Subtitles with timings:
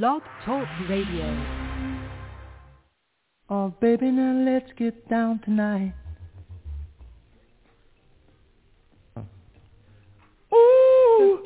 [0.00, 1.28] Blog Talk Radio.
[3.50, 5.92] Oh, baby, now let's get down tonight.
[10.54, 11.42] Ooh,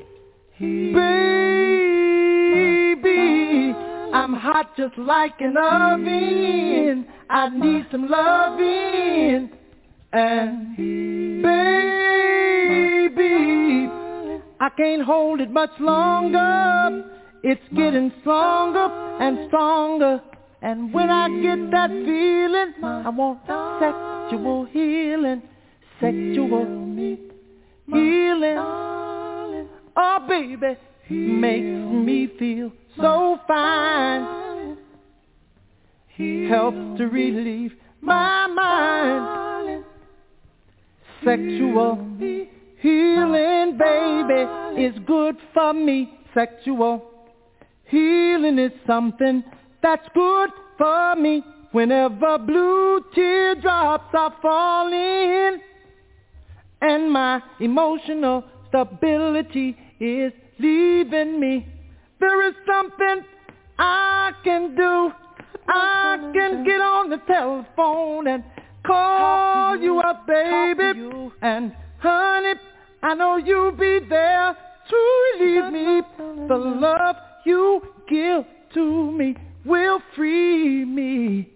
[0.60, 0.94] baby,
[4.14, 7.04] I'm hot just like an oven.
[7.28, 9.50] I need some loving.
[10.12, 10.76] And
[11.42, 11.50] baby,
[14.60, 17.15] I can't hold it much longer.
[17.42, 18.88] It's getting stronger
[19.20, 20.20] and stronger.
[20.62, 23.40] And when I get that feeling, I want
[23.80, 25.42] sexual healing,
[26.00, 26.66] sexual
[27.86, 28.58] healing.
[29.96, 30.76] Oh, baby,
[31.08, 34.76] makes me feel so fine.
[36.08, 39.84] He helps to relieve my mind.
[41.24, 41.96] Sexual
[42.80, 46.12] healing, baby, is good for me.
[46.34, 47.02] Sexual
[47.88, 49.44] healing is something
[49.82, 51.42] that's good for me.
[51.72, 55.60] Whenever blue teardrops are falling
[56.80, 61.66] and my emotional stability is leaving me,
[62.18, 63.24] there is something
[63.78, 65.12] I can do.
[65.68, 68.44] I can get on the telephone and
[68.86, 71.10] call you up, baby.
[71.42, 72.54] And honey,
[73.02, 74.56] I know you'll be there
[74.88, 76.00] to relieve me.
[76.48, 78.44] The love you give
[78.74, 81.48] to me will free me.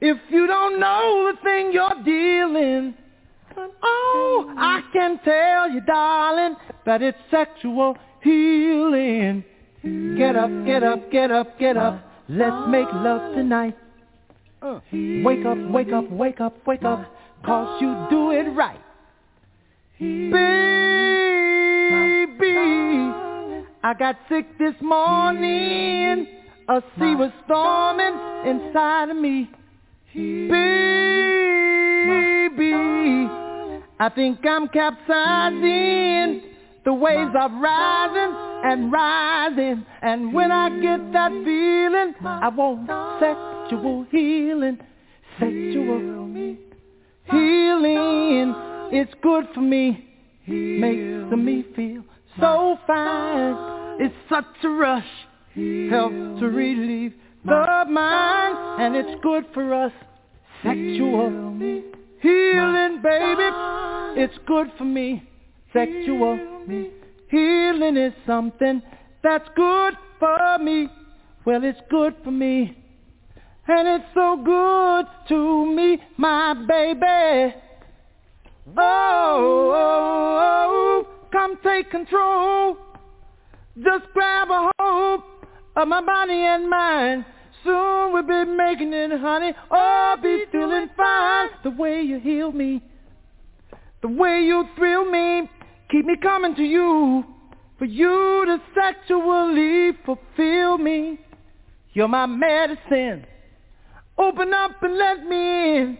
[0.00, 2.94] If you don't know the thing you're dealing,
[3.82, 9.44] oh, I can tell you, darling, that it's sexual healing.
[10.18, 12.02] Get up, get up, get up, get up.
[12.28, 13.76] Let's make love tonight.
[14.92, 17.06] Wake up, wake up, wake up, wake up,
[17.44, 18.80] cause you do it right.
[19.98, 20.32] Baby,
[23.86, 26.26] I got sick this morning.
[26.68, 29.48] A sea was storming inside of me.
[30.12, 30.50] Baby,
[34.00, 36.42] I think I'm capsizing.
[36.84, 39.86] The waves are rising and rising.
[40.02, 44.78] And when I get that feeling, I want sexual healing.
[45.38, 46.26] Sexual
[47.30, 48.54] healing.
[48.90, 50.08] It's good for me.
[50.48, 52.02] Makes me feel
[52.40, 54.00] so fine.
[54.00, 55.04] It's such a rush.
[55.54, 57.14] Helps to relieve
[57.44, 58.82] the mind.
[58.82, 59.92] And it's good for us.
[60.62, 61.30] Sexual
[62.20, 63.50] healing, baby.
[64.20, 65.22] It's good for me.
[65.72, 66.38] Sexual
[67.30, 68.82] healing is something
[69.22, 70.88] that's good for me.
[71.44, 72.76] Well, it's good for me.
[73.68, 77.54] And it's so good to me, my baby.
[78.76, 81.15] Oh, oh, oh, oh.
[81.36, 82.78] Come take control.
[83.76, 85.20] Just grab a hold
[85.76, 87.26] of my body and mind.
[87.62, 89.52] Soon we'll be making it, honey.
[89.70, 91.48] Oh, be feeling fine.
[91.62, 92.82] The way you heal me,
[94.00, 95.50] the way you thrill me,
[95.90, 97.24] keep me coming to you.
[97.78, 101.18] For you to sexually fulfill me.
[101.92, 103.26] You're my medicine.
[104.16, 105.98] Open up and let me in.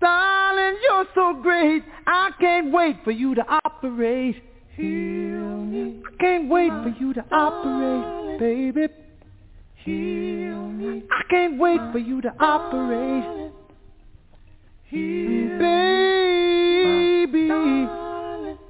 [0.00, 1.84] Darling, you're so great.
[2.08, 4.42] I can't wait for you to operate.
[4.76, 6.02] Heal me.
[6.06, 8.88] I can't wait for you to operate, baby.
[9.84, 11.02] Heal me.
[11.10, 13.52] I can't wait for you to operate.
[15.58, 17.48] Baby,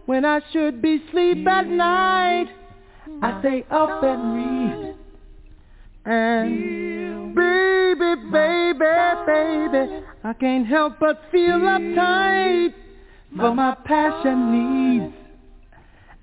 [0.07, 2.47] when I should be asleep at night,
[3.23, 4.95] I stay up and read.
[6.05, 8.85] And baby, baby,
[9.27, 12.75] baby, I can't help but feel uptight
[13.37, 14.53] for my passion
[15.01, 15.26] needs.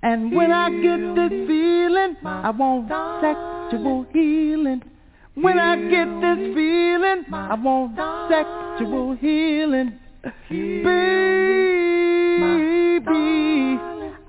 [0.04, 2.90] And when I get this feeling, I want
[3.22, 4.82] sexual healing.
[5.36, 7.96] When I get this feeling, I want
[8.30, 9.98] sexual healing.
[10.50, 10.90] Baby,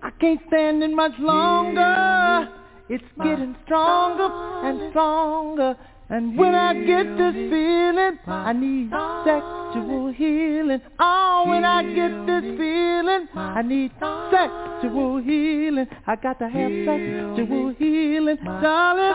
[0.00, 2.48] I can't stand it much longer.
[2.88, 4.30] It's getting stronger
[4.64, 5.76] and stronger.
[6.10, 8.90] And when I get this feeling, I need
[9.24, 10.80] sexual healing.
[10.98, 13.90] Oh, when I get this feeling, I need
[14.30, 15.86] sexual healing.
[16.06, 19.14] I got to have sexual healing, darling.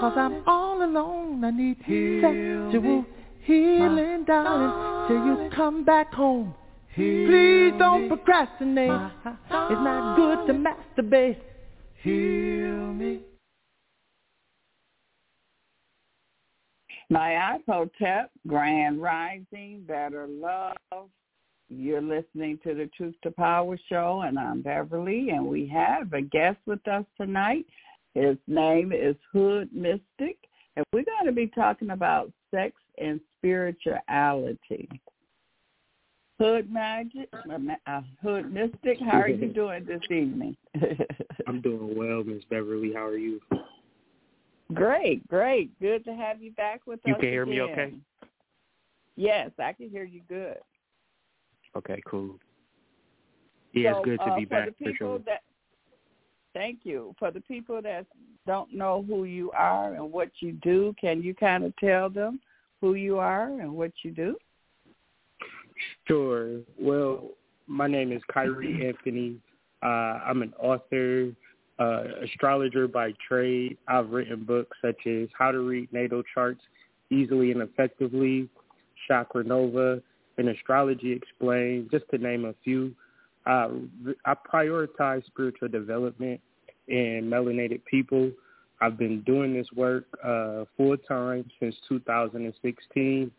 [0.00, 1.44] Cause I'm all alone.
[1.44, 3.04] I need sexual
[3.42, 5.08] healing, darling.
[5.08, 6.54] Till you come back home.
[6.94, 8.90] Please don't procrastinate.
[8.90, 11.38] It's not good to masturbate.
[12.02, 13.20] Heal me.
[17.10, 21.08] My iPhotep, Grand Rising, Better Love.
[21.68, 26.22] You're listening to the Truth to Power show, and I'm Beverly, and we have a
[26.22, 27.66] guest with us tonight.
[28.14, 30.38] His name is Hood Mystic,
[30.76, 34.88] and we're going to be talking about sex and spirituality.
[36.38, 37.28] Hood Magic,
[37.88, 40.56] uh, Hood Mystic, how are you doing this evening?
[41.48, 42.92] I'm doing well, Miss Beverly.
[42.94, 43.40] How are you?
[44.74, 45.78] Great, great.
[45.80, 47.18] Good to have you back with you us.
[47.18, 47.54] You can hear again.
[47.54, 47.94] me okay?
[49.16, 50.58] Yes, I can hear you good.
[51.76, 52.38] Okay, cool.
[53.72, 55.18] Yeah, so, it's good to uh, be back for, the people sure.
[55.26, 55.42] That,
[56.54, 57.14] thank you.
[57.18, 58.06] For the people that
[58.46, 62.40] don't know who you are and what you do, can you kind of tell them
[62.80, 64.36] who you are and what you do?
[66.06, 66.60] Sure.
[66.78, 67.30] Well,
[67.66, 69.40] my name is Kyree Anthony.
[69.82, 71.30] Uh, I'm an author,
[71.80, 73.78] uh, astrologer by trade.
[73.88, 76.60] I've written books such as How to Read Natal Charts
[77.10, 78.48] Easily and Effectively,
[79.08, 80.00] Chakra Nova,
[80.38, 82.94] and Astrology Explained, just to name a few.
[83.46, 83.68] Uh,
[84.26, 86.40] I prioritize spiritual development
[86.88, 88.30] in melanated people.
[88.82, 93.30] I've been doing this work uh, full time since 2016.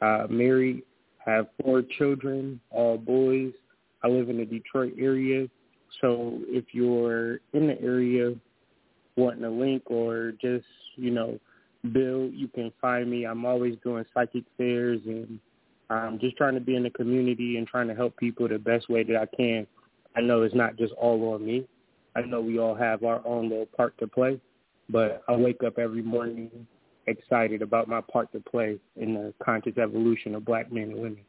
[0.00, 0.82] Uh, married,
[1.18, 3.52] have four children, all boys.
[4.02, 5.46] I live in the Detroit area.
[6.00, 8.34] So if you're in the area
[9.16, 10.66] wanting a link or just,
[10.96, 11.38] you know,
[11.92, 13.24] build, you can find me.
[13.24, 15.38] I'm always doing psychic fairs and
[15.88, 18.88] I'm just trying to be in the community and trying to help people the best
[18.88, 19.66] way that I can.
[20.16, 21.66] I know it's not just all on me.
[22.14, 24.40] I know we all have our own little part to play,
[24.88, 26.50] but I wake up every morning
[27.06, 31.20] excited about my part to play in the conscious evolution of black men and women.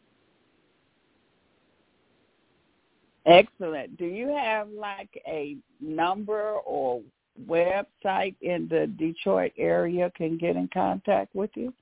[3.25, 3.97] Excellent.
[3.97, 7.01] Do you have like a number or
[7.47, 11.73] website in the Detroit area can get in contact with you?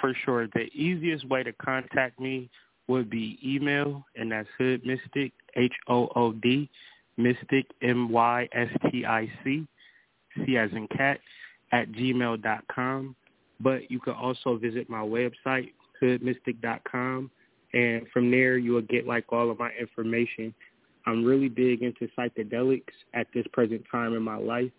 [0.00, 0.46] For sure.
[0.48, 2.48] The easiest way to contact me
[2.88, 6.70] would be email, and that's Hood Mystic, H-O-O-D,
[7.18, 9.66] Mystic, M-Y-S-T-I-C,
[10.46, 11.20] C as in cat,
[11.72, 13.14] at gmail dot com.
[13.60, 17.30] But you can also visit my website, hoodmystic.com,
[17.72, 20.54] and from there you will get like all of my information.
[21.06, 22.82] I'm really big into psychedelics
[23.14, 24.70] at this present time in my life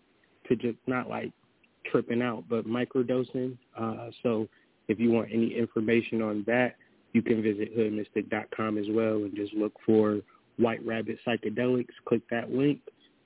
[0.48, 1.32] to just not like
[1.86, 3.58] tripping out, but microdosing.
[3.78, 4.48] Uh, so
[4.88, 6.76] if you want any information on that,
[7.14, 10.22] you can visit hoodmystic.com as well and just look for
[10.58, 11.88] White Rabbit Psychedelics.
[12.06, 12.82] Click that link,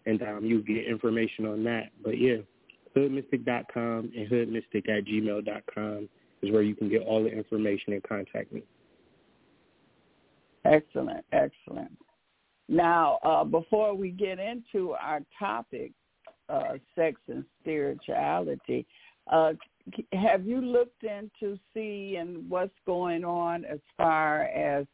[0.06, 1.89] and um, you'll get information on that.
[2.04, 2.38] But yeah,
[2.95, 6.09] hoodmystic.com and hoodmystic at gmail.com
[6.42, 8.63] is where you can get all the information and contact me.
[10.65, 11.92] Excellent, excellent.
[12.69, 15.92] Now, uh, before we get into our topic,
[16.50, 18.86] uh, sex and spirituality,
[19.31, 19.54] uh,
[20.13, 24.86] have you looked into seeing what's going on as far as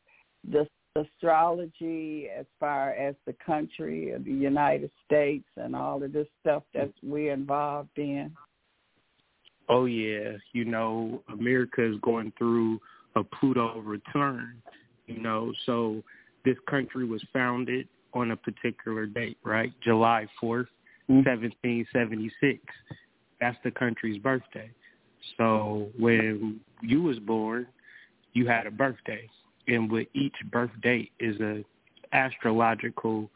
[0.50, 6.28] the astrology, as far as the country of the United States and all of this
[6.42, 8.32] stuff that we're involved in?
[9.68, 12.80] Oh yeah, you know, America is going through
[13.16, 14.62] a Pluto return,
[15.10, 16.02] you know, so
[16.46, 19.74] this country was founded on a particular date, right?
[19.82, 20.68] July 4th,
[21.10, 21.28] mm-hmm.
[21.28, 22.60] 1776.
[23.42, 24.70] That's the country's birthday.
[25.38, 27.68] So when you was born,
[28.34, 29.30] you had a birthday,
[29.68, 31.64] and with each birth date is a
[32.14, 33.30] astrological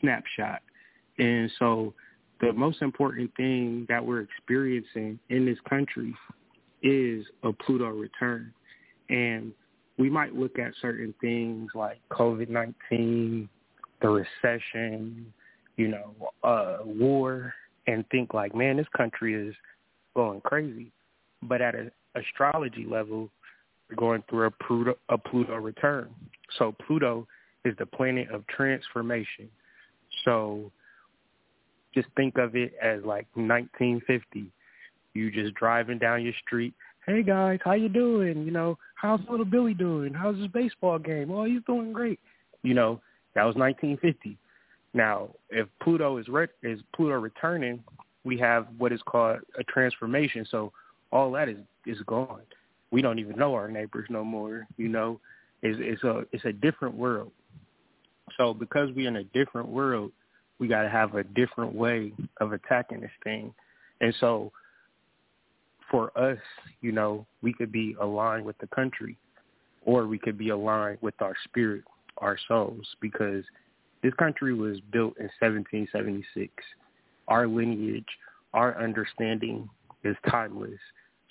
[0.00, 0.62] snapshot.
[1.18, 1.94] And so
[2.40, 6.14] the most important thing that we're experiencing in this country
[6.82, 8.52] is a Pluto return.
[9.08, 9.52] And
[9.98, 13.48] we might look at certain things like COVID-19,
[14.02, 15.32] the recession,
[15.76, 17.54] you know, uh, war,
[17.86, 19.54] and think like, man, this country is
[20.14, 20.92] going crazy.
[21.42, 23.30] But at an astrology level,
[23.88, 26.10] we're going through a Pluto, a Pluto return.
[26.58, 27.26] So Pluto
[27.64, 29.48] is the planet of transformation.
[30.24, 30.72] So
[31.94, 34.46] just think of it as like 1950.
[35.14, 36.74] You just driving down your street.
[37.06, 38.44] Hey guys, how you doing?
[38.44, 40.12] You know, how's little Billy doing?
[40.12, 41.30] How's his baseball game?
[41.30, 42.18] Oh, he's doing great.
[42.62, 43.00] You know,
[43.34, 44.36] that was 1950.
[44.94, 47.84] Now, if Pluto is re- is Pluto returning,
[48.24, 50.46] we have what is called a transformation.
[50.50, 50.72] So
[51.12, 52.42] all that is is gone.
[52.90, 54.66] We don't even know our neighbors no more.
[54.76, 55.20] You know,
[55.62, 57.30] it's it's a it's a different world.
[58.36, 60.12] So because we're in a different world,
[60.58, 63.54] we got to have a different way of attacking this thing.
[64.00, 64.50] And so
[65.90, 66.38] for us,
[66.80, 69.16] you know, we could be aligned with the country
[69.84, 71.84] or we could be aligned with our spirit,
[72.18, 73.44] our souls, because
[74.02, 76.52] this country was built in 1776.
[77.28, 78.06] Our lineage,
[78.52, 79.68] our understanding
[80.04, 80.78] is timeless.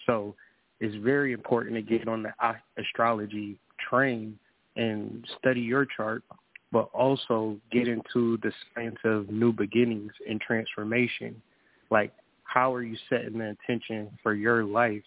[0.06, 0.36] So
[0.80, 2.34] it's very important to get on the
[2.78, 3.60] astrology
[3.90, 4.38] train
[4.76, 6.24] and study your chart,
[6.72, 11.42] but also get into the science of new beginnings and transformation.
[11.90, 12.14] Like
[12.56, 15.04] how are you setting the intention for your life,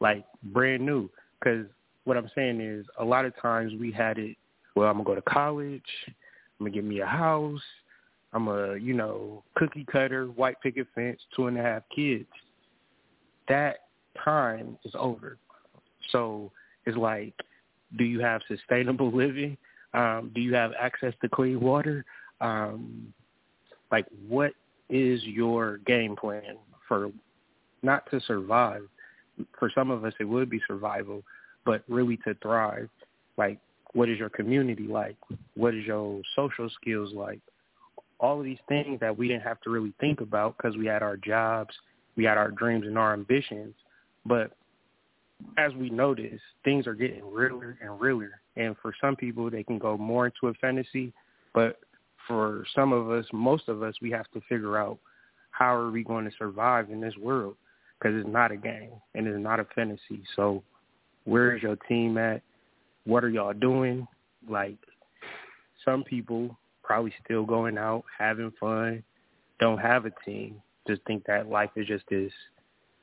[0.00, 1.08] like brand new?
[1.40, 1.64] Because
[2.04, 4.36] what I'm saying is, a lot of times we had it.
[4.76, 5.82] Well, I'm gonna go to college.
[6.06, 7.62] I'm gonna get me a house.
[8.34, 12.28] I'm a, you know, cookie cutter, white picket fence, two and a half kids.
[13.48, 13.86] That
[14.22, 15.38] time is over.
[16.10, 16.52] So
[16.84, 17.32] it's like,
[17.96, 19.56] do you have sustainable living?
[19.94, 22.04] Um, do you have access to clean water?
[22.42, 23.14] Um,
[23.90, 24.52] like, what
[24.90, 26.58] is your game plan
[26.92, 27.10] for
[27.82, 28.82] not to survive?
[29.58, 31.22] For some of us, it would be survival,
[31.64, 32.90] but really to thrive.
[33.38, 33.58] Like,
[33.94, 35.16] what is your community like?
[35.56, 37.40] What is your social skills like?
[38.20, 41.02] All of these things that we didn't have to really think about because we had
[41.02, 41.74] our jobs,
[42.14, 43.74] we had our dreams and our ambitions.
[44.26, 44.52] But
[45.56, 48.42] as we notice, things are getting realer and realer.
[48.56, 51.14] And for some people, they can go more into a fantasy.
[51.54, 51.80] But
[52.28, 54.98] for some of us, most of us, we have to figure out
[55.62, 57.54] how are we going to survive in this world
[57.96, 60.20] because it's not a game and it's not a fantasy.
[60.34, 60.60] So
[61.22, 62.42] where is your team at?
[63.04, 64.08] What are y'all doing?
[64.48, 64.74] Like
[65.84, 69.04] some people probably still going out, having fun,
[69.60, 72.32] don't have a team, just think that life is just this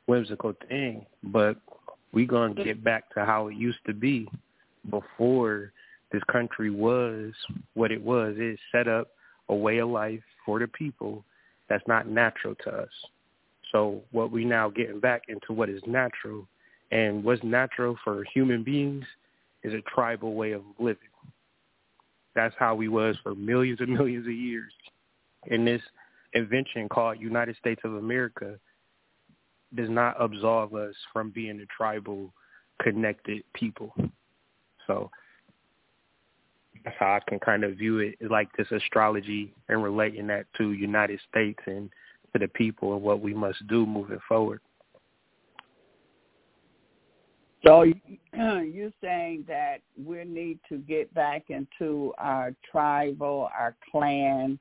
[0.07, 1.05] whimsical thing.
[1.23, 1.55] But
[2.11, 4.27] we gonna get back to how it used to be
[4.89, 5.71] before
[6.11, 7.31] this country was
[7.73, 8.35] what it was.
[8.37, 9.07] It set up
[9.47, 11.23] a way of life for the people
[11.69, 12.89] that's not natural to us.
[13.71, 16.47] So what we now getting back into what is natural
[16.91, 19.05] and what's natural for human beings
[19.63, 21.09] is a tribal way of living.
[22.35, 24.71] That's how we was for millions and millions of years.
[25.49, 25.81] And this
[26.33, 28.59] invention called United States of America
[29.75, 32.33] does not absolve us from being a tribal
[32.81, 33.93] connected people.
[34.87, 35.11] So
[36.83, 40.71] that's how I can kind of view it like this astrology and relating that to
[40.71, 41.89] United States and
[42.33, 44.61] to the people and what we must do moving forward.
[47.65, 47.83] So
[48.33, 54.59] you're saying that we need to get back into our tribal, our clan,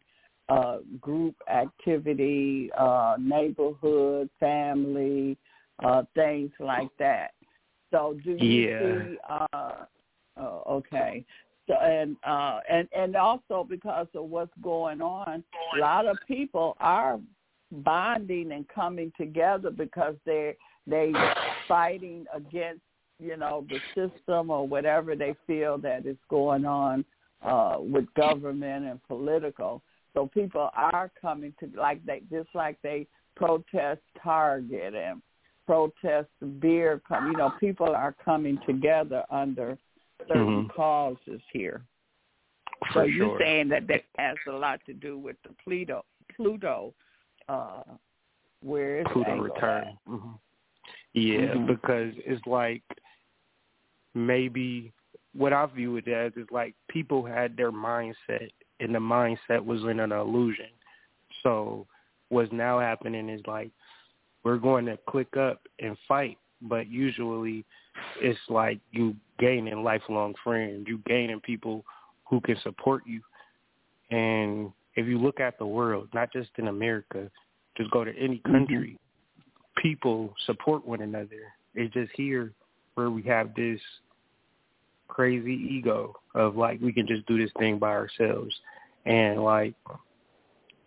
[0.49, 5.37] uh, group activity, uh, neighborhood, family,
[5.85, 7.33] uh, things like that.
[7.91, 9.05] So do you yeah.
[9.05, 9.17] see?
[9.29, 9.73] Uh,
[10.39, 11.25] oh, okay.
[11.69, 15.45] So and uh, and and also because of what's going on,
[15.77, 17.21] a lot of people are
[17.71, 20.57] bonding and coming together because they
[20.87, 21.13] they
[21.69, 22.81] fighting against
[23.21, 27.05] you know the system or whatever they feel that is going on
[27.43, 29.83] uh, with government and political.
[30.15, 33.07] So people are coming to like they just like they
[33.37, 35.21] protest Target and
[35.67, 36.29] protest
[36.61, 37.03] beer.
[37.07, 39.77] Come, you know, people are coming together under
[40.27, 40.77] certain mm-hmm.
[40.77, 41.83] causes here.
[42.93, 43.39] For so you're sure.
[43.41, 46.95] saying that that has a lot to do with the Pluto, Pluto,
[47.49, 47.83] uh,
[48.63, 49.99] where it's Pluto return.
[50.09, 50.33] Mm-hmm.
[51.15, 51.67] Yeah, Mhm.
[51.67, 52.83] because it's like
[54.15, 54.93] maybe
[55.33, 59.83] what I view it as is like people had their mindset and the mindset was
[59.85, 60.71] in an illusion.
[61.43, 61.87] So
[62.29, 63.71] what's now happening is like
[64.45, 67.65] we're going to click up and fight, but usually
[68.21, 71.85] it's like you gaining lifelong friends, you gaining people
[72.29, 73.21] who can support you.
[74.11, 77.31] And if you look at the world, not just in America,
[77.77, 79.89] just go to any country, mm-hmm.
[79.89, 81.53] people support one another.
[81.75, 82.53] It's just here
[82.95, 83.81] where we have this
[85.09, 88.55] crazy ego of like we can just do this thing by ourselves
[89.07, 89.75] and like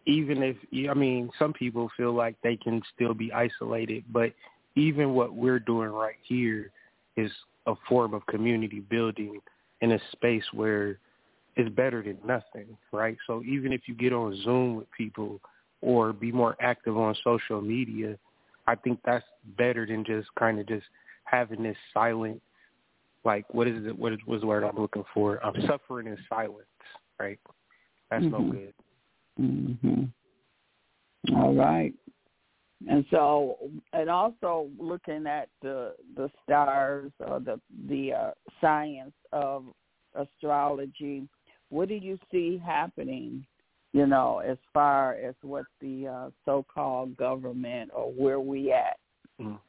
[0.05, 0.55] even if
[0.89, 4.31] I mean some people feel like they can still be isolated but
[4.75, 6.72] even what we're doing right here
[7.17, 7.31] is
[7.68, 9.39] a form of community building
[9.82, 11.00] in a space where
[11.56, 15.39] it's better than nothing right so even if you get on Zoom with people
[15.82, 18.18] or be more active on social media
[18.68, 19.25] I think that's
[19.58, 20.86] better than just kind of just
[21.25, 22.41] having this silent
[23.24, 23.98] like what is it?
[23.98, 25.44] What is was the word I'm looking for?
[25.46, 26.65] I'm suffering in silence,
[27.20, 27.39] right?
[28.10, 28.48] That's mm-hmm.
[28.48, 28.74] no good.
[29.39, 30.12] Mhm.
[31.36, 31.94] All right.
[32.89, 33.57] And so,
[33.93, 39.65] and also looking at the the stars or the the uh, science of
[40.15, 41.27] astrology,
[41.69, 43.45] what do you see happening?
[43.93, 48.97] You know, as far as what the uh, so-called government or where we at,
[49.39, 49.59] mm.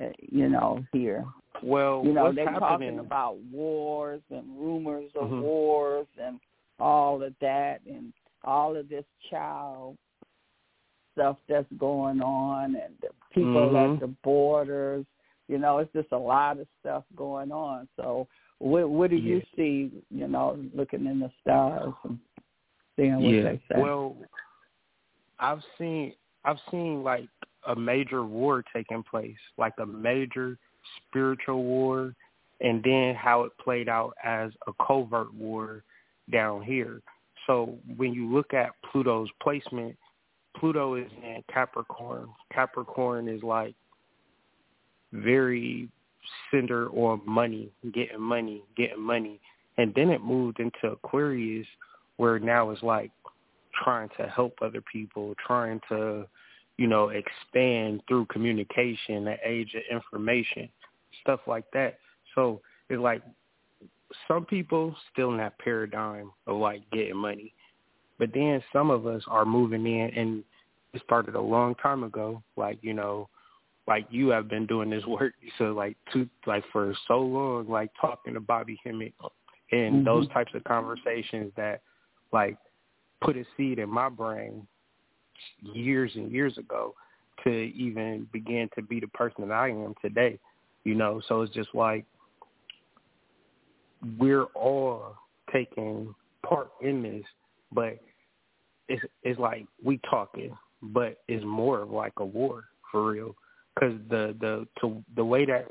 [0.00, 1.24] uh, you know, here.
[1.62, 2.96] Well, you know, they're happening?
[2.96, 5.42] talking about wars and rumors of Mhm.
[5.42, 6.40] wars and
[6.78, 8.12] all of that and
[8.44, 9.98] all of this child
[11.16, 13.94] stuff that's going on and the people Mhm.
[13.94, 15.06] at the borders.
[15.48, 17.88] You know, it's just a lot of stuff going on.
[17.96, 19.90] So, what what do you see?
[20.10, 22.18] You know, looking in the stars and
[22.96, 23.42] seeing what yeah.
[23.42, 23.80] they say.
[23.80, 24.16] Well,
[25.38, 27.28] I've seen I've seen like
[27.66, 30.58] a major war taking place, like a major
[30.96, 32.14] spiritual war,
[32.60, 35.82] and then how it played out as a covert war
[36.30, 37.02] down here.
[37.46, 39.96] So when you look at Pluto's placement,
[40.58, 42.28] Pluto is in Capricorn.
[42.52, 43.74] Capricorn is like
[45.12, 45.88] very
[46.50, 49.40] center on money, getting money, getting money.
[49.78, 51.66] And then it moved into Aquarius
[52.16, 53.10] where now it's like
[53.84, 56.26] trying to help other people, trying to,
[56.78, 60.68] you know, expand through communication, the age of information,
[61.22, 61.98] stuff like that.
[62.34, 63.22] So it's like
[64.28, 67.52] some people still in that paradigm of like getting money.
[68.18, 70.44] But then some of us are moving in and
[70.92, 73.28] it started a long time ago, like, you know,
[73.86, 77.90] like you have been doing this work so like two like for so long, like
[78.00, 79.14] talking to Bobby Hemmitt
[79.72, 80.04] and mm-hmm.
[80.04, 81.82] those types of conversations that
[82.32, 82.56] like
[83.20, 84.66] put a seed in my brain
[85.62, 86.94] years and years ago
[87.44, 90.38] to even begin to be the person that I am today.
[90.84, 92.04] You know, so it's just like
[94.18, 95.16] we're all
[95.52, 96.14] taking
[96.48, 97.24] part in this,
[97.72, 97.98] but
[98.88, 103.34] it's it's like we talking, but it's more of like a war for real.
[103.74, 105.66] Because the the to the way that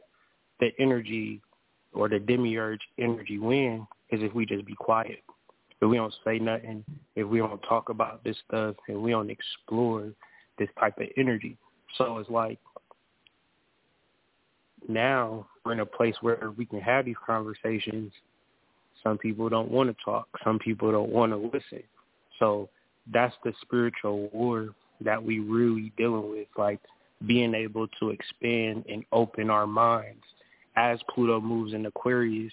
[0.59, 1.41] the energy
[1.93, 5.23] or the demiurge energy win is if we just be quiet
[5.81, 6.83] if we don't say nothing,
[7.15, 10.11] if we don't talk about this stuff, and we don't explore
[10.57, 11.57] this type of energy.
[11.97, 12.59] So it's like
[14.87, 18.11] now we're in a place where we can have these conversations.
[19.05, 20.27] Some people don't want to talk.
[20.43, 21.83] Some people don't want to listen.
[22.39, 22.69] So
[23.13, 24.69] that's the spiritual war
[25.01, 26.79] that we really dealing with, like
[27.27, 30.23] being able to expand and open our minds
[30.75, 32.51] as Pluto moves in Aquarius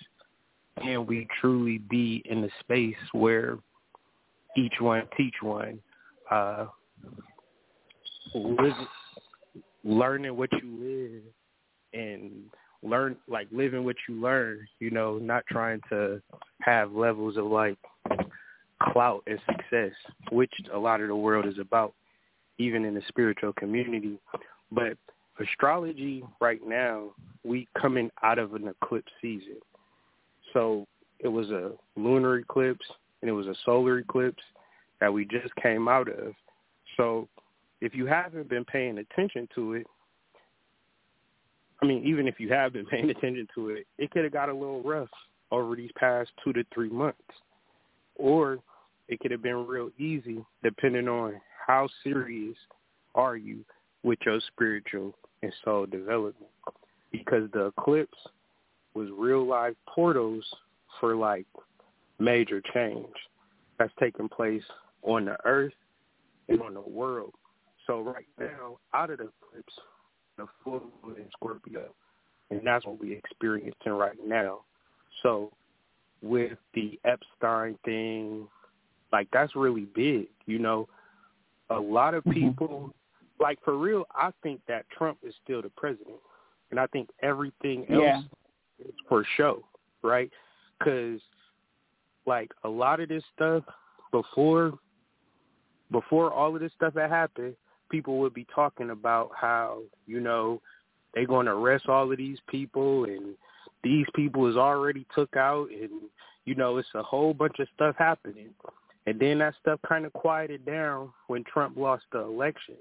[0.81, 3.59] can we truly be in the space where
[4.57, 5.79] each one teach one,
[6.31, 6.67] uh,
[9.85, 11.23] learning what you
[11.93, 12.33] live and
[12.83, 16.21] learn like living what you learn, you know, not trying to
[16.61, 17.79] have levels of like
[18.83, 19.93] clout and success,
[20.31, 21.95] which a lot of the world is about,
[22.59, 24.19] even in the spiritual community.
[24.71, 24.97] But
[25.41, 27.11] astrology right now,
[27.45, 29.57] we coming out of an eclipse season.
[30.53, 30.87] So
[31.21, 32.87] it was a lunar eclipse
[33.21, 34.43] and it was a solar eclipse
[35.01, 36.35] that we just came out of.
[36.97, 37.29] So
[37.81, 39.87] if you haven't been paying attention to it,
[41.83, 44.49] I mean, even if you have been paying attention to it, it could have got
[44.49, 45.11] a little rough
[45.51, 47.19] over these past two to three months.
[48.17, 48.59] Or
[49.09, 52.57] it could have been real easy depending on how serious
[53.15, 53.65] are you
[54.03, 56.51] with your spiritual and soul development.
[57.11, 58.19] Because the eclipse
[58.95, 60.45] was real life portals
[61.01, 61.47] for like
[62.19, 63.07] major change
[63.79, 64.63] that's taking place
[65.03, 65.73] on the earth
[66.49, 67.33] and on the world.
[67.87, 69.75] So right now, out of the eclipse,
[70.37, 71.89] the full moon in Scorpio,
[72.51, 74.61] and that's what we're experiencing right now.
[75.23, 75.53] So
[76.23, 78.47] with the Epstein thing,
[79.13, 80.29] like that's really big.
[80.47, 80.89] You know,
[81.71, 82.49] a lot of mm-hmm.
[82.49, 83.43] people, mm-hmm.
[83.43, 86.17] like for real, I think that Trump is still the president,
[86.71, 88.21] and I think everything else yeah
[89.09, 89.63] for show,
[90.03, 90.31] right?
[90.79, 91.21] Because
[92.27, 93.65] like a lot of this stuff
[94.11, 94.75] before
[95.91, 97.55] before all of this stuff had happened,
[97.93, 100.61] people would be talking about how you know
[101.15, 103.37] they're going to arrest all of these people and
[103.85, 105.91] these people is already took out and
[106.45, 108.49] you know it's a whole bunch of stuff happening
[109.07, 112.77] and then that stuff kind of quieted down when Trump lost the election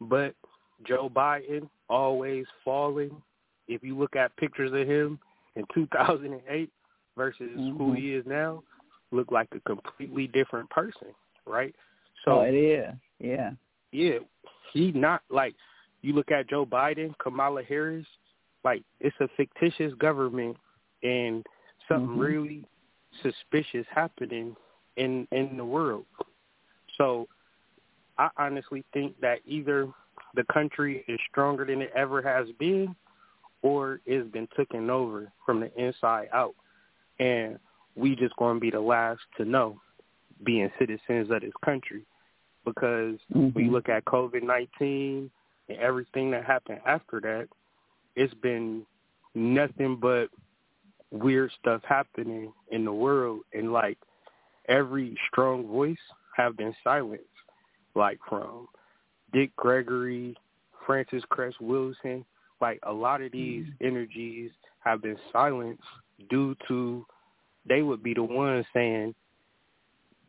[0.00, 0.34] but
[0.86, 3.10] Joe Biden always falling
[3.68, 5.18] if you look at pictures of him
[5.56, 6.70] in 2008
[7.16, 7.76] versus mm-hmm.
[7.76, 8.62] who he is now
[9.12, 11.08] look like a completely different person,
[11.46, 11.74] right?
[12.24, 13.50] So oh, it is, yeah,
[13.92, 14.18] yeah.
[14.72, 15.54] He not like
[16.02, 18.06] you look at Joe Biden, Kamala Harris,
[18.64, 20.56] like it's a fictitious government
[21.02, 21.44] and
[21.88, 22.20] something mm-hmm.
[22.20, 22.64] really
[23.22, 24.56] suspicious happening
[24.96, 26.04] in in the world.
[26.98, 27.28] So
[28.18, 29.88] I honestly think that either
[30.34, 32.94] the country is stronger than it ever has been
[33.62, 36.54] or it's been taken over from the inside out.
[37.18, 37.58] And
[37.94, 39.80] we just going to be the last to know
[40.44, 42.04] being citizens of this country
[42.64, 43.48] because mm-hmm.
[43.48, 45.30] when you look at COVID-19
[45.68, 47.48] and everything that happened after that,
[48.16, 48.84] it's been
[49.34, 50.28] nothing but
[51.10, 53.98] weird stuff happening in the world and like
[54.68, 55.96] every strong voice
[56.36, 57.24] have been silenced
[57.94, 58.66] like from
[59.32, 60.36] Dick Gregory,
[60.86, 62.24] Frances Cress Welsing,
[62.60, 63.86] like a lot of these mm-hmm.
[63.86, 65.82] energies have been silenced
[66.30, 67.04] due to
[67.68, 69.14] they would be the ones saying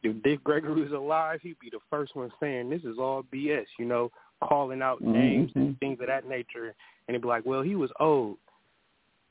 [0.04, 3.66] if Dick Gregory was alive, he'd be the first one saying this is all BS.
[3.80, 4.12] You know,
[4.44, 5.14] calling out mm-hmm.
[5.14, 6.76] names and things of that nature,
[7.08, 8.38] and he'd be like, well, he was old.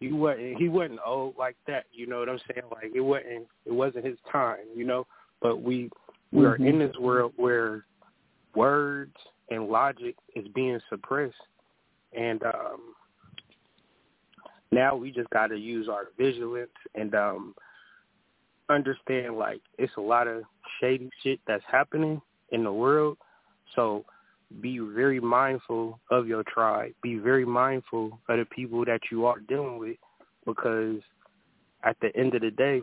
[0.00, 0.56] He wasn't.
[0.56, 1.84] He wasn't old like that.
[1.92, 2.66] You know what I'm saying?
[2.70, 3.46] Like it wasn't.
[3.66, 4.64] It wasn't his time.
[4.74, 5.06] You know.
[5.40, 5.90] But we
[6.32, 6.66] we are mm-hmm.
[6.66, 7.84] in this world where
[8.54, 9.16] words
[9.50, 11.34] and logic is being suppressed,
[12.16, 12.94] and um,
[14.72, 17.54] now we just got to use our vigilance and um,
[18.72, 20.42] understand like it's a lot of
[20.80, 23.18] shady shit that's happening in the world.
[23.74, 24.04] So
[24.60, 26.92] be very mindful of your tribe.
[27.02, 29.96] Be very mindful of the people that you are dealing with
[30.46, 31.00] because
[31.84, 32.82] at the end of the day,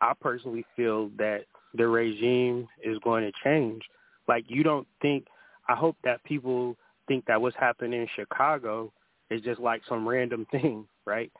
[0.00, 3.82] I personally feel that the regime is going to change.
[4.28, 5.26] Like you don't think
[5.68, 6.76] I hope that people
[7.08, 8.92] think that what's happening in Chicago
[9.30, 11.32] is just like some random thing, right?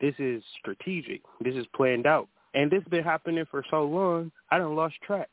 [0.00, 1.22] This is strategic.
[1.40, 2.28] This is planned out.
[2.54, 5.28] And this been happening for so long, I don't lost track.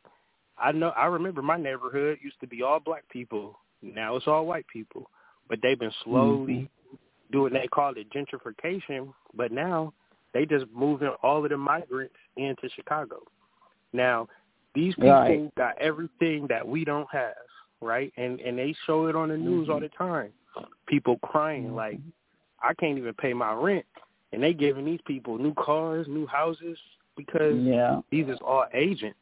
[0.57, 3.59] I know I remember my neighborhood used to be all black people.
[3.81, 5.09] Now it's all white people.
[5.47, 6.95] But they've been slowly mm-hmm.
[7.31, 9.93] doing they call it gentrification, but now
[10.33, 13.17] they just moving all of the migrants into Chicago.
[13.93, 14.27] Now,
[14.73, 15.55] these people right.
[15.55, 17.33] got everything that we don't have,
[17.81, 18.13] right?
[18.17, 19.73] And and they show it on the news mm-hmm.
[19.73, 20.31] all the time.
[20.87, 21.75] People crying mm-hmm.
[21.75, 21.99] like
[22.63, 23.85] I can't even pay my rent
[24.31, 26.77] and they giving these people new cars, new houses
[27.25, 28.01] because yeah.
[28.11, 29.17] these is all agents.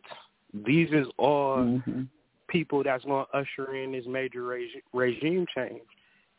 [0.65, 2.03] These is all mm-hmm.
[2.47, 5.81] people that's going to usher in this major regi- regime change.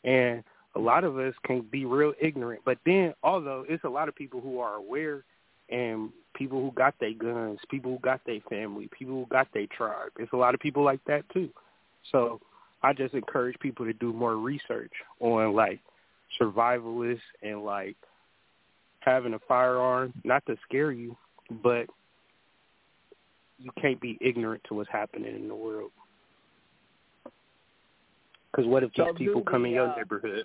[0.04, 0.42] And
[0.74, 2.62] a lot of us can be real ignorant.
[2.64, 5.24] But then, although it's a lot of people who are aware
[5.68, 9.66] and people who got their guns, people who got their family, people who got their
[9.76, 10.10] tribe.
[10.18, 11.50] It's a lot of people like that too.
[12.10, 12.40] So
[12.82, 15.80] I just encourage people to do more research on like
[16.40, 17.96] survivalists and like
[19.00, 21.16] having a firearm, not to scare you,
[21.62, 21.86] but
[23.58, 25.90] you can't be ignorant to what's happening in the world.
[28.50, 30.44] Because what if these so people come we, in your uh, neighborhood?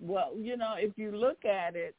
[0.00, 1.94] Well, you know, if you look at it,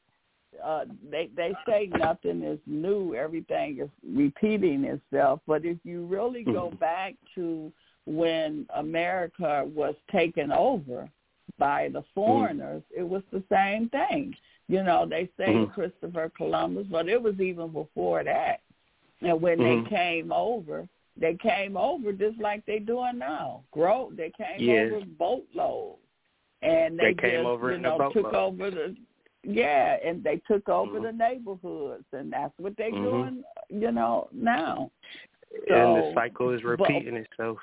[0.62, 5.40] uh, they they say nothing is new; everything is repeating itself.
[5.48, 6.76] But if you really go Mm-hmm.
[6.78, 7.72] back to
[8.06, 11.10] when America was taken over
[11.58, 14.36] by the foreigners, it was the same thing.
[14.72, 15.74] You know, they say Mhm.
[15.74, 18.62] Christopher Columbus, but it was even before that.
[19.20, 19.84] And when Mhm.
[19.84, 23.66] they came over, they came over just like they're doing now.
[23.72, 24.84] Grow, they came Yeah.
[24.84, 26.00] over boatloads,
[26.62, 28.96] and they, They came just, over you know, took over the.
[29.44, 31.04] Yeah, and they took over Mhm.
[31.04, 33.04] the neighborhoods, and that's what they're Mhm.
[33.04, 33.44] doing.
[33.70, 34.90] You know now.
[35.68, 37.60] and the cycle is but- repeating itself.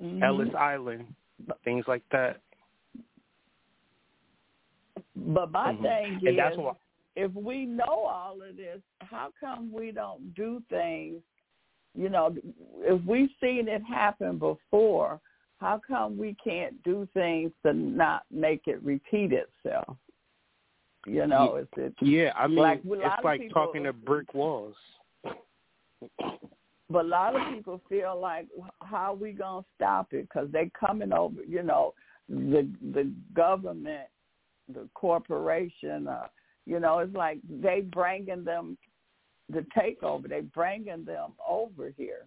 [0.00, 0.22] Mhm.
[0.22, 1.16] Ellis Island,
[1.64, 2.40] things like that.
[5.26, 5.82] But my Mhm.
[5.82, 6.74] thing And is, that's why
[7.16, 11.22] if we know all of this, how come we don't do things?
[11.94, 12.36] You know,
[12.78, 15.20] if we've seen it happen before,
[15.58, 19.96] how come we can't do things to not make it repeat itself?
[21.06, 21.94] You know, it's it.
[22.00, 24.76] Yeah, I mean, Like, it's like people- talking to brick walls.
[26.90, 28.46] But a lot of people feel like,
[28.80, 30.22] how are we gonna stop it?
[30.22, 31.42] Because they coming over.
[31.42, 31.94] You know,
[32.28, 34.08] the the government,
[34.72, 36.08] the corporation.
[36.08, 36.26] Uh,
[36.66, 38.76] you know, it's like they bringing them
[39.48, 40.28] the takeover.
[40.28, 42.26] They bringing them over here.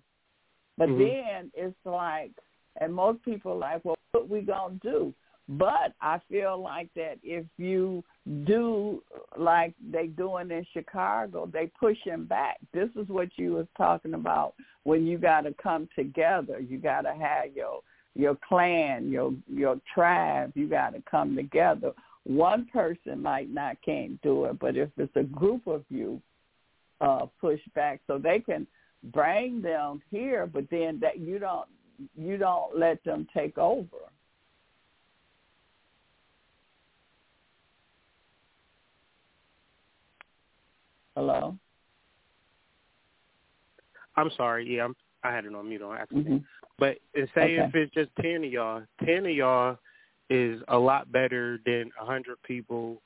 [0.78, 0.98] But Mhm.
[0.98, 2.32] then it's like,
[2.78, 5.14] and most people are like, well, what we gonna do?
[5.48, 8.04] But I feel like that if you
[8.46, 9.04] do
[9.38, 12.58] like they doing in Chicago, they pushing back.
[12.72, 16.60] This is what you was talking about when you got to come together.
[16.60, 17.82] You got to have your
[18.16, 20.52] your clan, your your tribe.
[20.56, 21.94] You got to come together.
[22.24, 26.22] One person might not can't do it, but if it's a group of you,
[27.02, 28.68] uh, push back so they can
[29.06, 30.46] bring them here.
[30.46, 31.68] But then that you don't
[32.16, 33.98] you don't let them take over.
[41.16, 41.58] Hello.
[44.16, 44.76] I'm sorry.
[44.76, 46.28] Yeah, I'm, I had it on mute on accident.
[46.28, 46.38] hmm
[46.78, 46.98] But
[47.36, 47.58] say Okay.
[47.58, 49.78] if it's just ten of y'all, ten of y'all
[50.32, 53.02] is a lot better than a hundred people,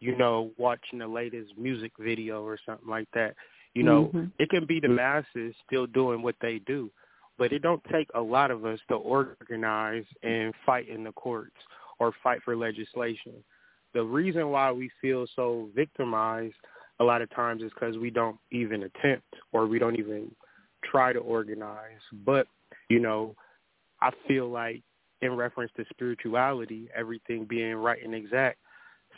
[0.00, 3.36] you know, watching the latest music video or something like that.
[3.74, 4.32] You know, Mhm.
[4.38, 6.90] it can be the masses still doing what they do,
[7.38, 11.56] but it don't take a lot of us to organize and fight in the courts
[12.00, 13.44] or fight for legislation.
[13.92, 16.56] The reason why we feel so victimized
[16.98, 20.34] a lot of times is because we don't even attempt or we don't even
[20.82, 22.02] try to organize.
[22.24, 22.48] But,
[22.88, 23.36] you know,
[24.00, 24.82] I feel like
[25.24, 28.58] in reference to spirituality, everything being right and exact,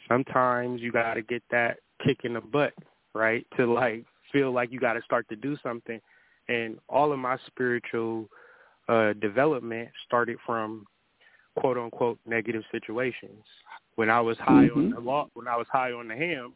[0.08, 2.72] sometimes you got to get that kick in the butt,
[3.14, 3.46] right?
[3.56, 6.00] To like feel like you got to start to do something.
[6.48, 8.28] And all of my spiritual
[8.88, 10.86] uh, development started from
[11.58, 13.44] quote unquote negative situations.
[13.96, 14.78] When I was high mm-hmm.
[14.78, 16.54] on the law, when I was high on the ham,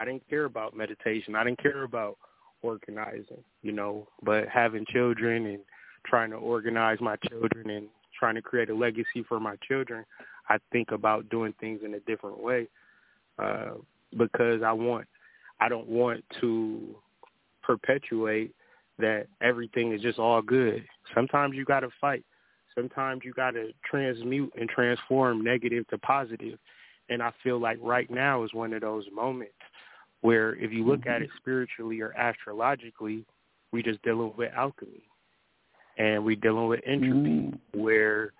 [0.00, 1.34] I didn't care about meditation.
[1.34, 2.18] I didn't care about
[2.60, 4.08] organizing, you know.
[4.22, 5.60] But having children and
[6.04, 7.86] trying to organize my children and
[8.22, 10.04] trying to create a legacy for my children,
[10.48, 12.68] I think about doing things in a different way
[13.36, 13.72] uh,
[14.16, 15.08] because I want,
[15.60, 16.94] I don't want to
[17.64, 18.54] perpetuate
[19.00, 20.84] that everything is just all good.
[21.12, 22.24] Sometimes you got to fight.
[22.76, 26.60] Sometimes you got to transmute and transform negative to positive.
[27.08, 29.54] And I feel like right now is one of those moments
[30.20, 31.10] where if you look mm-hmm.
[31.10, 33.24] at it spiritually or astrologically,
[33.72, 35.08] we just dealing with alchemy.
[36.02, 37.80] And we dealing with entropy mm-hmm.
[37.80, 38.32] where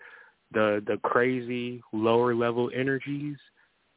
[0.52, 3.36] the the crazy lower level energies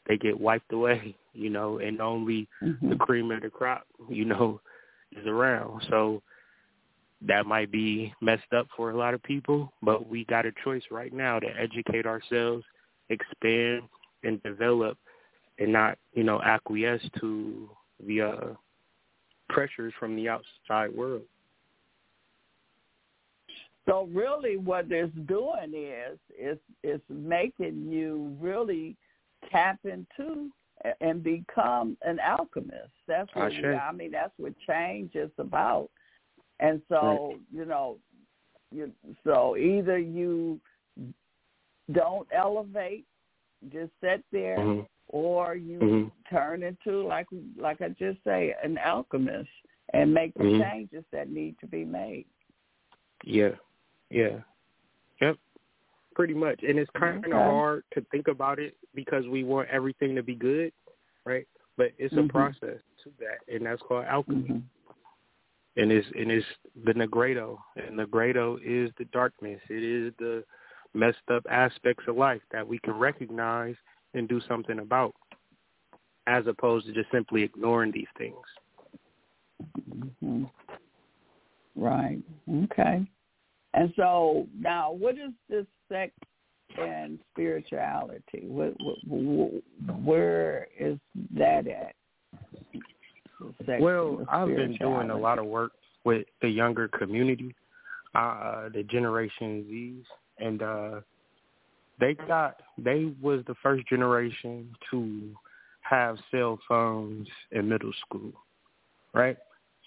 [0.07, 2.89] they get wiped away, you know, and only mm-hmm.
[2.89, 4.61] the cream of the crop, you know,
[5.19, 5.83] is around.
[5.89, 6.21] So
[7.21, 10.83] that might be messed up for a lot of people, but we got a choice
[10.91, 12.63] right now to educate ourselves,
[13.09, 13.83] expand,
[14.23, 14.97] and develop,
[15.57, 17.69] and not, you know, acquiesce to
[18.05, 18.53] the uh,
[19.49, 21.23] pressures from the outside world.
[23.87, 28.95] So really, what it's doing is is is making you really
[29.51, 30.49] tap into
[31.01, 32.91] and become an alchemist.
[33.07, 34.11] That's what I, I mean.
[34.11, 35.89] That's what change is about.
[36.59, 37.39] And so, right.
[37.53, 37.97] you know,
[38.71, 38.91] you
[39.23, 40.59] so either you
[41.91, 43.05] don't elevate,
[43.71, 44.81] just sit there, mm-hmm.
[45.09, 46.35] or you mm-hmm.
[46.35, 49.49] turn into like like I just say, an alchemist
[49.93, 50.61] and make the mm-hmm.
[50.61, 52.25] changes that need to be made.
[53.23, 53.51] Yeah,
[54.09, 54.39] yeah,
[55.21, 55.37] yep,
[56.13, 56.61] pretty much.
[56.67, 57.33] And it's kind of okay.
[57.33, 60.71] hard to think about it because we want everything to be good,
[61.25, 61.47] right?
[61.77, 62.27] But it's a mm-hmm.
[62.27, 64.43] process to that, and that's called alchemy.
[64.43, 64.57] Mm-hmm
[65.77, 66.45] and it's and it's
[66.85, 69.59] the Nigredo, and nigredo is the darkness.
[69.69, 70.43] It is the
[70.93, 73.75] messed up aspects of life that we can recognize
[74.13, 75.13] and do something about,
[76.27, 78.37] as opposed to just simply ignoring these things.
[79.89, 80.43] Mm-hmm.
[81.75, 82.19] Right.
[82.63, 83.05] Okay.
[83.75, 86.13] And so now, what is this sex
[86.79, 88.43] and spirituality?
[88.43, 88.73] What,
[89.05, 89.51] what,
[90.01, 90.97] where is
[91.37, 91.93] that at?
[93.81, 95.73] well, I've been doing a lot of work
[96.05, 97.53] with the younger community,
[98.15, 100.05] uh, the Generation Z's,
[100.39, 101.01] and uh,
[101.99, 105.35] they got they was the first generation to
[105.81, 108.31] have cell phones in middle school,
[109.13, 109.37] right?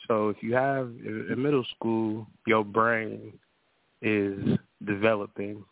[0.06, 3.32] So if you have in middle school, your brain
[4.02, 5.64] is developing,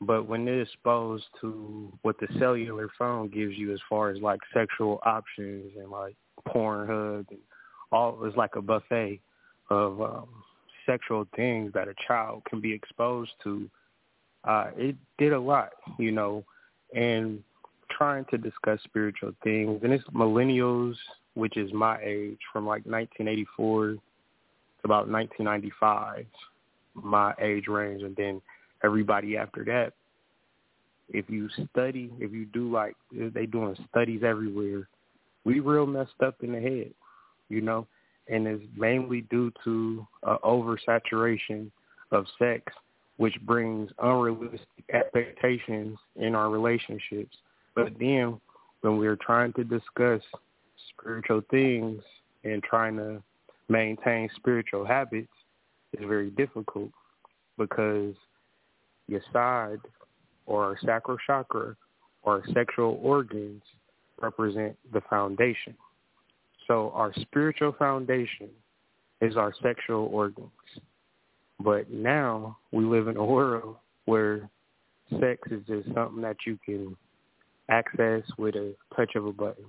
[0.00, 4.40] but when they're exposed to what the cellular phone gives you as far as like
[4.52, 6.16] sexual options and like
[6.48, 7.38] Pornhub and
[7.92, 9.20] all is like a buffet
[9.70, 10.28] of um,
[10.86, 13.68] sexual things that a child can be exposed to.
[14.44, 16.44] Uh, it did a lot, you know,
[16.94, 17.42] and
[17.90, 19.80] trying to discuss spiritual things.
[19.84, 20.94] And it's millennials,
[21.34, 24.00] which is my age, from like 1984 to
[24.84, 26.26] about 1995,
[26.94, 28.40] my age range, and then
[28.84, 29.92] everybody after that.
[31.08, 34.88] If you study, if you do like they doing studies everywhere
[35.44, 36.92] we real messed up in the head,
[37.48, 37.86] you know,
[38.28, 41.70] and it's mainly due to uh, oversaturation
[42.12, 42.72] of sex,
[43.16, 47.36] which brings unrealistic expectations in our relationships.
[47.74, 48.40] But then
[48.82, 50.22] when we're trying to discuss
[50.90, 52.02] spiritual things
[52.44, 53.22] and trying to
[53.68, 55.32] maintain spiritual habits,
[55.92, 56.90] it's very difficult
[57.58, 58.14] because
[59.08, 59.80] your side
[60.46, 61.76] or sacral chakra
[62.22, 63.62] or sexual organs
[64.20, 65.74] represent the foundation.
[66.66, 68.48] So our spiritual foundation
[69.20, 70.50] is our sexual organs.
[71.60, 73.76] But now we live in a world
[74.06, 74.48] where
[75.20, 76.96] sex is just something that you can
[77.68, 79.64] access with a touch of a button.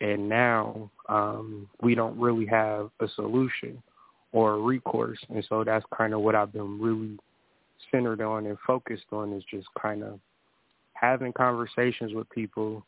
[0.00, 3.82] And now um, we don't really have a solution
[4.32, 5.18] or a recourse.
[5.28, 7.18] And so that's kind of what I've been really
[7.90, 10.18] centered on and focused on is just kind of
[10.94, 12.84] having conversations with people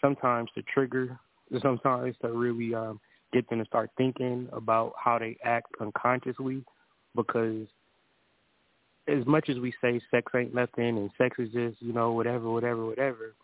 [0.00, 1.18] sometimes to trigger,
[1.62, 3.00] sometimes to really um,
[3.32, 6.64] get them to start thinking about how they act unconsciously
[7.14, 7.66] because
[9.08, 12.50] as much as we say sex ain't nothing and sex is just, you know, whatever,
[12.50, 13.34] whatever, whatever,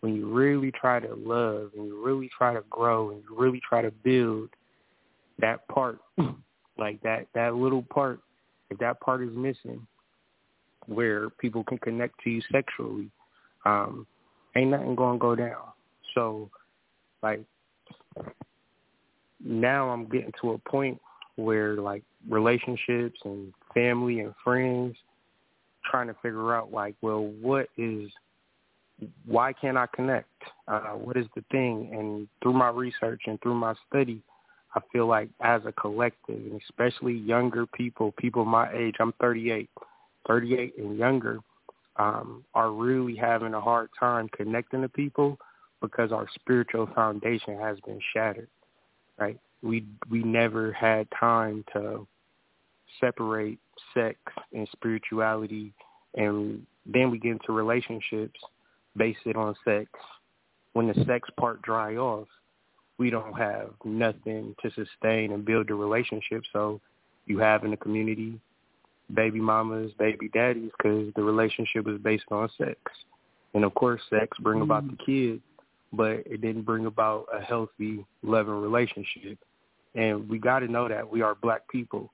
[0.00, 3.60] when you really try to love and you really try to grow and you really
[3.66, 4.50] try to build
[5.40, 5.98] that part,
[6.78, 8.20] like that, that little part,
[8.70, 9.86] if that part is missing,
[10.86, 13.10] where people can connect to you sexually,
[13.64, 14.06] um,
[14.56, 15.62] ain't nothing gonna go down.
[16.14, 16.50] So,
[17.22, 17.42] like,
[19.42, 21.00] now I'm getting to a point
[21.36, 24.96] where like relationships and family and friends,
[25.90, 28.10] trying to figure out like, well, what is,
[29.26, 30.28] why can't I connect?
[30.66, 31.90] Uh, what is the thing?
[31.92, 34.22] And through my research and through my study,
[34.74, 39.70] I feel like as a collective, and especially younger people, people my age, I'm 38,
[40.26, 41.38] 38 and younger,
[41.96, 45.38] um, are really having a hard time connecting to people
[45.80, 48.48] because our spiritual foundation has been shattered.
[49.18, 49.38] Right?
[49.62, 52.06] We we never had time to
[53.00, 53.60] separate
[53.92, 54.18] sex
[54.52, 55.72] and spirituality,
[56.16, 58.40] and then we get into relationships,
[58.96, 59.88] based on sex.
[60.72, 62.26] When the sex part dry off,
[62.98, 66.44] we don't have nothing to sustain and build a relationship.
[66.52, 66.80] So
[67.26, 68.40] you have in the community
[69.12, 72.78] baby mamas, baby daddies, because the relationship is based on sex.
[73.52, 74.70] And of course, sex bring mm-hmm.
[74.70, 75.42] about the kids,
[75.92, 79.38] but it didn't bring about a healthy, loving relationship.
[79.94, 82.10] And we got to know that we are black people,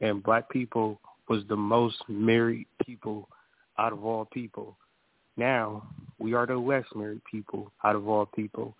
[0.00, 3.28] and black people was the most married people
[3.78, 4.76] out of all people.
[5.36, 8.74] Now we are the less married people out of all people,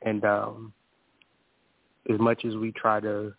[0.00, 0.72] and um,
[2.10, 3.32] as much as we try to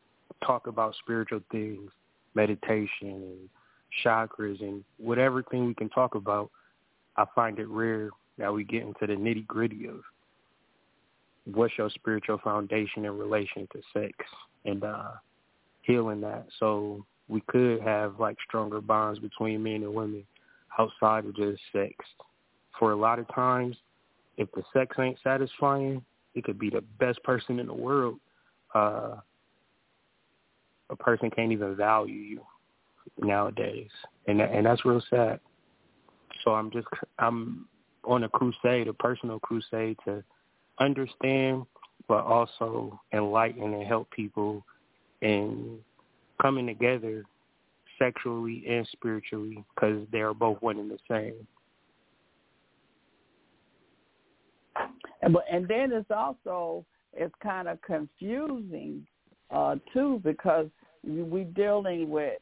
[0.45, 1.91] talk about spiritual things,
[2.35, 3.49] meditation and
[4.03, 6.49] chakras and whatever thing we can talk about,
[7.17, 10.01] I find it rare that we get into the nitty gritty of
[11.45, 14.13] what's your spiritual foundation in relation to sex
[14.65, 15.11] and uh
[15.81, 16.45] healing that.
[16.59, 20.23] So we could have like stronger bonds between men and women
[20.79, 21.93] outside of just sex.
[22.79, 23.75] For a lot of times,
[24.37, 28.17] if the sex ain't satisfying, it could be the best person in the world
[28.73, 29.15] uh,
[30.89, 32.41] a person can't even value you
[33.19, 33.89] nowadays,
[34.27, 35.39] and and that's real sad.
[36.43, 36.87] So I'm just
[37.19, 37.67] I'm
[38.05, 40.23] on a crusade, a personal crusade to
[40.79, 41.65] understand,
[42.07, 44.65] but also enlighten and help people
[45.21, 45.79] in
[46.41, 47.23] coming together
[47.99, 51.47] sexually and spiritually because they are both one and the same.
[55.21, 59.05] And, and then it's also it's kind of confusing
[59.51, 60.67] uh, too because
[61.05, 62.39] we're dealing with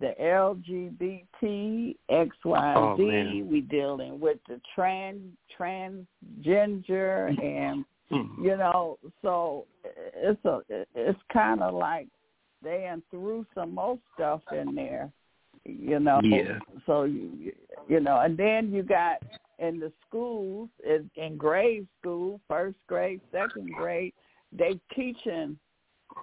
[0.00, 2.30] the LGBT, XYZ.
[2.44, 5.20] Oh, we dealing with the trans
[5.58, 8.44] transgender, and mm-hmm.
[8.44, 10.60] you know, so it's a
[10.94, 12.08] it's kind of like
[12.62, 15.10] they threw some more stuff in there,
[15.64, 16.20] you know.
[16.22, 16.58] Yeah.
[16.86, 17.52] So you
[17.88, 19.18] you know, and then you got
[19.62, 24.12] in the schools, in, in grade school, first grade, second grade,
[24.52, 25.56] they teaching,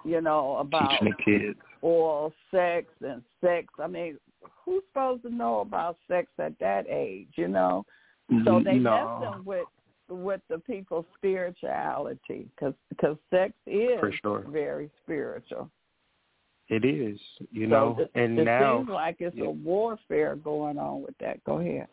[0.04, 3.66] you know, about teaching the kids oral sex and sex.
[3.78, 4.18] I mean,
[4.64, 7.84] who's supposed to know about sex at that age, you know?
[8.44, 9.18] So they no.
[9.20, 9.66] messing with
[10.08, 14.44] with the people's spirituality because because sex is sure.
[14.48, 15.68] very spiritual.
[16.68, 17.18] It is,
[17.50, 19.46] you so know, it, and it now seems like it's yeah.
[19.46, 21.42] a warfare going on with that.
[21.42, 21.88] Go ahead.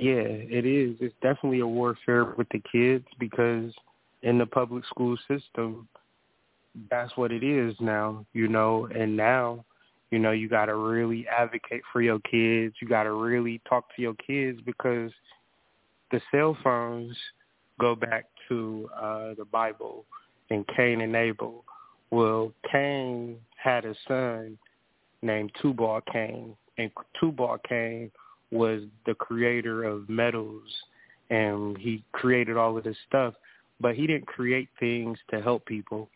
[0.00, 0.96] Yeah, it is.
[1.00, 3.72] It's definitely a warfare with the kids because
[4.22, 5.88] in the public school system,
[6.88, 9.64] that's what it is now, you know, and now,
[10.12, 12.76] you know, you got to really advocate for your kids.
[12.80, 15.10] You got to really talk to your kids because
[16.12, 17.16] the cell phones
[17.80, 20.04] go back to uh the Bible
[20.50, 21.64] and Cain and Abel.
[22.12, 24.58] Well, Cain had a son
[25.22, 28.12] named Tubal Cain, and Tubal Cain
[28.50, 30.62] was the creator of metals
[31.30, 33.34] and he created all of this stuff,
[33.80, 36.08] but he didn't create things to help people.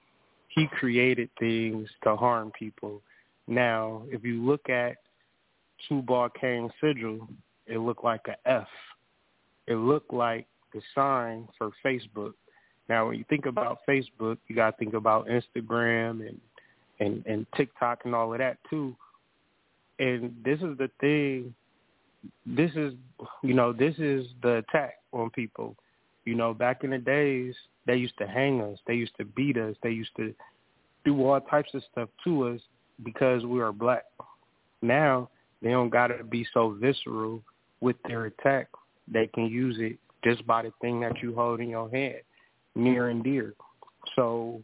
[0.48, 3.02] He created things to harm people.
[3.46, 4.96] Now, if you look at
[5.88, 7.28] Tubal Cain's sigil,
[7.66, 8.68] it looked like a F.
[9.66, 12.34] It looked like the sign for Facebook.
[12.88, 16.40] Now, when you think about Facebook, you got to think about Instagram and
[17.00, 18.94] and and TikTok and all of that too.
[19.98, 21.54] And this is the thing
[22.46, 22.94] this is
[23.42, 25.76] you know this is the attack on people.
[26.24, 27.54] You know back in the days
[27.86, 28.78] they used to hang us.
[28.86, 29.76] They used to beat us.
[29.82, 30.34] They used to
[31.04, 32.60] do all types of stuff to us
[33.02, 34.04] because we are black.
[34.82, 35.28] Now
[35.62, 37.42] they don't got to be so visceral
[37.80, 38.68] with their attack.
[39.08, 42.20] They can use it just by the thing that you hold in your hand
[42.74, 43.54] near and dear.
[44.14, 44.62] So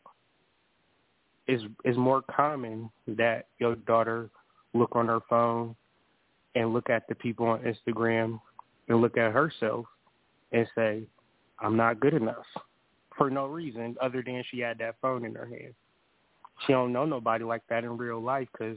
[1.47, 4.31] it's it's more common that your daughter
[4.75, 5.75] look on her phone
[6.59, 8.41] and look at the people on Instagram
[8.89, 9.87] and look at herself
[10.51, 11.03] and say,
[11.61, 12.45] I'm not good enough
[13.17, 15.73] for no reason other than she had that phone in her hand.
[16.67, 18.77] She don't know nobody like that in real life because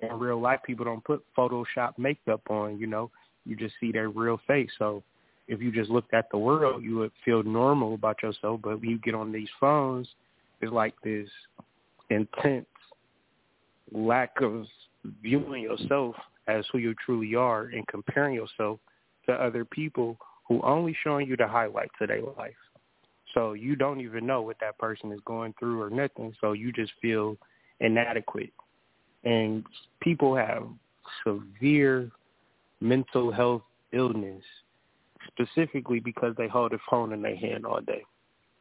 [0.00, 3.10] in real life people don't put Photoshop makeup on, you know.
[3.44, 4.70] You just see their real face.
[4.78, 5.02] So
[5.48, 8.60] if you just looked at the world, you would feel normal about yourself.
[8.62, 10.06] But when you get on these phones,
[10.60, 11.28] it's like this
[12.10, 12.66] intense
[13.92, 14.66] lack of
[15.20, 16.14] viewing yourself
[16.48, 18.80] as who you truly are and comparing yourself
[19.26, 20.16] to other people
[20.48, 22.54] who only showing you the highlights of their life.
[23.34, 26.34] So you don't even know what that person is going through or nothing.
[26.40, 27.36] So you just feel
[27.80, 28.52] inadequate.
[29.24, 29.64] And
[30.00, 30.64] people have
[31.24, 32.10] severe
[32.80, 33.62] mental health
[33.92, 34.42] illness
[35.28, 38.02] specifically because they hold a phone in their hand all day.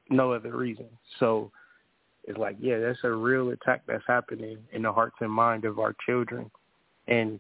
[0.09, 0.88] No other reason.
[1.19, 1.51] So
[2.25, 5.79] it's like, yeah, that's a real attack that's happening in the hearts and mind of
[5.79, 6.51] our children.
[7.07, 7.39] And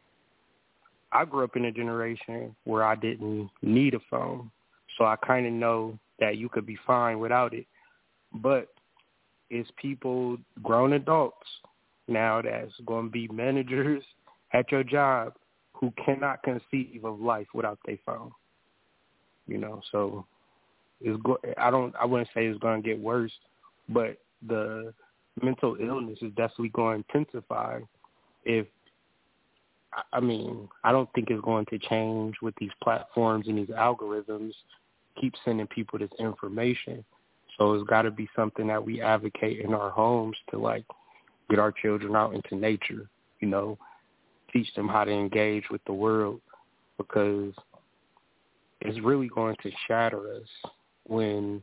[1.11, 4.51] I grew up in a generation where I didn't need a phone.
[4.97, 7.65] So I kind of know that you could be fine without it.
[8.33, 8.69] But
[9.49, 11.47] it's people, grown adults
[12.07, 14.03] now that's going to be managers
[14.53, 15.33] at your job
[15.73, 18.31] who cannot conceive of life without their phone.
[19.47, 20.25] You know, so
[21.01, 23.31] it's go- I don't I wouldn't say it's going to get worse,
[23.89, 24.93] but the
[25.41, 27.79] mental illness is definitely going to intensify
[28.45, 28.67] if
[30.13, 34.53] I mean, I don't think it's going to change with these platforms and these algorithms
[35.19, 37.03] keep sending people this information.
[37.57, 40.85] So it's got to be something that we advocate in our homes to like
[41.49, 43.09] get our children out into nature,
[43.41, 43.77] you know,
[44.53, 46.39] teach them how to engage with the world
[46.97, 47.53] because
[48.81, 50.71] it's really going to shatter us
[51.07, 51.61] when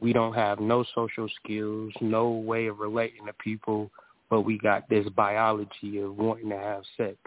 [0.00, 3.90] we don't have no social skills, no way of relating to people,
[4.32, 7.18] but we got this biology of wanting to have sex.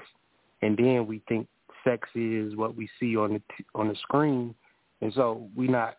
[0.64, 1.48] And then we think
[1.84, 4.56] sex is what we see on the t- on the screen,
[5.02, 5.98] and so we're not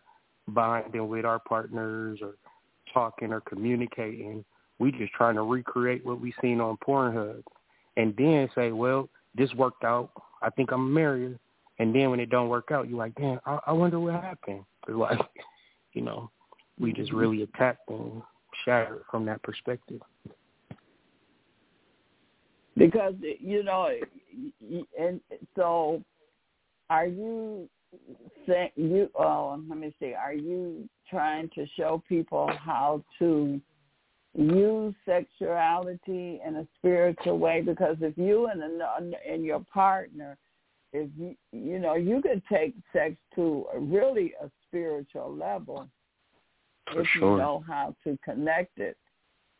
[0.49, 2.33] bonding with our partners or
[2.93, 4.43] talking or communicating.
[4.79, 7.41] We just trying to recreate what we seen on Pornhub,
[7.95, 10.11] and then say, "Well, this worked out.
[10.41, 11.39] I think I'm married."
[11.79, 14.65] And then when it don't work out, you're like, "Damn, I, I wonder what happened."
[14.89, 15.19] It's like,
[15.93, 16.29] you know,
[16.77, 17.17] we just mm-hmm.
[17.17, 18.21] really attacked and
[18.65, 20.01] shattered from that perspective.
[22.77, 23.89] Because you know,
[24.99, 25.21] and
[25.55, 26.03] so
[26.89, 27.67] are you
[28.47, 29.09] saying you?
[29.17, 30.13] Oh, let me see.
[30.13, 33.59] Are you trying to show people how to
[34.35, 37.61] use sexuality in a spiritual way?
[37.61, 38.61] Because if you and
[39.27, 40.37] and your partner,
[40.93, 45.87] if you you know, you could take sex to a really a spiritual level
[46.91, 47.31] For if sure.
[47.31, 48.97] you know how to connect it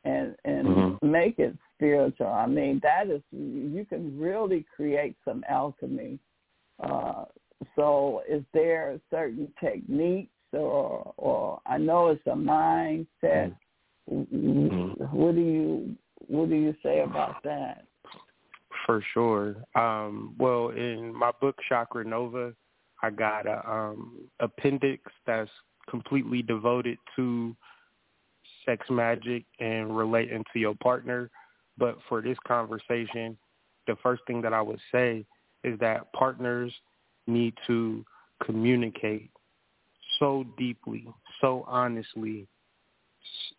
[0.04, 1.12] and and mm-hmm.
[1.12, 2.28] make it spiritual.
[2.28, 6.20] I mean, that is you can really create some alchemy.
[6.84, 7.26] Uh,
[7.76, 13.56] so, is there certain techniques, or or I know it's a mindset.
[14.12, 15.04] Mm-hmm.
[15.16, 15.96] What do you
[16.28, 17.86] what do you say about that?
[18.86, 19.56] For sure.
[19.76, 22.54] Um, well, in my book Chakra Nova,
[23.02, 25.50] I got a um, appendix that's
[25.90, 27.56] completely devoted to
[28.66, 31.30] sex magic and relating to your partner.
[31.78, 33.38] But for this conversation,
[33.86, 35.26] the first thing that I would say
[35.64, 36.74] is that partners
[37.28, 38.06] need to
[38.44, 39.30] communicate
[40.20, 41.08] so deeply,
[41.42, 42.48] so honestly,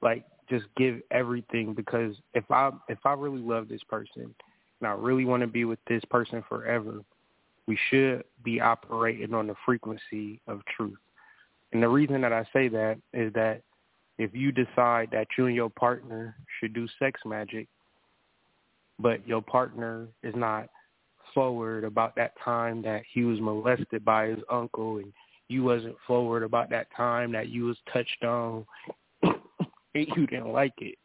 [0.02, 4.34] like just give everything because if I if I really love this person
[4.80, 7.00] and I really want to be with this person forever,
[7.66, 10.98] we should be operating on the frequency of truth.
[11.72, 13.62] And the reason that I say that is that
[14.16, 17.68] if you decide that you and your partner should do sex magic,
[18.98, 20.68] but your partner is not
[21.34, 25.12] forward about that time that he was molested by his uncle and
[25.48, 28.64] you wasn't forward about that time that you was touched on
[29.22, 29.36] and
[29.94, 30.98] you didn't like it.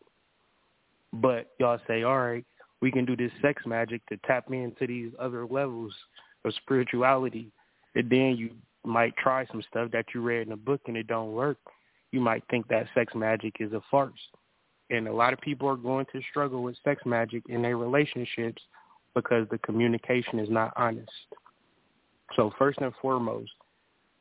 [1.13, 2.45] But y'all say, all right,
[2.81, 5.93] we can do this sex magic to tap into these other levels
[6.43, 7.51] of spirituality.
[7.95, 8.51] And then you
[8.83, 11.57] might try some stuff that you read in a book and it don't work.
[12.11, 14.11] You might think that sex magic is a farce.
[14.93, 18.61] And a lot of people are going to struggle with sex magic in their relationships
[19.15, 21.09] because the communication is not honest.
[22.35, 23.51] So first and foremost,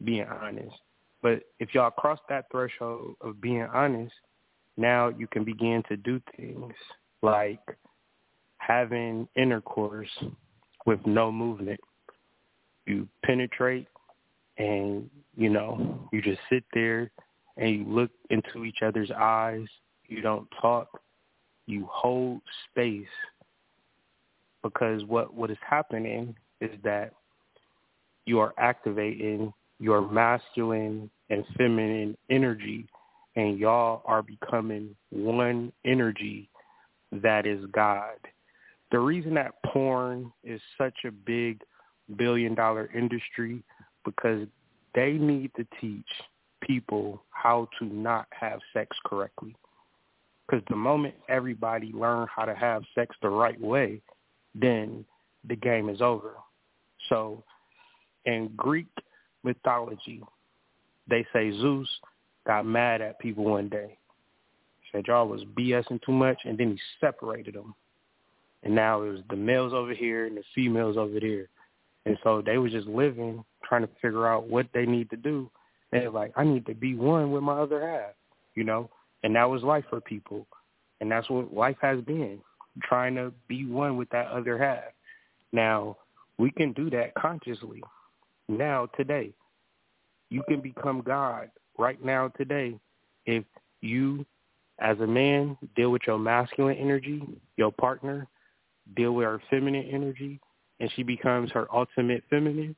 [0.02, 0.74] being honest.
[1.20, 4.14] But if y'all cross that threshold of being honest,
[4.78, 6.72] now you can begin to do things
[7.20, 7.60] like
[8.56, 10.08] having intercourse
[10.86, 11.80] with no movement.
[12.86, 13.88] You penetrate
[14.56, 17.10] and, you know, you just sit there
[17.58, 19.66] and you look into each other's eyes.
[20.12, 21.00] You don't talk.
[21.66, 23.06] You hold space
[24.62, 27.14] because what, what is happening is that
[28.26, 32.86] you are activating your masculine and feminine energy
[33.36, 36.50] and y'all are becoming one energy
[37.10, 38.16] that is God.
[38.90, 41.62] The reason that porn is such a big
[42.16, 43.62] billion dollar industry
[44.04, 44.46] because
[44.94, 46.06] they need to teach
[46.60, 49.56] people how to not have sex correctly.
[50.52, 54.02] Because the moment everybody learn how to have sex the right way,
[54.54, 55.02] then
[55.48, 56.34] the game is over.
[57.08, 57.42] So
[58.26, 58.86] in Greek
[59.44, 60.22] mythology,
[61.08, 61.88] they say Zeus
[62.46, 63.96] got mad at people one day.
[64.92, 67.74] Said y'all was BSing too much, and then he separated them.
[68.62, 71.48] And now it was the males over here and the females over there.
[72.04, 75.50] And so they was just living, trying to figure out what they need to do.
[75.92, 78.12] And like, I need to be one with my other half,
[78.54, 78.90] you know?
[79.22, 80.46] And that was life for people.
[81.00, 82.40] And that's what life has been,
[82.82, 84.92] trying to be one with that other half.
[85.52, 85.96] Now,
[86.38, 87.82] we can do that consciously.
[88.48, 89.32] Now, today,
[90.30, 92.78] you can become God right now, today,
[93.26, 93.44] if
[93.80, 94.24] you,
[94.80, 97.22] as a man, deal with your masculine energy,
[97.56, 98.26] your partner,
[98.96, 100.40] deal with her feminine energy,
[100.80, 102.74] and she becomes her ultimate feminine.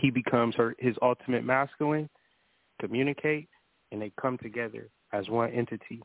[0.00, 2.08] He becomes her his ultimate masculine.
[2.80, 3.48] Communicate,
[3.92, 6.02] and they come together as one entity.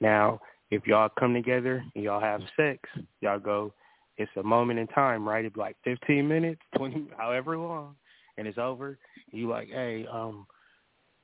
[0.00, 0.40] Now,
[0.70, 2.80] if y'all come together and y'all have sex,
[3.20, 3.72] y'all go.
[4.16, 5.44] It's a moment in time, right?
[5.44, 7.94] It's like 15 minutes, 20, however long,
[8.36, 8.98] and it's over.
[9.30, 10.46] You like, hey, um,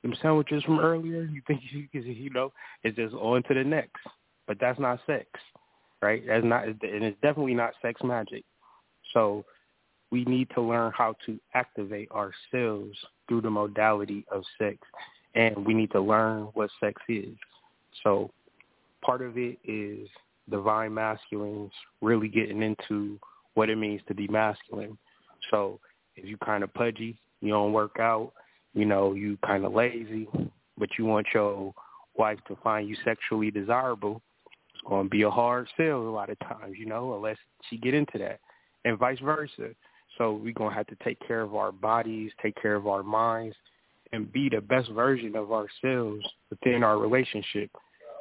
[0.01, 1.23] them sandwiches from earlier.
[1.23, 2.51] You think you, you know,
[2.83, 4.01] it's just on to the next.
[4.47, 5.27] But that's not sex
[6.01, 6.23] right?
[6.27, 8.43] That's not, and it's definitely not sex magic.
[9.13, 9.45] So
[10.11, 12.97] we need to learn how to activate ourselves
[13.27, 14.77] through the modality of sex,
[15.37, 17.37] and we need to learn what sex is.
[18.03, 18.31] So
[19.03, 20.09] part of it is
[20.49, 21.71] divine masculines
[22.01, 23.19] really getting into
[23.53, 24.97] what it means to be masculine.
[25.51, 25.79] So
[26.15, 28.33] if you kind of pudgy, you don't work out,
[28.73, 30.27] you know, you kind of lazy,
[30.77, 31.71] but you want your
[32.17, 34.21] wife to find you sexually desirable,
[34.73, 37.37] it's going to be a hard sell a lot of times, you know, unless
[37.69, 38.39] she get into that,
[38.85, 39.69] and vice versa.
[40.17, 43.03] So we're going to have to take care of our bodies, take care of our
[43.03, 43.55] minds,
[44.13, 47.69] and be the best version of ourselves within our relationship.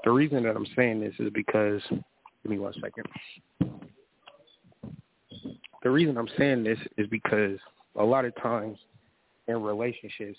[0.05, 3.07] The reason that I'm saying this is because, give me one second.
[5.83, 7.59] The reason I'm saying this is because
[7.97, 8.79] a lot of times
[9.49, 10.39] in relationships,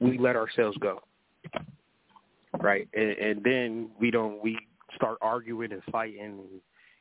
[0.00, 1.02] we let ourselves go
[2.58, 2.88] right?
[2.94, 4.58] And, and then we don't we
[4.94, 6.20] start arguing and fighting.
[6.20, 6.38] And,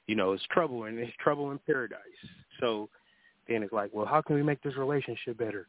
[0.07, 1.99] you know, it's trouble and it's trouble in paradise.
[2.59, 2.89] So
[3.49, 5.67] then it's like, well, how can we make this relationship better?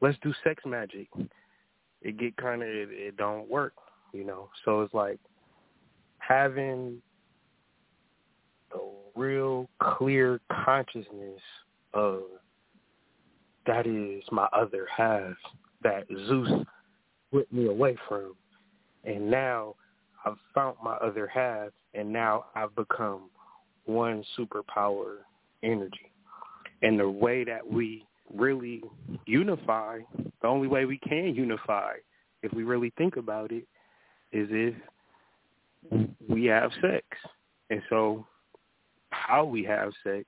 [0.00, 1.08] Let's do sex magic.
[2.02, 3.74] It get kind of it, it don't work,
[4.12, 4.48] you know.
[4.64, 5.18] So it's like
[6.18, 7.00] having
[8.74, 8.78] a
[9.18, 11.40] real clear consciousness
[11.94, 12.22] of
[13.66, 15.34] that is my other half
[15.82, 16.64] that Zeus
[17.30, 18.34] whipped me away from
[19.04, 19.74] and now
[20.24, 23.30] I've found my other half, and now I've become
[23.84, 25.16] one superpower
[25.62, 26.11] energy.
[26.82, 28.82] And the way that we really
[29.26, 30.00] unify,
[30.40, 31.94] the only way we can unify,
[32.42, 33.66] if we really think about it,
[34.32, 34.74] is if
[36.28, 37.04] we have sex.
[37.70, 38.26] And so
[39.10, 40.26] how we have sex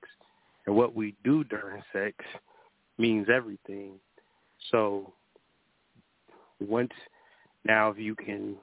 [0.65, 2.15] and what we do during sex
[2.97, 3.93] means everything.
[4.71, 5.13] So
[6.59, 6.93] once
[7.65, 8.55] now if you can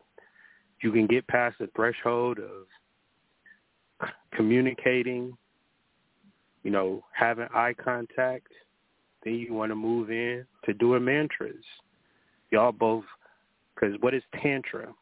[0.83, 5.37] you can get past the threshold of communicating,
[6.63, 8.49] you know, having eye contact,
[9.25, 11.65] then you want to move in to doing mantras.
[12.51, 13.05] Y'all both,
[13.75, 14.93] because what is tantra?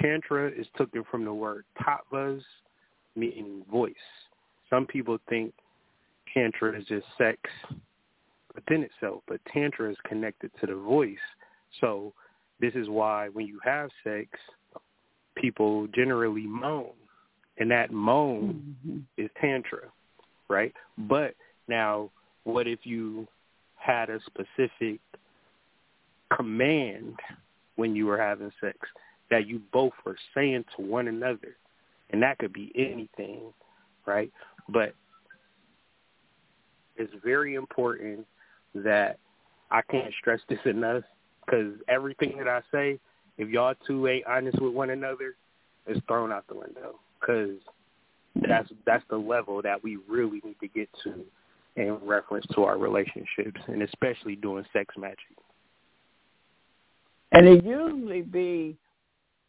[0.00, 2.42] Tantra is taken from the word tattvas,
[3.16, 3.94] meaning voice.
[4.68, 5.52] Some people think
[6.32, 7.38] tantra is just sex
[8.54, 11.16] within itself, but tantra is connected to the voice.
[11.80, 12.12] So
[12.60, 14.28] this is why when you have sex,
[15.36, 16.90] people generally moan,
[17.58, 18.98] and that moan mm-hmm.
[19.22, 19.88] is tantra,
[20.50, 20.74] right?
[20.98, 21.34] But
[21.68, 22.10] now,
[22.44, 23.26] what if you
[23.76, 25.00] had a specific
[26.36, 27.18] command
[27.76, 28.76] when you were having sex
[29.30, 31.56] that you both were saying to one another,
[32.10, 33.52] and that could be anything,
[34.04, 34.30] right?
[34.68, 34.94] But
[36.96, 38.26] it's very important
[38.74, 39.18] that
[39.70, 41.04] I can't stress this enough
[41.46, 42.98] because everything that I say
[43.40, 45.34] if y'all two ain't honest with one another,
[45.86, 47.56] it's thrown out the window because
[48.34, 51.24] that's that's the level that we really need to get to
[51.76, 55.36] in reference to our relationships, and especially doing sex magic.
[57.32, 58.76] And it usually be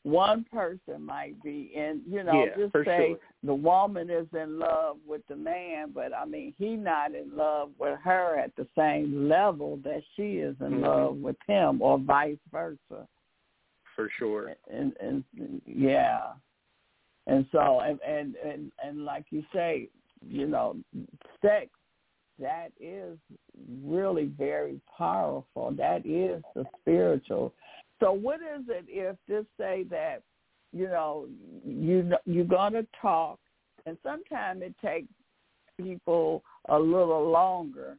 [0.04, 3.18] one person might be in, you know, yeah, just say sure.
[3.44, 7.70] the woman is in love with the man, but I mean, he not in love
[7.80, 10.84] with her at the same level that she is in mm-hmm.
[10.84, 13.08] love with him, or vice versa
[13.96, 14.56] for sure.
[14.72, 15.24] And and
[15.66, 16.22] yeah,
[17.32, 19.90] and so and and and, and like you say,
[20.26, 20.76] you know,
[21.42, 21.70] sex
[22.40, 23.18] that is
[23.84, 25.72] really very powerful.
[25.78, 27.54] That is the spiritual.
[28.00, 30.24] So what is it if just say that
[30.74, 31.28] you know
[31.66, 33.40] you you're gonna talk
[33.86, 35.08] and sometimes it takes
[35.78, 37.98] people a little longer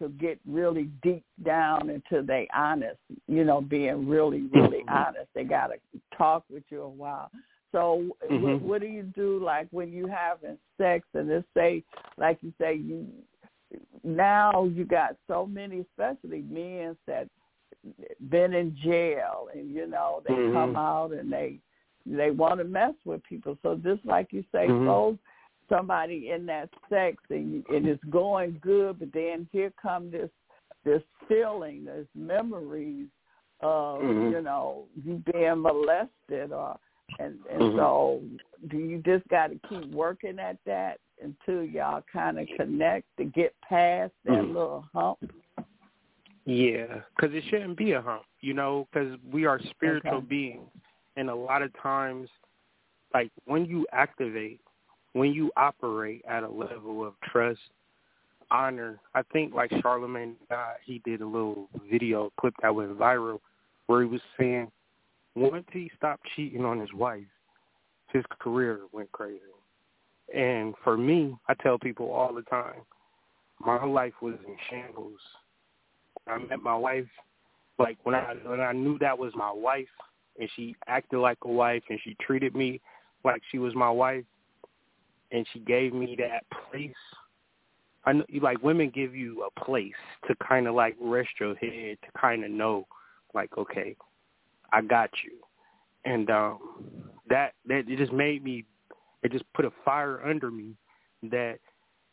[0.00, 4.94] to get really deep down into they honest, you know, being really, really mm-hmm.
[4.94, 5.28] honest.
[5.34, 5.76] They got to
[6.16, 7.30] talk with you a while.
[7.72, 8.42] So mm-hmm.
[8.42, 11.82] what, what do you do like when you having sex and let's say,
[12.18, 13.06] like you say, you
[14.04, 17.28] now you got so many, especially men that
[18.30, 20.54] been in jail and you know they mm-hmm.
[20.54, 21.58] come out and they
[22.06, 23.56] they want to mess with people.
[23.62, 25.16] So just like you say, mm-hmm.
[25.74, 30.30] somebody in that sex and, and it's going good, but then here come this
[30.84, 33.06] this feeling, this memories
[33.60, 34.32] of mm-hmm.
[34.32, 36.78] you know you being molested or
[37.18, 37.78] and and mm-hmm.
[37.78, 38.20] so
[38.68, 43.24] do you just got to keep working at that until y'all kind of connect to
[43.24, 44.54] get past that mm-hmm.
[44.54, 45.18] little hump?
[46.44, 50.26] Yeah, because it shouldn't be a hump, you know, because we are spiritual okay.
[50.26, 50.70] beings,
[51.16, 52.28] and a lot of times,
[53.14, 54.60] like when you activate,
[55.12, 57.60] when you operate at a level of trust,
[58.50, 63.38] honor, I think like Charlamagne God, he did a little video clip that went viral
[63.86, 64.70] where he was saying
[65.34, 67.24] once he stopped cheating on his wife,
[68.12, 69.40] his career went crazy.
[70.34, 72.82] And for me, I tell people all the time,
[73.64, 75.20] my life was in shambles.
[76.26, 77.06] I met my wife,
[77.78, 79.88] like when I when I knew that was my wife,
[80.38, 82.80] and she acted like a wife, and she treated me
[83.24, 84.24] like she was my wife,
[85.32, 86.90] and she gave me that place.
[88.04, 89.92] I know, like women give you a place
[90.28, 92.86] to kind of like rest your head, to kind of know,
[93.34, 93.96] like okay,
[94.72, 95.38] I got you,
[96.04, 96.58] and um,
[97.28, 98.64] that that it just made me,
[99.22, 100.74] it just put a fire under me
[101.30, 101.58] that,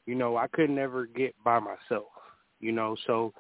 [0.06, 2.08] you know, I could never get by myself,
[2.60, 2.96] you know.
[3.08, 3.34] So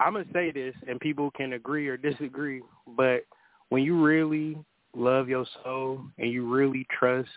[0.00, 2.62] I'm gonna say this, and people can agree or disagree,
[2.96, 3.24] but
[3.68, 4.58] when you really
[4.96, 7.28] love your soul and you really trust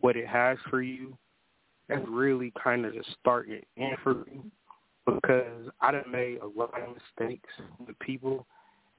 [0.00, 1.16] what it has for you,
[1.88, 4.40] that's really kind of the starting in for me
[5.06, 8.46] because I done made a lot of mistakes with people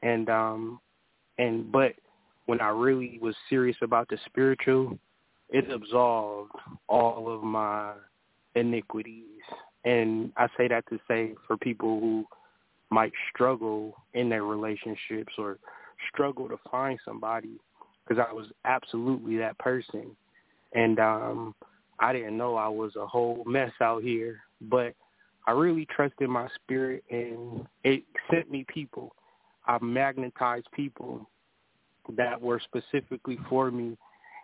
[0.02, 0.80] and um
[1.38, 1.94] and but
[2.46, 4.98] when I really was serious about the spiritual,
[5.50, 6.54] it absolved
[6.88, 7.92] all of my
[8.56, 9.24] iniquities.
[9.84, 12.26] And I say that to say for people who
[12.90, 15.60] might struggle in their relationships or
[16.14, 17.60] struggle to find somebody
[18.08, 20.16] because I was absolutely that person.
[20.74, 21.56] And um
[22.00, 24.94] I didn't know I was a whole mess out here, but
[25.46, 29.14] I really trusted my spirit and it sent me people
[29.68, 31.30] I magnetized people
[32.16, 33.98] that were specifically for me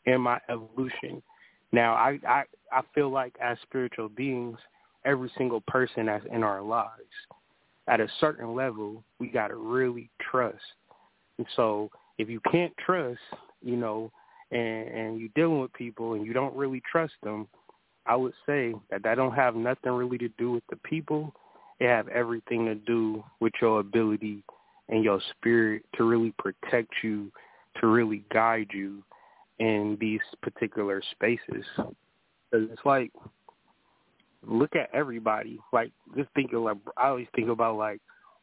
[0.06, 1.24] in my evolution.
[1.72, 4.58] Now, I, I I feel like as spiritual beings,
[5.06, 6.90] every single person that's in our lives,
[7.88, 10.64] at a certain level, we got to really trust.
[11.38, 13.20] And so, if you can't trust,
[13.62, 14.12] you know,
[14.52, 17.48] and, and you're dealing with people and you don't really trust them,
[18.06, 21.34] I would say that that don't have nothing really to do with the people.
[21.80, 24.44] It have everything to do with your ability
[24.90, 27.32] and your spirit to really protect you,
[27.80, 29.04] to really guide you
[29.60, 31.66] in these particular spaces.
[31.78, 33.12] Cause it's like,
[34.46, 35.60] look at everybody.
[35.72, 38.02] Like, just think of like, I always think about like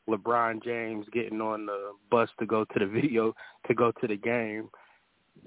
[0.08, 3.34] LeBron James getting on the bus to go to the video,
[3.68, 4.68] to go to the game.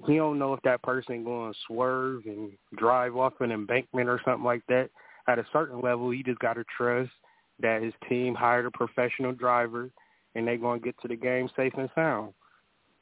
[0.06, 4.20] He don't know if that person going to swerve and drive off an embankment or
[4.24, 4.90] something like that.
[5.28, 7.10] At a certain level, he just got to trust
[7.60, 9.90] that his team hired a professional driver
[10.34, 12.32] and they're going to get to the game safe and sound.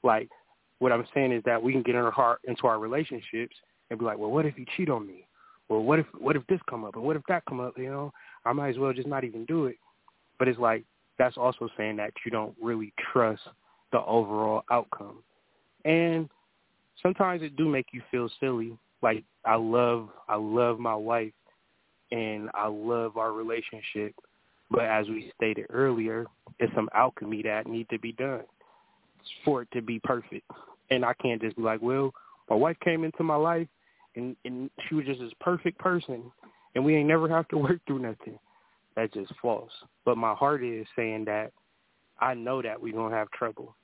[0.03, 0.29] Like,
[0.79, 3.57] what I'm saying is that we can get in our heart into our relationships
[3.91, 5.27] and be like, well, what if he cheat on me?
[5.69, 7.79] Well, what if what if this come up and what if that come up?
[7.79, 8.13] You know,
[8.45, 9.77] I might as well just not even do it.
[10.39, 10.85] But it's like
[11.19, 13.43] that's also saying that you don't really trust
[13.93, 15.23] the overall outcome.
[15.85, 16.29] And
[17.03, 18.77] sometimes it do make you feel silly.
[19.03, 21.33] Like I love I love my wife
[22.11, 24.15] and I love our relationship
[24.73, 26.27] but as we stated earlier,
[26.59, 28.43] it's some alchemy that need to be done
[29.45, 30.51] for it to be perfect.
[30.91, 32.13] And I can't just be like, well,
[32.49, 33.69] my wife came into my life
[34.17, 36.23] and, and she was just this perfect person
[36.75, 38.39] and we ain't never have to work through nothing.
[38.97, 39.73] That's just false.
[40.05, 41.53] But my heart is saying that
[42.21, 43.77] I know that we're going to have trouble.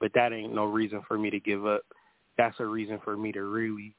[0.00, 1.82] But that ain't no reason for me to give up.
[2.38, 3.94] That's a reason for me to really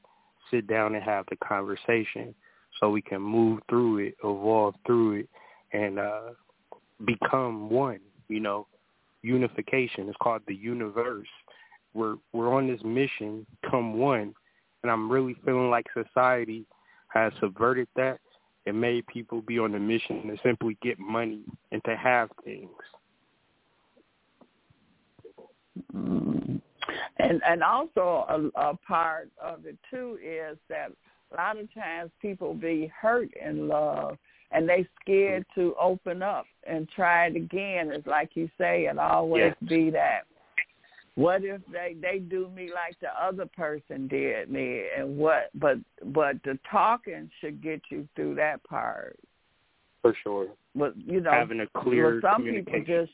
[0.50, 2.34] sit down and have the conversation
[2.80, 5.28] so we can move through it, evolve through it,
[5.74, 6.30] and uh,
[7.04, 8.00] become one.
[8.28, 8.66] You know,
[9.22, 10.08] unification.
[10.08, 11.28] It's called the universe.
[11.92, 14.34] We're we're on this mission, come one,
[14.82, 16.64] and I'm really feeling like society
[17.08, 18.18] has subverted that
[18.66, 22.70] and made people be on a mission to simply get money and to have things.
[25.94, 26.60] Mm.
[27.18, 30.90] And and also a, a part of it too is that
[31.32, 34.18] a lot of times people be hurt in love
[34.50, 35.60] and they scared mm-hmm.
[35.60, 37.90] to open up and try it again.
[37.92, 39.68] It's like you say, it always yes.
[39.68, 40.22] be that.
[41.16, 45.50] What if they they do me like the other person did me, and what?
[45.54, 49.16] But but the talking should get you through that part.
[50.02, 50.48] For sure.
[50.74, 52.80] But you know, having a clear well, some communication.
[52.80, 53.12] people just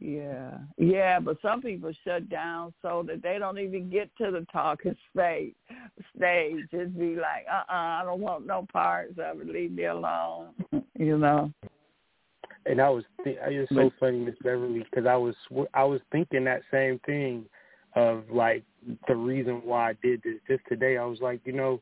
[0.00, 4.46] yeah, yeah, but some people shut down so that they don't even get to the
[4.52, 5.54] talking stage.
[6.16, 9.48] Stage just be like, uh, uh I don't want no parts of it.
[9.48, 10.48] Leave me alone.
[10.98, 11.52] you know.
[12.66, 15.34] And I was, th- it's so funny, Miss Beverly, because I was,
[15.72, 17.46] I was thinking that same thing,
[17.96, 18.64] of like
[19.08, 20.36] the reason why I did this.
[20.48, 21.80] Just today, I was like, you know,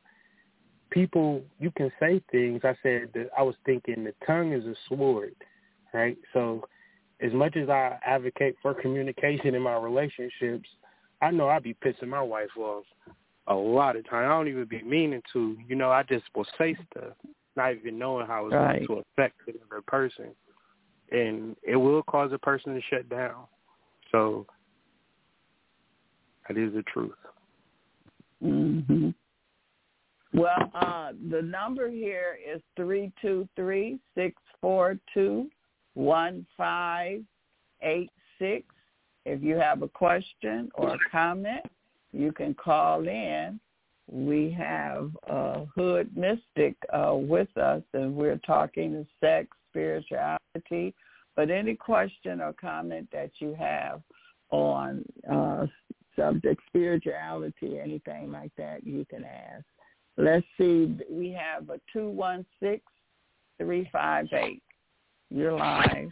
[0.90, 2.62] people, you can say things.
[2.64, 5.34] I said that I was thinking the tongue is a sword,
[5.92, 6.16] right?
[6.32, 6.66] So
[7.20, 10.68] as much as I advocate for communication in my relationships,
[11.20, 12.84] I know I'd be pissing my wife off
[13.48, 14.26] a lot of times.
[14.26, 15.56] I don't even be meaning to.
[15.66, 17.14] You know, I just will say stuff,
[17.56, 18.86] not even knowing how it's right.
[18.86, 20.26] going to affect the other person.
[21.10, 23.46] And it will cause a person to shut down.
[24.12, 24.46] So
[26.46, 27.12] that is the truth.
[28.42, 29.14] Mhm.
[30.34, 35.50] Well, uh, the number here is three two three six four two
[35.98, 37.22] one five
[37.82, 38.64] eight six.
[39.24, 41.64] If you have a question or a comment,
[42.12, 43.58] you can call in.
[44.10, 50.94] We have uh, Hood Mystic uh, with us, and we're talking sex, spirituality.
[51.36, 54.00] But any question or comment that you have
[54.50, 55.66] on uh,
[56.16, 59.64] subject spirituality, anything like that, you can ask.
[60.16, 60.96] Let's see.
[61.10, 62.82] We have a two one six
[63.58, 64.62] three five eight.
[65.30, 66.10] You're live.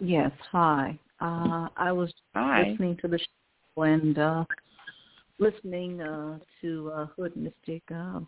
[0.00, 0.98] Yes, hi.
[1.20, 2.70] Uh, I was Hi.
[2.70, 4.44] listening to the show and uh,
[5.38, 8.20] listening uh, to uh, Hood Mystic uh,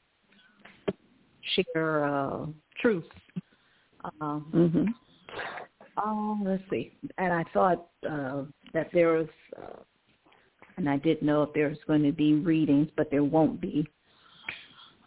[1.54, 2.46] share uh,
[2.80, 3.04] truth.
[4.20, 4.94] Um, Mhm.
[5.98, 6.92] Oh, let's see.
[7.18, 8.44] And I thought uh,
[8.74, 9.80] that there was, uh,
[10.76, 13.88] and I didn't know if there was going to be readings, but there won't be.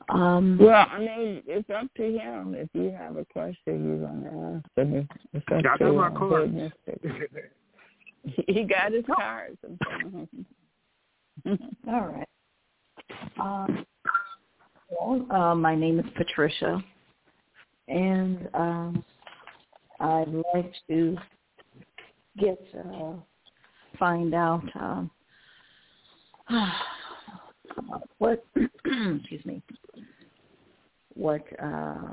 [0.09, 2.55] Um, Well, I mean, it's up to him.
[2.55, 5.07] If you have a question, you're gonna ask him.
[5.33, 6.53] It's up I to got my cards.
[6.85, 7.51] Hood
[8.47, 9.57] He got his cards.
[9.63, 10.29] in front
[11.87, 12.27] all right.
[13.39, 13.85] Um,
[14.89, 16.83] well, uh, my name is Patricia,
[17.87, 19.05] and um,
[19.99, 21.17] I'd like to
[22.37, 23.13] get uh,
[23.97, 25.11] find out um,
[28.17, 29.61] what excuse me
[31.13, 32.11] what uh,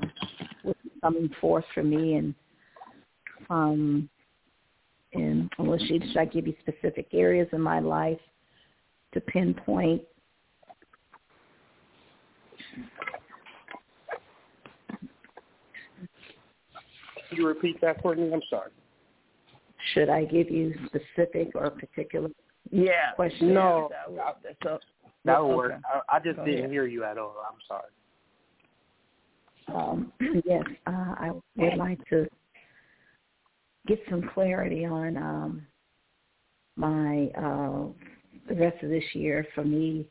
[0.63, 2.35] what's coming forth for me and
[3.49, 4.09] um
[5.13, 8.19] and unless she should I give you specific areas in my life
[9.13, 10.01] to pinpoint
[17.29, 18.31] Could you repeat that for me?
[18.33, 18.71] I'm sorry.
[19.93, 22.29] should I give you specific or particular
[22.71, 23.11] yeah.
[23.15, 23.53] Question.
[23.53, 24.81] No, That
[25.27, 25.55] That would okay.
[25.55, 25.81] work.
[25.85, 26.71] I, I just Go didn't ahead.
[26.71, 27.35] hear you at all.
[27.47, 27.91] I'm sorry.
[29.73, 30.11] Um,
[30.45, 32.27] yes, uh, I would like to
[33.87, 35.67] get some clarity on um,
[36.75, 37.87] my uh,
[38.47, 40.07] the rest of this year for me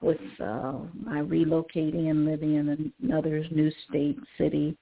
[0.00, 4.76] with uh, my relocating and living in another new state city,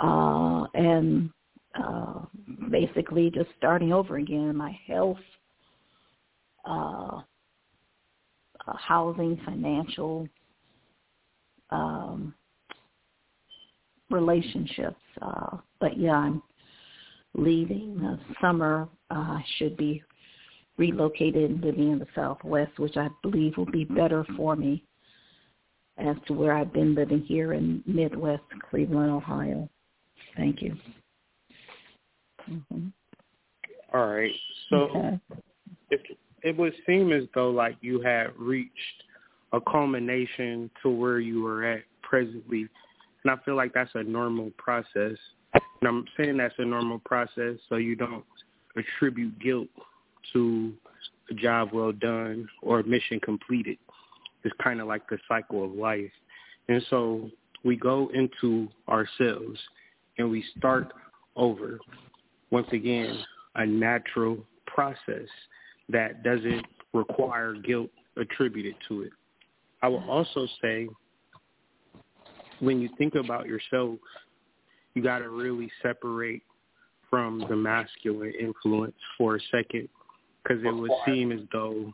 [0.00, 1.30] uh, and
[1.74, 2.20] uh,
[2.70, 4.56] basically just starting over again.
[4.56, 5.18] My health,
[6.64, 7.22] uh,
[8.66, 10.28] uh, housing, financial.
[11.70, 12.34] Um,
[14.10, 15.00] relationships.
[15.20, 16.42] Uh, but yeah, I'm
[17.34, 18.88] leaving uh, summer.
[19.10, 20.02] Uh, should be
[20.76, 24.84] relocated and living in the Southwest, which I believe will be better for me
[25.98, 29.68] as to where I've been living here in Midwest Cleveland, Ohio.
[30.36, 30.76] Thank you.
[32.50, 32.92] Mhm.
[33.92, 34.34] All right.
[34.68, 35.20] So Okay.
[35.90, 39.02] it, it would seem as though like you had reached
[39.52, 42.68] a culmination to where you were at presently,
[43.24, 45.16] and I feel like that's a normal process.
[45.54, 48.24] And I'm saying that's a normal process so you don't
[48.76, 49.68] attribute guilt
[50.32, 50.72] to
[51.30, 53.78] a job well done or a mission completed.
[54.44, 56.10] It's kind of like the cycle of life.
[56.68, 57.30] And so
[57.64, 59.58] we go into ourselves
[60.18, 60.92] and we start
[61.36, 61.78] over.
[62.50, 63.16] Once again,
[63.54, 65.28] a natural process
[65.88, 69.12] that doesn't require guilt attributed to it.
[69.82, 70.88] I will also say
[72.60, 73.98] when you think about yourself,
[74.94, 76.42] you got to really separate
[77.10, 79.88] from the masculine influence for a second
[80.42, 81.92] because it would seem as though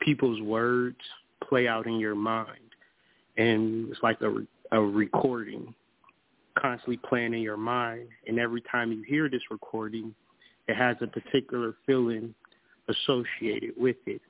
[0.00, 0.96] people's words
[1.48, 2.58] play out in your mind,
[3.36, 5.74] and it's like a a recording
[6.58, 10.14] constantly playing in your mind, and every time you hear this recording,
[10.66, 12.34] it has a particular feeling
[12.88, 14.20] associated with it.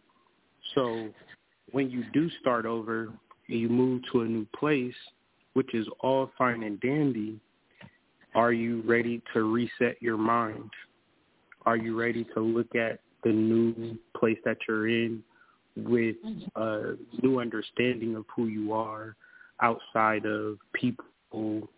[0.75, 1.09] So
[1.73, 3.09] when you do start over
[3.49, 4.95] and you move to a new place,
[5.55, 7.41] which is all fine and dandy,
[8.35, 10.71] are you ready to reset your mind?
[11.67, 15.23] Are you ready to look at the new place that you're in
[15.77, 16.17] with
[16.57, 19.17] a new understanding of who you are
[19.61, 21.05] outside of people,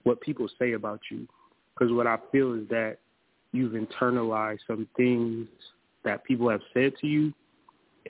[0.03, 1.27] what people say about you?
[1.75, 2.99] Because what I feel is that
[3.53, 5.49] you've internalized some things
[6.05, 7.33] that people have said to you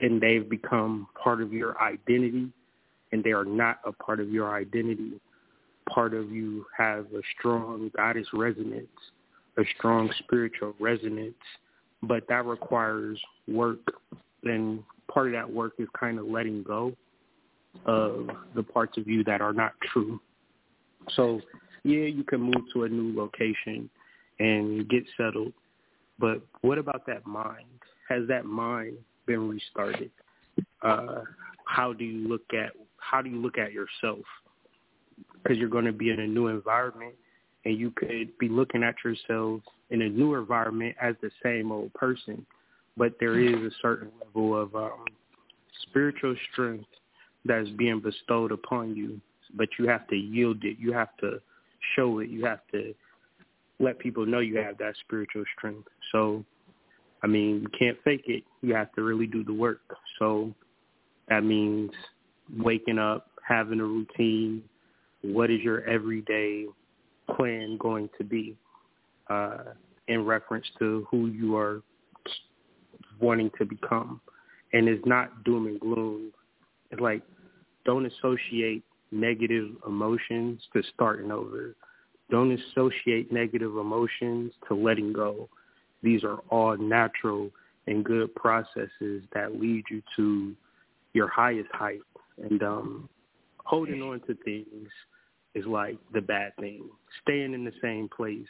[0.01, 2.49] and they've become part of your identity
[3.11, 5.19] and they are not a part of your identity.
[5.89, 8.87] Part of you has a strong goddess resonance,
[9.57, 11.35] a strong spiritual resonance,
[12.03, 13.79] but that requires work
[14.43, 16.93] and part of that work is kind of letting go
[17.85, 20.19] of the parts of you that are not true.
[21.15, 21.41] So
[21.83, 23.89] yeah, you can move to a new location
[24.39, 25.53] and get settled.
[26.21, 27.65] But what about that mind?
[28.07, 30.11] Has that mind been restarted?
[30.83, 31.21] Uh,
[31.65, 34.23] how do you look at how do you look at yourself?
[35.33, 37.15] Because you're going to be in a new environment,
[37.65, 41.91] and you could be looking at yourself in a new environment as the same old
[41.93, 42.45] person,
[42.95, 45.05] but there is a certain level of um,
[45.81, 46.85] spiritual strength
[47.43, 49.19] that's being bestowed upon you,
[49.55, 50.77] but you have to yield it.
[50.79, 51.41] You have to
[51.95, 52.29] show it.
[52.29, 52.93] You have to
[53.81, 55.87] let people know you have that spiritual strength.
[56.11, 56.45] So,
[57.23, 58.43] I mean, you can't fake it.
[58.61, 59.81] You have to really do the work.
[60.19, 60.53] So
[61.27, 61.91] that means
[62.57, 64.63] waking up, having a routine.
[65.23, 66.65] What is your everyday
[67.35, 68.55] plan going to be
[69.29, 69.73] uh,
[70.07, 71.81] in reference to who you are
[73.19, 74.21] wanting to become?
[74.73, 76.31] And it's not doom and gloom.
[76.91, 77.23] It's like
[77.83, 81.75] don't associate negative emotions to starting over
[82.31, 85.49] don't associate negative emotions to letting go.
[86.01, 87.51] These are all natural
[87.87, 90.55] and good processes that lead you to
[91.13, 92.01] your highest height.
[92.41, 93.09] And um,
[93.57, 94.89] holding on to things
[95.53, 96.85] is like the bad thing.
[97.21, 98.47] Staying in the same place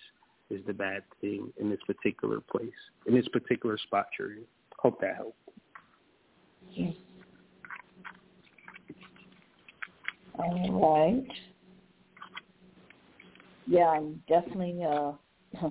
[0.49, 2.69] is the bad thing in this particular place,
[3.07, 4.43] in this particular spot you're in.
[4.77, 5.37] Hope that helped.
[6.71, 6.93] Yes.
[10.37, 11.50] All right
[13.71, 15.13] yeah, I'm definitely uh,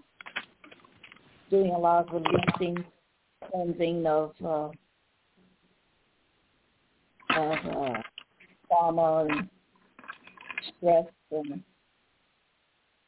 [1.51, 2.83] doing a lot of releasing,
[3.51, 4.71] cleansing of uh,
[7.37, 8.03] of uh,
[8.67, 9.49] trauma and
[10.79, 11.63] stress and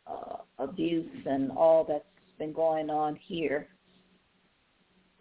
[0.07, 2.05] uh, abuse and all that's
[2.39, 3.69] been going on here,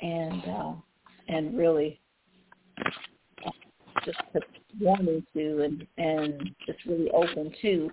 [0.02, 0.74] and uh,
[1.30, 1.98] and really
[4.04, 4.18] just
[4.82, 7.90] wanting to and and just really open to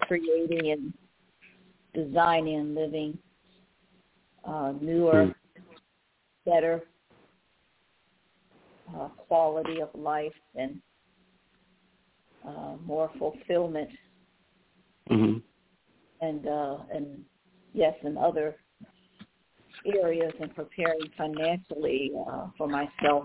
[0.00, 0.92] creating and
[1.94, 3.18] designing and living
[4.44, 5.34] uh, newer, mm.
[6.44, 6.82] better
[8.94, 10.80] uh, quality of life and
[12.46, 13.88] uh, more fulfillment.
[15.10, 15.38] Mm-hmm.
[16.20, 17.24] And uh, and
[17.72, 18.56] yes, in other
[20.02, 23.24] areas and preparing financially uh, for myself,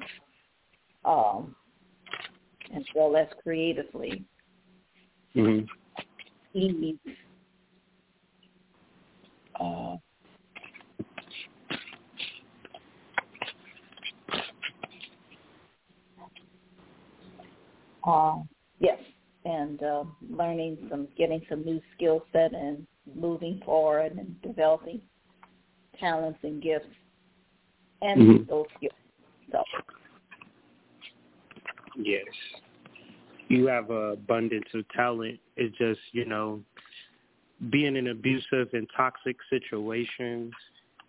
[1.05, 1.55] um,
[2.75, 4.23] as well as creatively.
[5.35, 5.65] Mm-hmm
[6.53, 6.95] ease.
[9.59, 9.97] Uh,
[18.07, 18.35] uh,
[18.79, 18.97] yes,
[19.45, 22.85] and uh, learning some, getting some new skill set and
[23.15, 25.01] moving forward and developing
[25.99, 26.85] talents and gifts
[28.01, 28.49] and mm-hmm.
[28.49, 28.93] those skills.
[29.51, 29.63] So.
[31.97, 32.23] Yes
[33.49, 35.39] you have an abundance of talent.
[35.57, 36.61] It's just, you know,
[37.69, 40.53] being in abusive and toxic situations,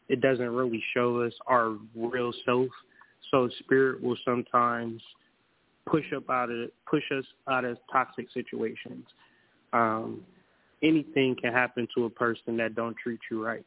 [0.08, 2.68] it doesn't really show us our real self.
[3.30, 5.00] So spirit will sometimes
[5.86, 9.06] push up out of push us out of toxic situations.
[9.72, 10.22] Um,
[10.82, 13.64] anything can happen to a person that don't treat you right.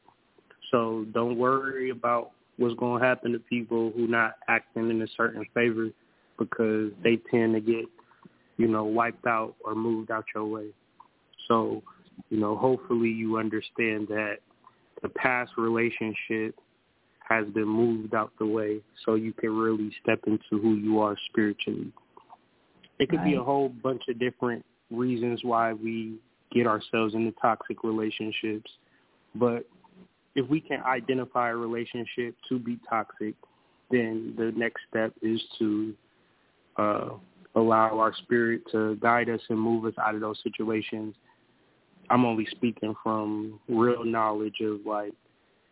[0.71, 5.07] So don't worry about what's going to happen to people who not acting in a
[5.15, 5.89] certain favor
[6.37, 7.85] because they tend to get
[8.57, 10.67] you know, wiped out or moved out your way.
[11.47, 11.83] So,
[12.29, 14.37] you know, hopefully you understand that
[15.01, 16.55] the past relationship
[17.27, 21.15] has been moved out the way so you can really step into who you are
[21.29, 21.91] spiritually.
[22.99, 23.31] It could right.
[23.31, 26.19] be a whole bunch of different reasons why we
[26.51, 28.69] get ourselves into toxic relationships.
[29.35, 29.65] But
[30.35, 33.35] if we can identify a relationship to be toxic
[33.93, 35.93] then the next step is to
[36.77, 37.09] uh,
[37.55, 41.15] allow our spirit to guide us and move us out of those situations.
[42.09, 45.13] I'm only speaking from real knowledge of like,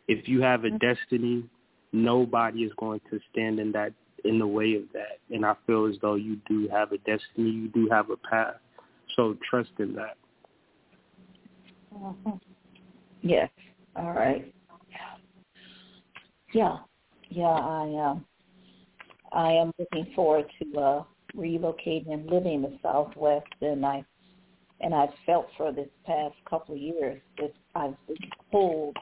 [0.07, 0.77] if you have a mm-hmm.
[0.77, 1.43] destiny,
[1.91, 5.19] nobody is going to stand in that in the way of that.
[5.31, 8.55] And I feel as though you do have a destiny, you do have a path.
[9.15, 10.17] So trust in that.
[11.93, 12.31] Mm-hmm.
[13.21, 13.49] Yes.
[13.95, 14.53] All right.
[16.53, 16.77] Yeah.
[17.29, 18.25] Yeah, I um
[19.31, 21.03] I am looking forward to uh
[21.35, 24.03] relocating and living in the Southwest, and I
[24.79, 28.17] and I've felt for this past couple of years that I've been
[28.51, 28.97] pulled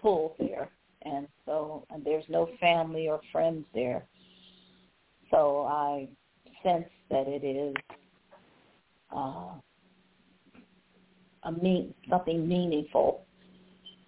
[0.00, 0.68] pulled there,
[1.02, 4.04] and so and there's no family or friends there,
[5.30, 6.08] so I
[6.62, 7.74] sense that it is
[9.14, 9.54] uh,
[11.44, 13.22] a mean something meaningful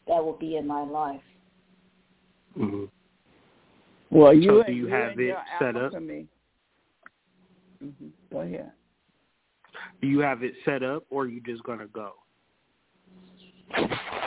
[0.06, 1.20] that will be in my life.
[2.58, 2.84] Mm-hmm.
[4.10, 5.92] Well, you so do you, you have it set up?
[7.82, 8.06] Mm-hmm.
[8.32, 8.72] Go ahead.
[10.00, 12.12] Do you have it set up, or are you just gonna go?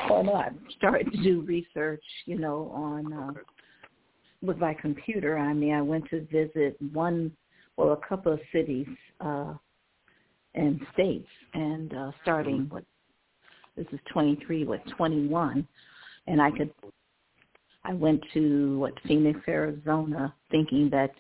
[0.10, 2.04] Well, no, I'm starting to do research.
[2.26, 3.40] You know, on uh, okay.
[4.42, 5.38] with my computer.
[5.38, 7.32] I mean, I went to visit one,
[7.78, 8.88] well, a couple of cities
[9.22, 9.54] uh,
[10.56, 12.76] and states, and uh, starting mm-hmm.
[12.76, 12.86] with
[13.76, 15.68] this is 23, with 21,
[16.28, 16.72] and I could.
[17.84, 21.12] I went to what Phoenix, Arizona, thinking that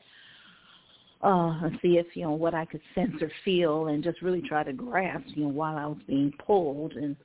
[1.26, 4.41] uh, and see if you know what I could sense or feel, and just really
[4.41, 6.93] try to grasp, you know, while I was being pulled.
[6.93, 7.15] And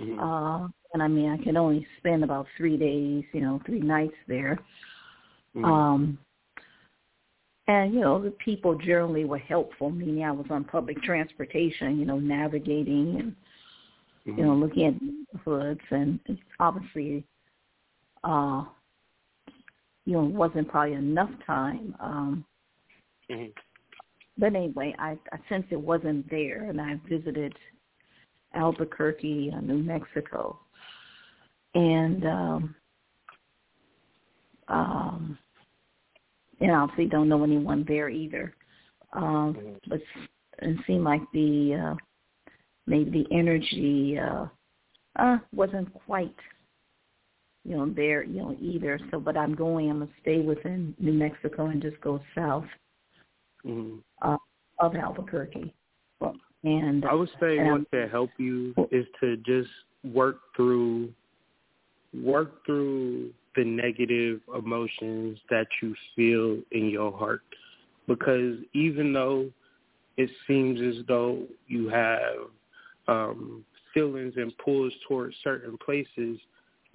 [0.00, 0.20] mm-hmm.
[0.20, 4.14] uh, and I mean, I could only spend about three days, you know, three nights
[4.28, 4.58] there.
[5.56, 5.64] Mm-hmm.
[5.64, 6.18] Um,
[7.66, 9.88] and you know, the people generally were helpful.
[9.88, 13.36] Meaning, I was on public transportation, you know, navigating and
[14.26, 14.38] mm-hmm.
[14.38, 16.20] you know, looking at hoods, and
[16.60, 17.24] obviously,
[18.22, 18.64] uh,
[20.04, 21.94] you know, wasn't probably enough time.
[22.00, 22.44] Um,
[23.30, 23.50] Mm-hmm.
[24.36, 27.54] But anyway, I, I sensed it wasn't there, and I visited
[28.54, 30.58] Albuquerque, uh, New Mexico,
[31.74, 32.74] and um,
[34.68, 35.38] um,
[36.60, 38.54] and obviously don't know anyone there either.
[39.12, 39.74] Um, mm-hmm.
[39.88, 40.00] But
[40.62, 41.94] it seemed like the uh,
[42.86, 44.46] maybe the energy uh,
[45.16, 46.34] uh, wasn't quite
[47.64, 48.98] you know there you know either.
[49.12, 49.90] So, but I'm going.
[49.90, 52.66] I'm gonna stay within New Mexico and just go south
[53.66, 53.96] mm-hmm.
[54.22, 54.36] uh,
[54.78, 55.74] of Albuquerque.
[56.64, 59.68] And I would say what to help you is to just
[60.02, 61.12] work through
[62.22, 67.42] work through the negative emotions that you feel in your heart
[68.06, 69.50] because even though
[70.16, 72.48] it seems as though you have
[73.08, 76.38] um, feelings and pulls towards certain places,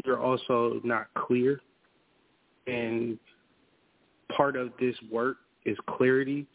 [0.05, 1.59] you're also not clear.
[2.67, 3.19] And
[4.35, 6.45] part of this work is clarity.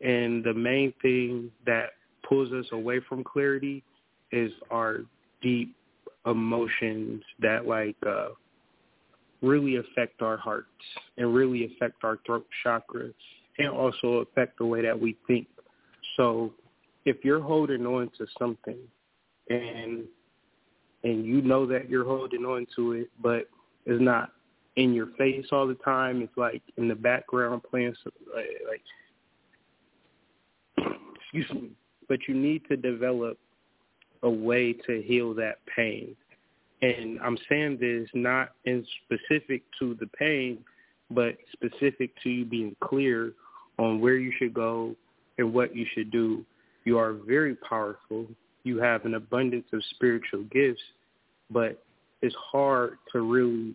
[0.00, 1.90] And the main thing that
[2.28, 3.82] pulls us away from clarity
[4.32, 5.00] is our
[5.42, 5.74] deep
[6.26, 8.28] emotions that like uh
[9.42, 10.68] really affect our hearts
[11.18, 13.10] and really affect our throat chakra
[13.58, 15.46] and also affect the way that we think.
[16.16, 16.52] So
[17.04, 18.78] if you're holding on to something
[19.50, 20.04] and
[21.02, 23.48] and you know that you're holding on to it but
[23.84, 24.30] it's not
[24.76, 26.22] in your face all the time.
[26.22, 27.94] It's like in the background playing
[28.34, 28.82] like, like
[31.16, 31.70] excuse me.
[32.08, 33.38] But you need to develop
[34.22, 36.14] a way to heal that pain.
[36.82, 40.58] And I'm saying this not in specific to the pain,
[41.10, 43.32] but specific to you being clear
[43.78, 44.94] on where you should go
[45.38, 46.44] and what you should do.
[46.84, 48.26] You are very powerful.
[48.64, 50.82] You have an abundance of spiritual gifts,
[51.50, 51.82] but
[52.22, 53.74] it's hard to really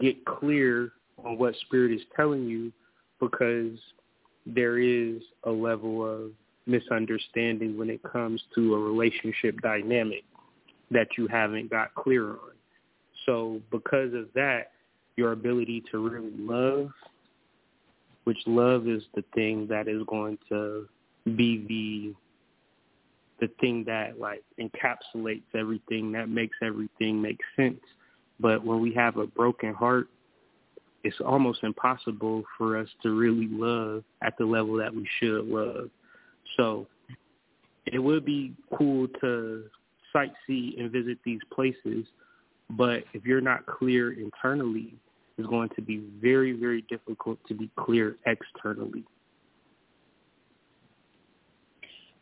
[0.00, 0.92] get clear
[1.24, 2.72] on what spirit is telling you
[3.20, 3.78] because
[4.46, 6.30] there is a level of
[6.66, 10.24] misunderstanding when it comes to a relationship dynamic
[10.90, 12.52] that you haven't got clear on.
[13.26, 14.72] So because of that,
[15.16, 16.90] your ability to really love,
[18.24, 20.86] which love is the thing that is going to
[21.36, 22.14] be the
[23.40, 27.80] the thing that like encapsulates everything that makes everything make sense
[28.40, 30.08] but when we have a broken heart,
[31.04, 35.90] it's almost impossible for us to really love at the level that we should love.
[36.56, 36.86] So
[37.86, 39.64] it would be cool to
[40.14, 42.06] sightsee and visit these places,
[42.70, 44.94] but if you're not clear internally,
[45.36, 49.04] it's going to be very, very difficult to be clear externally.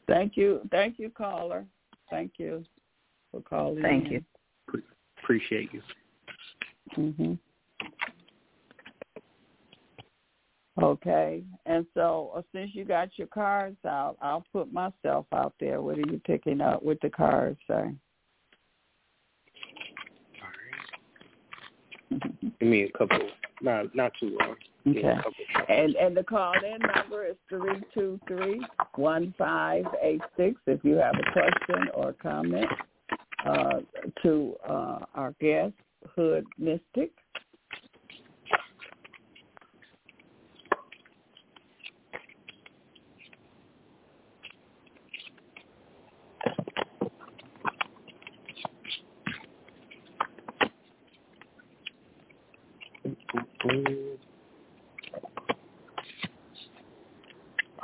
[0.07, 0.61] Thank you.
[0.71, 1.64] Thank you, caller.
[2.11, 2.64] Thank you
[3.33, 3.83] for calling.
[3.83, 4.12] Thank in.
[4.12, 4.83] you.
[5.23, 5.83] Appreciate you.
[6.97, 7.34] Mm-hmm.
[10.82, 15.80] Okay, and so uh, since you got your cards out, I'll put myself out there.
[15.80, 17.95] What are you picking up with the cards, sir?
[22.11, 23.18] Give me a couple,
[23.62, 24.57] not not too long.
[24.89, 25.14] Okay.
[25.68, 28.61] And and the call in number is three two three
[28.95, 30.61] one five eight six.
[30.66, 32.68] If you have a question or comment
[33.45, 33.80] uh,
[34.22, 35.72] to uh, our guest,
[36.15, 37.13] Hood Mystic.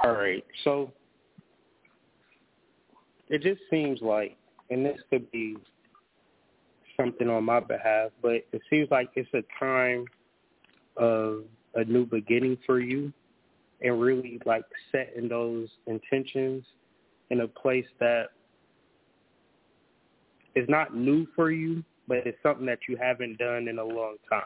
[0.05, 0.45] All right.
[0.65, 0.93] So
[3.29, 4.37] it just seems like,
[4.71, 5.57] and this could be
[7.03, 10.05] something on my behalf, but it seems like it's a time
[10.97, 11.45] of
[11.75, 13.13] a new beginning for you
[13.81, 16.65] and really like setting those intentions
[17.31, 18.27] in a place that
[20.55, 24.17] is not new for you, but it's something that you haven't done in a long
[24.31, 24.43] time.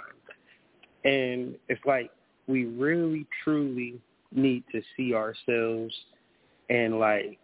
[1.05, 2.11] And it's like
[2.47, 4.01] we really truly
[4.33, 5.95] need to see ourselves
[6.71, 7.39] and like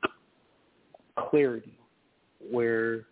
[1.16, 1.78] clarity
[2.50, 3.04] where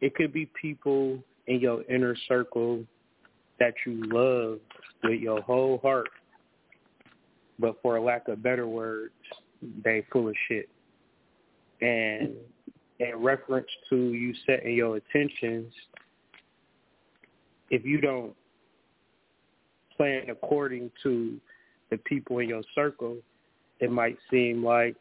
[0.00, 2.84] it could be people in your inner circle
[3.58, 4.58] that you love
[5.02, 6.08] with your whole heart,
[7.58, 9.12] but for lack of better words,
[9.84, 10.68] they full of shit.
[11.82, 12.34] And
[12.98, 15.72] in reference to you setting your intentions,
[17.70, 18.34] if you don't
[19.96, 21.38] plan according to
[21.90, 23.16] the people in your circle,
[23.80, 24.96] it might seem like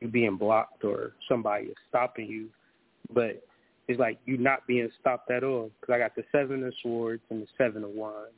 [0.00, 2.48] you're being blocked or somebody is stopping you.
[3.12, 3.42] But
[3.88, 7.22] it's like you're not being stopped at all because I got the seven of swords
[7.30, 8.32] and the seven of wands.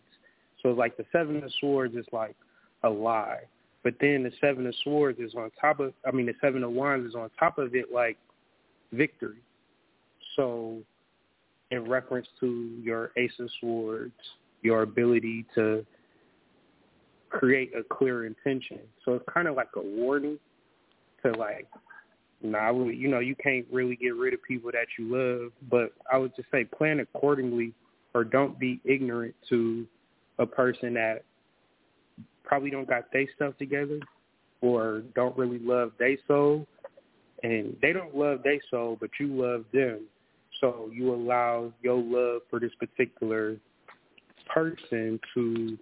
[0.63, 2.37] So it's like the seven of swords is like
[2.85, 3.41] a lie.
[3.83, 6.71] But then the seven of swords is on top of, I mean, the seven of
[6.71, 8.17] wands is on top of it like
[8.93, 9.43] victory.
[10.37, 10.79] So
[11.71, 14.13] in reference to your ace of swords,
[14.63, 15.85] your ability to
[17.31, 18.79] create a clear intention.
[19.05, 20.39] So it's kind of like a warning
[21.25, 21.67] to like,
[22.43, 26.19] nah, you know, you can't really get rid of people that you love, but I
[26.19, 27.73] would just say plan accordingly
[28.15, 29.87] or don't be ignorant to
[30.39, 31.25] a person that
[32.45, 34.01] probably don't got their stuff together
[34.61, 36.67] or don't really love their soul
[37.43, 40.01] and they don't love their soul but you love them
[40.61, 43.57] so you allow your love for this particular
[44.53, 45.79] person to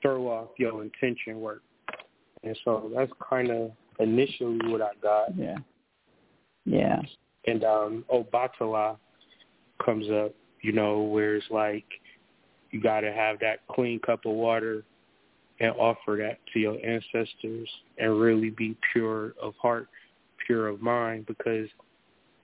[0.00, 1.62] throw off your intention work.
[2.42, 5.36] And so that's kind of initially what I got.
[5.36, 5.58] Yeah.
[6.64, 7.00] Yeah.
[7.46, 8.96] And um Obatala
[9.84, 11.84] comes up, you know, where it's like
[12.70, 14.84] you got to have that clean cup of water
[15.60, 19.88] and offer that to your ancestors and really be pure of heart,
[20.46, 21.68] pure of mind because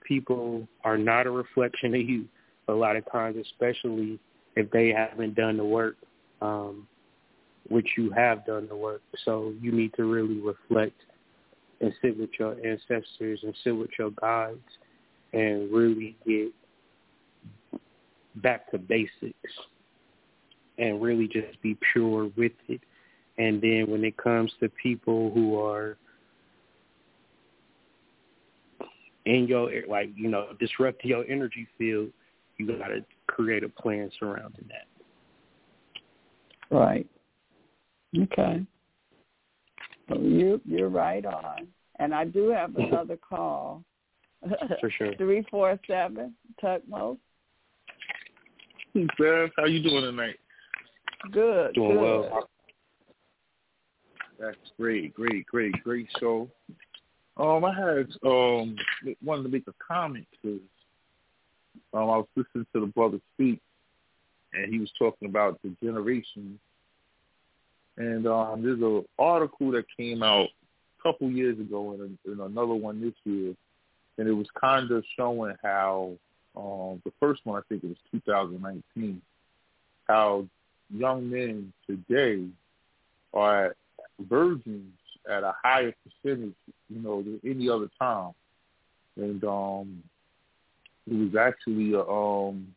[0.03, 2.25] people are not a reflection of you
[2.67, 4.19] a lot of times, especially
[4.55, 5.95] if they haven't done the work.
[6.41, 6.87] Um,
[7.69, 9.01] which you have done the work.
[9.23, 10.99] So you need to really reflect
[11.85, 14.57] and sit with your ancestors and sit with your guides
[15.33, 16.51] and really get
[18.37, 19.51] back to basics
[20.77, 22.81] and really just be pure with it.
[23.37, 25.97] And then when it comes to people who are
[29.25, 32.09] in your like you know disrupting your energy field,
[32.57, 34.87] you got to create a plan surrounding that.
[36.75, 37.07] Right.
[38.17, 38.65] Okay.
[40.09, 41.67] So you you're right on.
[41.99, 43.83] And I do have another call.
[44.79, 45.15] For sure.
[45.17, 47.17] Three four seven Tutmos.
[48.93, 50.35] Hey, Beth, how you doing tonight?
[51.31, 51.73] Good.
[51.75, 52.01] Doing good.
[52.01, 52.49] well.
[54.39, 56.49] That's great, great, great, great show.
[57.37, 58.75] Um, I had um
[59.23, 60.59] wanted to make a comment because
[61.93, 63.59] um I was listening to the brother speak,
[64.53, 66.59] and he was talking about the generation
[67.97, 70.47] and um, there's an article that came out
[70.99, 73.55] a couple years ago and, and another one this year,
[74.17, 76.13] and it was kind of showing how
[76.55, 79.21] um, the first one I think it was 2019,
[80.07, 80.45] how
[80.93, 82.45] young men today
[83.33, 83.75] are
[84.19, 84.93] virgins
[85.29, 86.53] at a higher percentage,
[86.89, 88.31] you know, than any other time.
[89.17, 90.03] And um,
[91.09, 92.75] it was actually a um,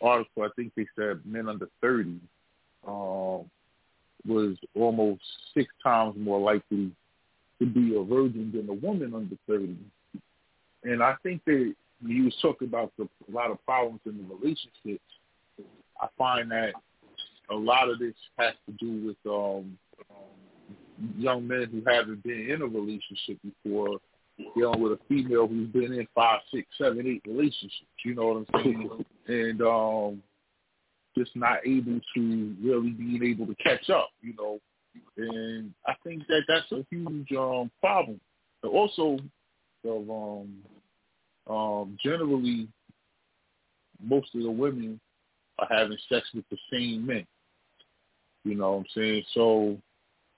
[0.00, 0.44] article.
[0.44, 2.18] I think they said men under 30
[2.86, 3.50] um,
[4.28, 5.22] was almost
[5.54, 6.90] six times more likely
[7.58, 9.76] to be a virgin than a woman under 30.
[10.84, 11.74] And I think that
[12.06, 15.04] you was talking about the, a lot of problems in the relationships.
[16.00, 16.72] I find that
[17.50, 19.76] a lot of this has to do with um,
[21.16, 23.98] young men who haven't been in a relationship before
[24.56, 27.86] dealing with a female who's been in five, six, seven, eight relationships.
[28.04, 29.04] You know what I'm saying?
[29.26, 30.22] and um,
[31.18, 34.10] just not able to really being able to catch up.
[34.22, 34.60] You know,
[35.16, 38.20] and I think that that's a huge um, problem.
[38.62, 39.18] But also,
[39.84, 40.58] of um,
[41.48, 42.68] um, generally,
[44.02, 45.00] most of the women
[45.58, 47.26] are having sex with the same men.
[48.44, 49.24] You know what I'm saying?
[49.34, 49.76] So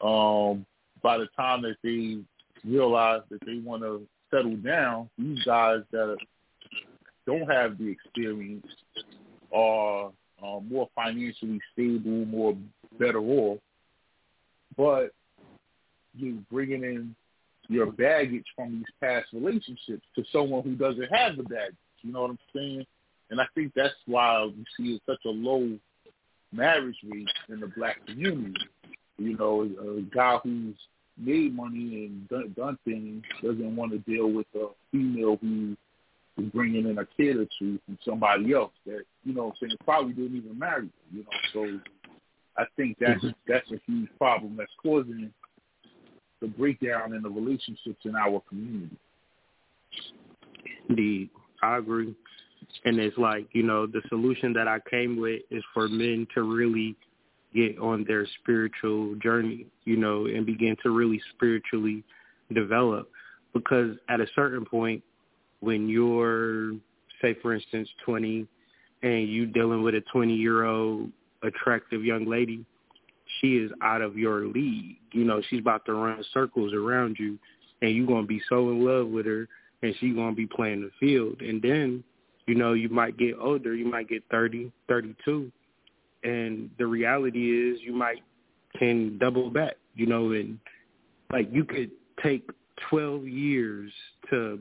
[0.07, 0.67] um,
[1.03, 2.19] by the time that they
[2.65, 6.17] realize that they want to settle down, these guys that
[7.27, 8.67] don't have the experience
[9.55, 10.11] are
[10.43, 12.57] uh, more financially stable, more
[12.99, 13.59] better off.
[14.77, 15.13] But
[16.15, 17.15] you bringing in
[17.69, 21.77] your baggage from these past relationships to someone who doesn't have the baggage.
[22.03, 22.87] You know what I'm saying?
[23.31, 25.79] And I think that's why we see such a low
[26.53, 28.55] marriage rate in the black community.
[29.19, 30.75] You know, a guy who's
[31.17, 35.77] made money and done, done things doesn't want to deal with a female who
[36.41, 40.13] is bringing in a kid or two from somebody else that you know, saying probably
[40.13, 40.93] didn't even marry them.
[41.13, 41.81] You know, so
[42.57, 43.31] I think that's mm-hmm.
[43.47, 45.33] that's a huge problem that's causing
[46.41, 48.97] the breakdown in the relationships in our community.
[50.89, 51.31] Indeed,
[51.63, 52.15] I agree.
[52.85, 56.43] And it's like, you know, the solution that I came with is for men to
[56.43, 56.97] really
[57.55, 62.05] get on their spiritual journey, you know, and begin to really spiritually
[62.55, 63.11] develop.
[63.53, 65.03] Because at a certain point,
[65.61, 66.73] when you're,
[67.23, 68.47] say, for instance, 20
[69.03, 71.11] and you dealing with a 20-year-old
[71.43, 72.65] attractive young lady,
[73.41, 74.97] she is out of your league.
[75.13, 77.39] You know, she's about to run circles around you,
[77.81, 79.49] and you're going to be so in love with her,
[79.83, 81.41] and she's going to be playing the field.
[81.41, 82.05] And then,
[82.47, 83.75] you know, you might get older.
[83.75, 85.51] You might get 30, 32,
[86.25, 88.23] and the reality is you might
[88.79, 90.59] can double back, you know, and
[91.33, 91.91] like you could
[92.23, 92.49] take
[92.89, 93.93] 12 years
[94.31, 94.61] to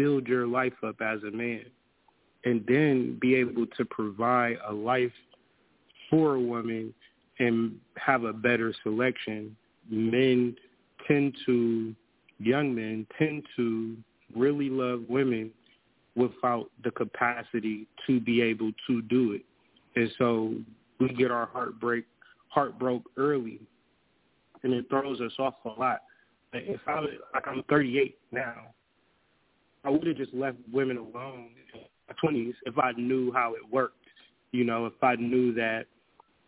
[0.00, 1.64] build your life up as a man
[2.46, 5.12] and then be able to provide a life
[6.08, 6.94] for a woman
[7.38, 9.54] and have a better selection.
[9.90, 10.56] Men
[11.06, 11.94] tend to,
[12.38, 13.94] young men tend to
[14.34, 15.50] really love women
[16.16, 19.44] without the capacity to be able to do it.
[19.96, 20.54] And so
[20.98, 22.06] we get our heartbreak
[22.48, 23.60] heart broke early,
[24.62, 26.00] and it throws us off a lot.
[26.54, 28.54] If I like I'm 38 now,
[29.84, 33.60] I would have just left women alone in my 20s if I knew how it
[33.70, 33.96] worked.
[34.52, 35.86] You know, if I knew that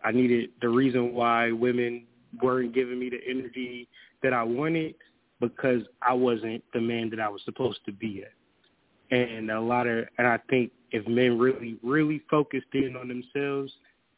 [0.04, 2.04] I needed the reason why women
[2.42, 3.88] weren't giving me the energy
[4.22, 4.94] that I wanted
[5.40, 9.16] because I wasn't the man that I was supposed to be at.
[9.16, 13.72] And a lot of, and I think if men really, really focused in on themselves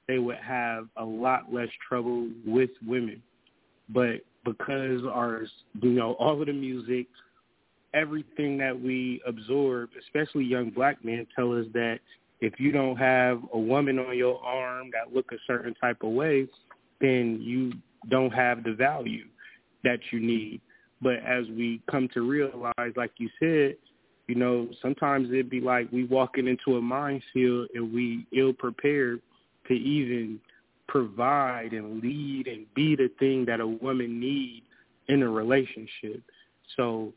[0.06, 3.22] they would have a lot less trouble with women.
[3.88, 5.42] But because our,
[5.80, 7.06] you know, all of the music,
[7.94, 12.00] everything that we absorb, especially young black men, tell us that
[12.40, 16.10] if you don't have a woman on your arm that look a certain type of
[16.10, 16.46] way,
[17.00, 17.72] then you
[18.10, 19.24] don't have the value
[19.84, 20.60] that you need.
[21.00, 23.76] But as we come to realize, like you said,
[24.26, 29.20] you know, sometimes it'd be like we walking into a minefield and we ill prepared
[29.68, 30.40] to even
[30.88, 34.62] provide and lead and be the thing that a woman need
[35.08, 36.22] in a relationship.
[36.76, 37.12] So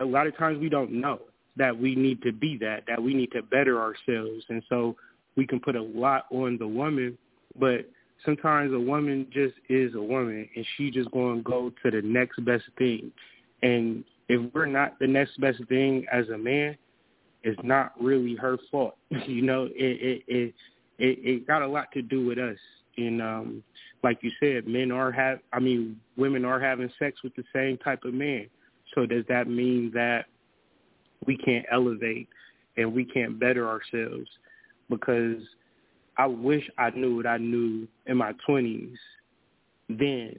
[0.00, 1.20] a lot of times we don't know
[1.56, 4.44] that we need to be that, that we need to better ourselves.
[4.48, 4.96] And so
[5.36, 7.16] we can put a lot on the woman,
[7.58, 7.88] but
[8.24, 12.02] sometimes a woman just is a woman and she just going to go to the
[12.02, 13.10] next best thing.
[13.62, 16.76] And if we're not the next best thing as a man,
[17.42, 18.96] it's not really her fault.
[19.26, 20.54] you know, it, it, it
[20.98, 22.56] it, it got a lot to do with us.
[22.96, 23.62] And um,
[24.02, 27.76] like you said, men are have I mean, women are having sex with the same
[27.78, 28.46] type of man.
[28.96, 30.24] So does that mean that
[31.26, 32.28] we can't elevate
[32.76, 34.28] and we can't better ourselves?
[34.88, 35.42] Because
[36.16, 38.96] I wish I knew what I knew in my twenties
[39.88, 40.34] then,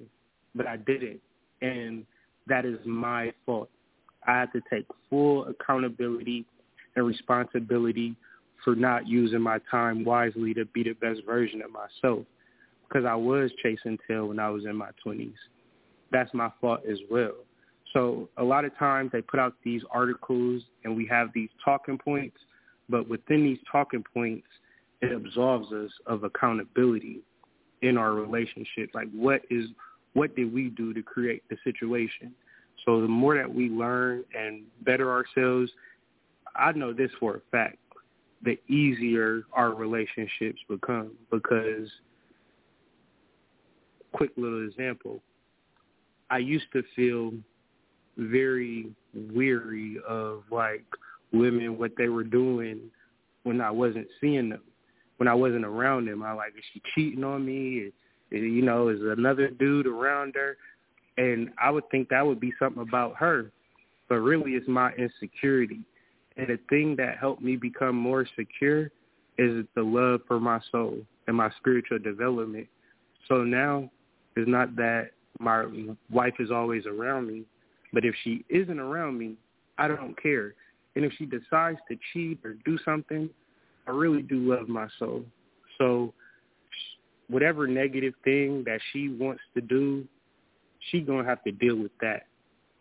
[0.56, 1.22] but I didn't.
[1.62, 2.06] And
[2.48, 3.70] that is my fault.
[4.26, 6.46] I had to take full accountability
[6.96, 8.16] and responsibility
[8.64, 12.26] for not using my time wisely to be the best version of myself
[12.88, 15.34] because I was chasing tail when I was in my 20s.
[16.12, 17.36] That's my fault as well.
[17.94, 21.98] So a lot of times they put out these articles and we have these talking
[21.98, 22.38] points,
[22.90, 24.48] but within these talking points,
[25.02, 27.22] it absolves us of accountability
[27.82, 28.90] in our relationship.
[28.94, 29.66] Like what is
[30.14, 32.34] what did we do to create the situation?
[32.86, 35.72] So the more that we learn and better ourselves,
[36.56, 37.78] I know this for a fact
[38.44, 41.90] the easier our relationships become because
[44.14, 45.22] quick little example.
[46.30, 47.32] I used to feel
[48.18, 48.88] very
[49.34, 50.84] weary of like
[51.32, 52.80] women what they were doing
[53.44, 54.62] when I wasn't seeing them,
[55.18, 56.24] when I wasn't around them.
[56.24, 57.78] I like is she cheating on me?
[57.78, 57.94] Is,
[58.32, 60.58] you know, is another dude around her?
[61.18, 63.52] And I would think that would be something about her,
[64.10, 65.80] but really it's my insecurity.
[66.36, 68.92] And the thing that helped me become more secure
[69.38, 72.68] is the love for my soul and my spiritual development.
[73.28, 73.90] So now
[74.36, 75.66] it's not that my
[76.12, 77.44] wife is always around me,
[77.94, 79.36] but if she isn't around me,
[79.78, 80.54] I don't care.
[80.96, 83.30] And if she decides to cheat or do something,
[83.88, 85.24] I really do love my soul.
[85.78, 86.14] So
[87.30, 90.06] whatever negative thing that she wants to do,
[90.90, 92.28] she gonna have to deal with that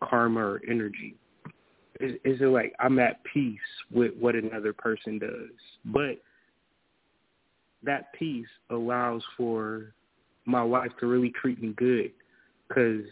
[0.03, 1.15] karma or energy.
[1.99, 3.59] Is, is it like I'm at peace
[3.91, 5.49] with what another person does,
[5.85, 6.21] but
[7.83, 9.93] that peace allows for
[10.45, 12.11] my wife to really treat me good,
[12.67, 13.03] because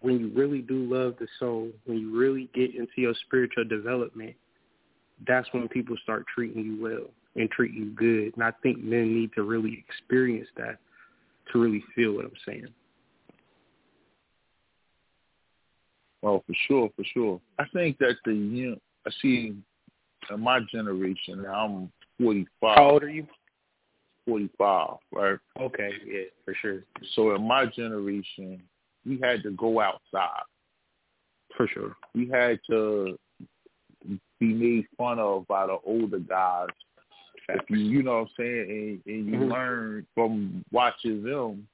[0.00, 4.34] when you really do love the soul, when you really get into your spiritual development,
[5.26, 8.32] that's when people start treating you well and treat you good.
[8.34, 10.78] And I think men need to really experience that
[11.52, 12.68] to really feel what I'm saying.
[16.22, 17.40] Oh, for sure, for sure.
[17.58, 18.76] I think that the you know,
[19.06, 19.54] I see
[20.30, 21.42] in my generation.
[21.42, 22.76] Now I'm 45.
[22.76, 23.26] How old are you?
[24.26, 25.38] 45, right?
[25.58, 26.82] Okay, yeah, for sure.
[27.14, 28.60] So in my generation,
[29.08, 30.42] we had to go outside.
[31.56, 31.96] For sure.
[32.14, 33.18] We had to
[34.38, 36.68] be made fun of by the older guys.
[37.48, 39.52] If you, you know what I'm saying, and, and you mm-hmm.
[39.52, 41.66] learn from watching them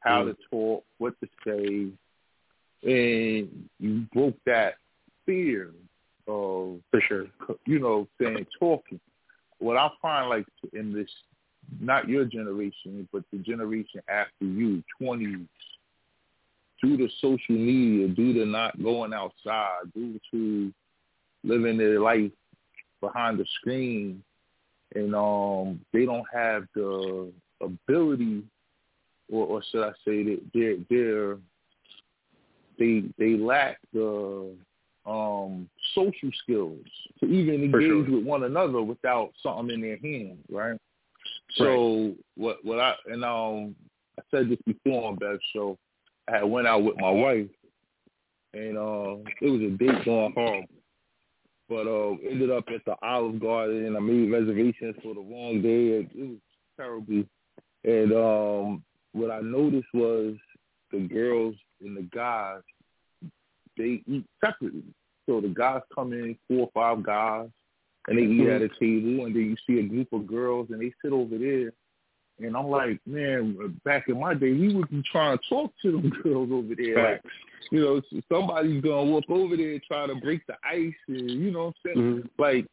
[0.00, 0.30] how mm-hmm.
[0.30, 1.88] to talk, what to say,
[2.88, 4.74] and you broke that
[5.24, 5.72] fear
[6.28, 7.26] of, for sure,
[7.66, 9.00] you know, saying talking.
[9.58, 11.10] What I find like in this,
[11.80, 15.48] not your generation, but the generation after you, 20s,
[16.82, 20.72] due to social media, due to not going outside, due to
[21.44, 22.30] living their life
[23.00, 24.22] behind the screen,
[24.94, 28.42] and um, they don't have the ability,
[29.30, 31.36] or, or should I say that they're, they're
[32.78, 34.54] they they lack the
[35.06, 36.84] um, social skills
[37.20, 38.16] to even engage sure.
[38.16, 40.78] with one another without something in their hand, right?
[41.54, 42.16] So right.
[42.36, 43.74] what what I and um
[44.18, 45.78] I said this before on Bev's show.
[46.28, 47.48] I went out with my wife,
[48.52, 50.66] and uh, it was a date going home.
[51.68, 55.60] But uh, ended up at the Olive Garden, and I made reservations for the wrong
[55.62, 55.88] day.
[55.88, 56.38] It, it was
[56.76, 57.24] terrible.
[57.84, 60.36] And um, what I noticed was
[60.92, 62.60] the girls and the guys,
[63.76, 64.84] they eat separately.
[65.28, 67.48] So the guys come in, four or five guys,
[68.06, 70.80] and they eat at a table, and then you see a group of girls, and
[70.80, 71.72] they sit over there
[72.38, 75.92] and I'm like, man, back in my day, we would be trying to talk to
[75.92, 77.12] them girls over there.
[77.12, 77.22] Like,
[77.70, 81.50] you know, somebody's gonna walk over there and try to break the ice, and you
[81.50, 81.96] know what I'm saying?
[81.96, 82.42] Mm-hmm.
[82.42, 82.66] Like,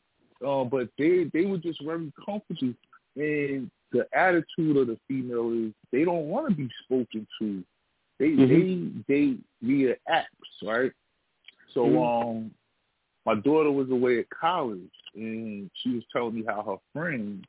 [0.45, 2.73] uh, but they they were just very comfortable,
[3.15, 7.63] and the attitude of the female is they don't want to be spoken to.
[8.19, 9.01] They mm-hmm.
[9.07, 10.91] they they via apps, right?
[11.73, 12.27] So mm-hmm.
[12.27, 12.51] um,
[13.25, 14.79] my daughter was away at college,
[15.15, 17.47] and she was telling me how her friend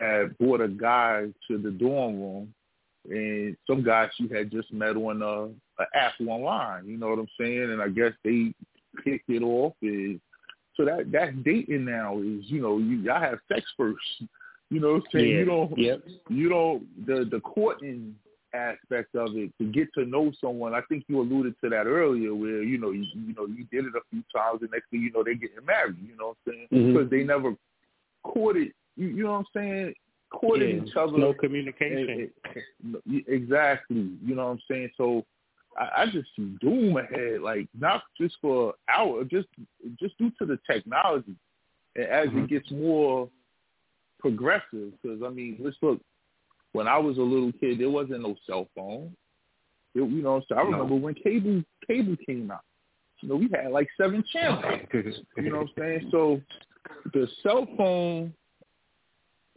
[0.00, 2.54] had brought a guy to the dorm room,
[3.08, 6.86] and some guy she had just met on a, a app online.
[6.86, 7.70] You know what I'm saying?
[7.70, 8.54] And I guess they
[9.04, 9.74] kicked it off.
[9.82, 10.20] And
[10.76, 13.98] so that that's dating now is you know you y'all have sex first.
[14.72, 15.28] You know what I'm saying?
[15.28, 15.38] Yeah.
[15.38, 15.78] You don't.
[15.78, 16.00] Yep.
[16.28, 17.06] You don't.
[17.06, 18.14] The the courting
[18.54, 20.74] aspect of it to get to know someone.
[20.74, 23.86] I think you alluded to that earlier, where you know you, you know you did
[23.86, 25.96] it a few times, and next thing you know they're getting married.
[26.00, 26.68] You know what I'm saying?
[26.72, 26.92] Mm-hmm.
[26.92, 27.56] Because they never
[28.22, 29.94] courted you, you know what I'm saying?
[30.30, 31.16] Courting yeah, each other.
[31.16, 32.30] No communication.
[33.26, 34.12] exactly.
[34.22, 34.90] You know what I'm saying?
[34.96, 35.24] So
[35.76, 39.48] I, I just see doom ahead, like not just for our, just
[39.98, 41.34] just due to the technology,
[41.96, 42.40] and as mm-hmm.
[42.40, 43.28] it gets more
[44.18, 44.92] progressive.
[45.02, 46.00] Because I mean, let's look.
[46.72, 49.16] When I was a little kid, there wasn't no cell phone.
[49.94, 51.00] It, you know, so I remember no.
[51.00, 52.60] when cable cable came out.
[53.22, 54.64] You know, we had like seven channels.
[54.92, 56.08] you know what I'm saying?
[56.12, 56.40] So
[57.12, 58.32] the cell phone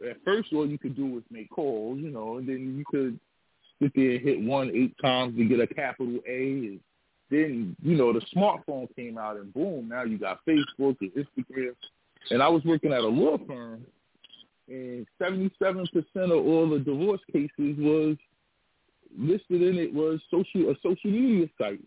[0.08, 3.18] at first all you could do was make calls, you know, and then you could
[3.82, 6.50] sit there and hit one eight times to get a capital A.
[6.50, 6.80] And
[7.30, 11.74] then, you know, the smartphone came out and boom, now you got Facebook and Instagram.
[12.30, 13.84] And I was working at a law firm
[14.68, 18.16] and 77% of all the divorce cases was
[19.16, 21.80] listed in it was social a social media site.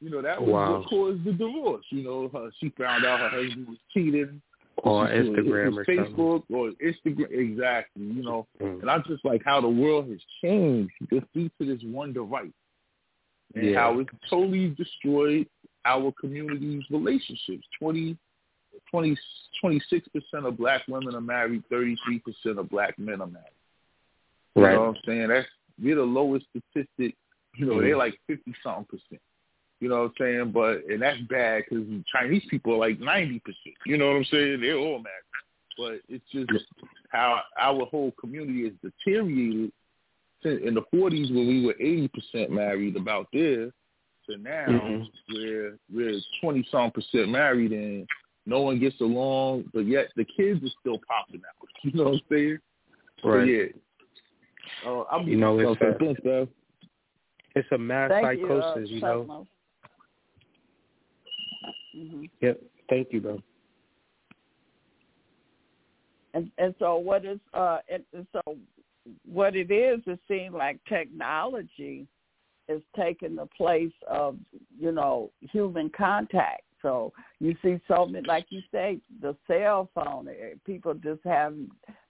[0.00, 0.78] You know, that was wow.
[0.78, 1.84] what caused the divorce.
[1.90, 4.40] You know, her, she found out her husband was cheating
[4.82, 7.30] or Instagram or Facebook or Instagram.
[7.30, 8.46] Exactly, you know.
[8.60, 8.80] Mm.
[8.80, 12.46] And I just like how the world has changed just due to this one device,
[13.54, 13.80] and yeah.
[13.80, 15.46] how it's totally destroyed
[15.84, 17.66] our community's relationships.
[17.78, 18.16] 20,
[18.90, 19.16] 20,
[19.64, 20.00] 26%
[20.44, 22.20] of black women are married, 33%
[22.58, 23.46] of black men are married.
[24.54, 24.74] You right.
[24.74, 25.28] know what I'm saying?
[25.28, 25.46] That's
[25.80, 27.16] we're the lowest statistic.
[27.56, 29.22] You know, mm they're like 50 something percent.
[29.80, 30.52] You know what I'm saying?
[30.52, 33.76] But and that's bad because Chinese people are like 90 percent.
[33.86, 34.60] You know what I'm saying?
[34.60, 35.24] They're all married.
[35.76, 36.64] But it's just
[37.10, 39.72] how our whole community is deteriorated
[40.44, 43.70] in the 40s when we were 80 percent married about there
[44.28, 45.34] to now mm-hmm.
[45.34, 48.06] where we're 20 some percent married and
[48.46, 51.68] no one gets along, but yet the kids are still popping out.
[51.82, 52.58] You know what I'm saying?
[53.22, 53.40] Right.
[53.40, 53.64] So, yeah.
[54.86, 56.48] Uh, I'm, you know, it's a,
[57.54, 59.46] it's a mass Thank psychosis, you, uh, you know.
[61.98, 62.24] Mm-hmm.
[62.40, 62.60] Yep.
[62.88, 63.42] Thank you, bro.
[66.34, 68.56] And and so what is uh and, and so
[69.26, 72.06] what it is, it seems like technology
[72.68, 74.36] is taking the place of
[74.78, 76.62] you know human contact.
[76.82, 80.28] So you see so many, like you say, the cell phone.
[80.28, 81.54] Eh, people just have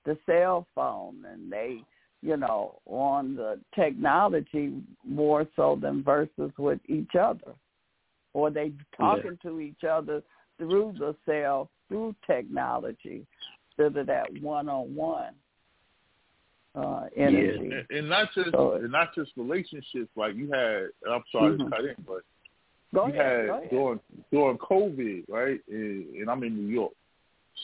[0.04, 1.78] the cell phone, and they,
[2.20, 4.74] you know, on the technology
[5.06, 7.54] more so than versus with each other,
[8.32, 9.50] or they talking yeah.
[9.50, 10.22] to each other
[10.58, 13.26] through the cell through technology
[13.78, 15.32] instead of that one on one
[16.74, 17.70] uh energy.
[17.70, 17.76] Yeah.
[17.78, 20.10] And, and not just so, and not just relationships.
[20.16, 21.64] Like you had, I'm sorry mm-hmm.
[21.64, 22.22] to cut in, but
[22.94, 23.70] Go you ahead, had go ahead.
[23.70, 24.00] during
[24.32, 25.60] during COVID, right?
[25.68, 26.92] And, and I'm in New York,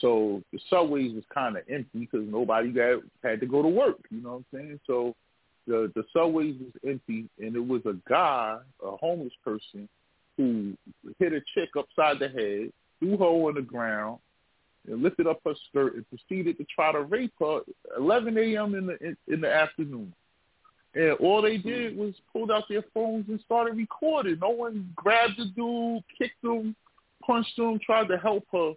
[0.01, 3.97] so the subways was kind of empty because nobody got had to go to work.
[4.11, 4.79] You know what I'm saying?
[4.85, 5.15] So
[5.65, 9.89] the the subways was empty, and it was a guy, a homeless person,
[10.37, 10.73] who
[11.19, 14.19] hit a chick upside the head, threw her on the ground,
[14.87, 17.61] and lifted up her skirt and proceeded to try to rape her
[17.97, 18.75] 11 a.m.
[18.75, 20.13] in the in, in the afternoon.
[20.93, 24.37] And all they did was pulled out their phones and started recording.
[24.41, 26.75] No one grabbed the dude, kicked him,
[27.25, 28.73] punched him, tried to help her.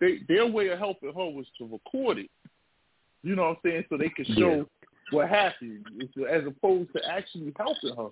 [0.00, 2.30] They, their way of helping her was to record it.
[3.22, 3.84] You know what I'm saying?
[3.88, 4.62] So they could show yeah.
[5.10, 5.84] what happened,
[6.28, 8.08] as opposed to actually helping her.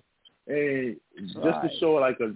[0.47, 1.69] And just right.
[1.69, 2.33] to show like a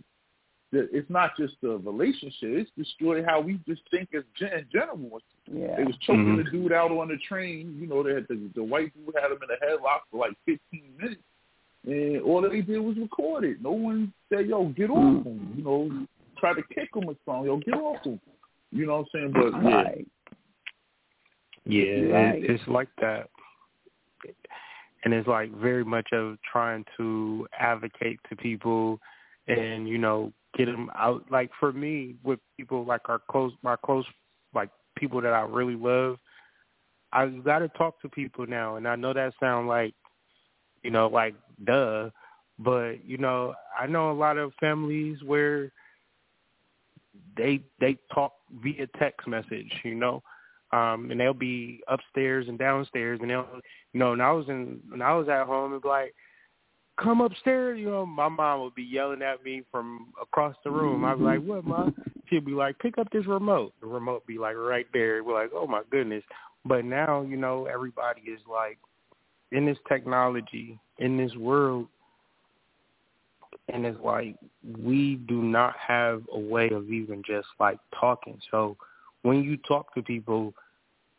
[0.74, 5.20] it's not just the relationship; it's destroyed how we just think as in general.
[5.52, 5.76] Yeah.
[5.78, 6.44] They was choking mm-hmm.
[6.44, 7.78] the dude out on the train.
[7.80, 10.38] You know, they had the, the white dude had him in a headlock for like
[10.46, 10.60] 15
[11.00, 11.22] minutes,
[11.86, 13.62] and all they did was record it.
[13.62, 15.30] No one said, "Yo, get off mm-hmm.
[15.30, 16.08] him." You know,
[16.40, 17.46] try to kick him or something.
[17.46, 18.20] Yo, get off him.
[18.72, 19.34] You know what I'm saying?
[19.34, 20.08] But yeah, right.
[21.66, 22.44] yeah, right.
[22.44, 23.30] it, it's like that.
[25.06, 29.00] And it's like very much of trying to advocate to people
[29.48, 31.26] and, you know, get them out.
[31.32, 34.06] Like for me, with people like our close, my close,
[34.54, 36.18] like people that I really love,
[37.12, 38.76] I got to talk to people now.
[38.76, 39.94] And I know that sound like,
[40.84, 42.10] you know, like duh,
[42.60, 45.72] but you know, I know a lot of families where
[47.38, 48.34] they they talk
[48.64, 50.22] via text message, you know.
[50.72, 53.46] Um, and they'll be upstairs and downstairs, and they'll,
[53.94, 54.14] you know.
[54.14, 56.16] And I was in, when I was at home, be like,
[57.02, 57.80] come upstairs.
[57.80, 61.06] You know, my mom would be yelling at me from across the room.
[61.06, 61.48] I'd be like, mm-hmm.
[61.48, 61.96] what, mom?
[62.30, 63.74] She'd be like, pick up this remote.
[63.82, 65.24] The remote be like right there.
[65.24, 66.24] We're like, oh my goodness.
[66.66, 68.78] But now, you know, everybody is like
[69.52, 71.88] in this technology, in this world,
[73.70, 74.36] and it's like
[74.82, 78.40] we do not have a way of even just like talking.
[78.52, 78.78] So
[79.22, 80.54] when you talk to people,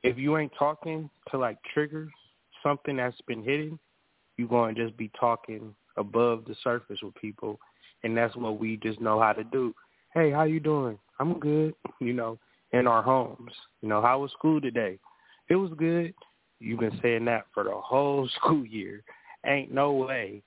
[0.02, 2.08] if you ain't talking to like trigger
[2.62, 3.78] something that's been hidden,
[4.36, 7.58] you're going to just be talking above the surface with people,
[8.02, 9.74] and that's what we just know how to do.
[10.12, 10.98] Hey, how you doing?
[11.18, 11.74] I'm good.
[12.00, 12.38] You know,
[12.72, 13.52] in our homes.
[13.82, 14.98] You know, how was school today?
[15.48, 16.14] It was good.
[16.60, 19.02] You've been saying that for the whole school year.
[19.46, 20.42] Ain't no way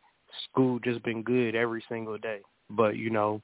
[0.49, 2.41] school just been good every single day.
[2.69, 3.41] But you know,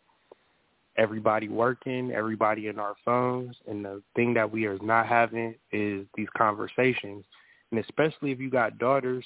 [0.98, 6.06] everybody working, everybody in our phones, and the thing that we are not having is
[6.16, 7.24] these conversations.
[7.72, 9.26] And especially if you got daughters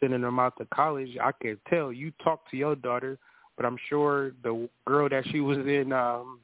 [0.00, 3.18] sending them out to college, I can tell you talk to your daughter,
[3.56, 6.40] but I'm sure the girl that she was in um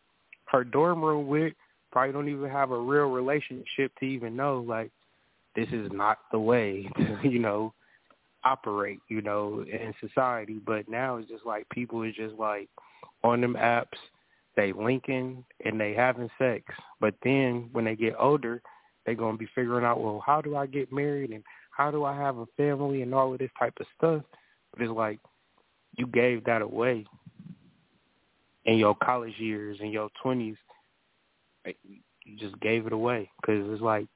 [0.47, 1.55] her dorm room with
[1.91, 4.91] probably don't even have a real relationship to even know like
[5.57, 7.73] this is not the way to, you know,
[8.45, 10.61] operate, you know, in society.
[10.65, 12.69] But now it's just like people is just like
[13.25, 13.99] on them apps,
[14.55, 16.65] they linking and they having sex.
[17.01, 18.63] But then when they get older,
[19.05, 21.43] they're gonna be figuring out, well, how do I get married and
[21.77, 24.23] how do I have a family and all of this type of stuff?
[24.73, 25.19] But it's like
[25.97, 27.05] you gave that away
[28.65, 30.57] in your college years, in your twenties.
[31.65, 34.07] you just gave it away because it's like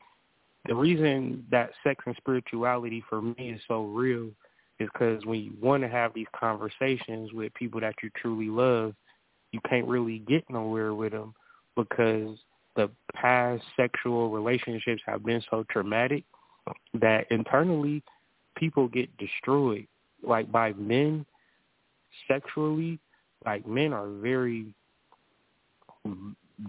[0.67, 4.31] the reason that sex and spirituality for me is so real
[4.79, 8.95] is because when you want to have these conversations with people that you truly love,
[9.53, 11.35] you can't really get nowhere with them
[11.77, 12.39] because
[12.77, 16.25] the past sexual relationships have been so traumatic
[16.95, 18.03] that internally
[18.57, 19.87] people get destroyed
[20.23, 21.25] like by men
[22.29, 22.99] sexually.
[23.45, 24.67] Like men are very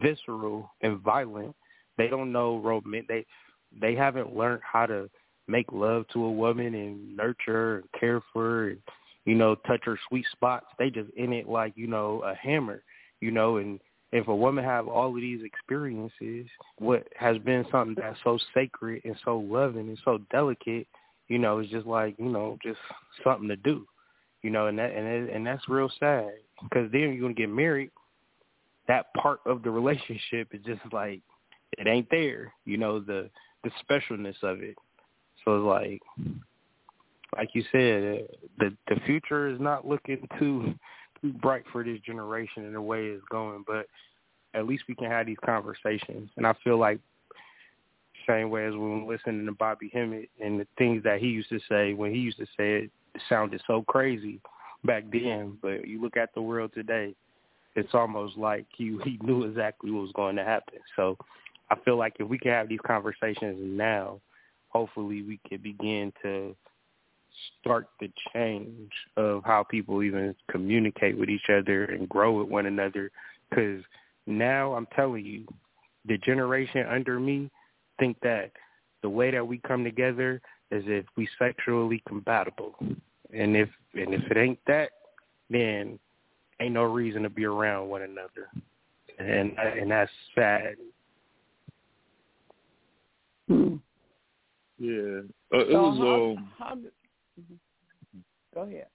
[0.01, 1.55] visceral and violent.
[1.97, 3.25] They don't know romantic they
[3.79, 5.09] they haven't learned how to
[5.47, 8.77] make love to a woman and nurture and care for and
[9.25, 10.67] you know touch her sweet spots.
[10.79, 12.83] They just in it like you know a hammer
[13.19, 13.79] you know and
[14.11, 16.47] if a woman have all of these experiences
[16.77, 20.87] what has been something that's so sacred and so loving and so delicate
[21.27, 22.79] you know it's just like you know just
[23.23, 23.85] something to do
[24.41, 26.31] you know and that and it, and that's real sad.
[26.63, 27.91] Because then you're gonna get married
[28.87, 31.21] that part of the relationship is just like
[31.77, 33.29] it ain't there you know the
[33.63, 34.75] the specialness of it.
[35.43, 36.35] So it's like,
[37.37, 40.73] like you said, uh, the the future is not looking too
[41.23, 43.63] bright for this generation in the way it's going.
[43.67, 43.87] But
[44.53, 46.99] at least we can have these conversations, and I feel like
[48.27, 51.59] same way as when listening to Bobby Hemmitt and the things that he used to
[51.67, 54.39] say when he used to say it, it sounded so crazy
[54.83, 55.57] back then.
[55.61, 57.15] But you look at the world today,
[57.75, 60.79] it's almost like he he knew exactly what was going to happen.
[60.95, 61.17] So
[61.69, 64.19] I feel like if we can have these conversations now,
[64.69, 66.55] hopefully we can begin to
[67.59, 72.65] start the change of how people even communicate with each other and grow with one
[72.65, 73.11] another.
[73.49, 73.83] Because
[74.27, 75.45] now I'm telling you,
[76.05, 77.49] the generation under me
[77.99, 78.51] think that
[79.01, 80.41] the way that we come together
[80.71, 82.75] is if we sexually compatible,
[83.33, 84.89] and if and if it ain't that,
[85.49, 85.99] then
[86.61, 88.47] ain't no reason to be around one another,
[89.19, 90.75] and and that's sad.
[93.47, 93.75] Hmm.
[94.79, 95.21] Yeah,
[95.53, 95.97] uh, it so was.
[95.99, 96.91] How, um, how did,
[98.53, 98.87] go ahead.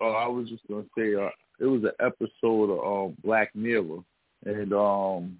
[0.00, 3.98] Oh, I was just gonna say, uh, it was an episode of um, Black Mirror,
[4.44, 5.38] and um,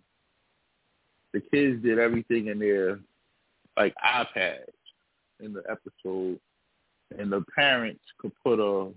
[1.32, 2.98] the kids did everything in their
[3.76, 4.64] like iPads
[5.40, 6.40] in the episode,
[7.16, 8.90] and the parents could put a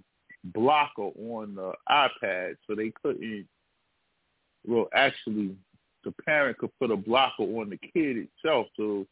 [0.45, 3.47] blocker on the iPad, so they couldn't.
[4.65, 5.55] Well, actually,
[6.03, 9.05] the parent could put a blocker on the kid itself, so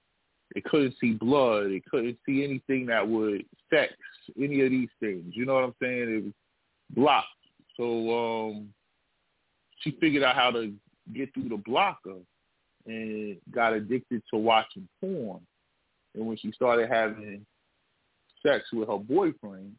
[0.53, 1.71] they couldn't see blood.
[1.71, 3.93] They couldn't see anything that would sex,
[4.41, 5.33] any of these things.
[5.35, 6.09] You know what I'm saying?
[6.09, 6.33] It was
[6.95, 7.27] blocked.
[7.77, 8.69] So um,
[9.79, 10.73] she figured out how to
[11.13, 12.17] get through the blocker
[12.85, 15.39] and got addicted to watching porn.
[16.15, 17.45] And when she started having
[18.45, 19.75] sex with her boyfriend,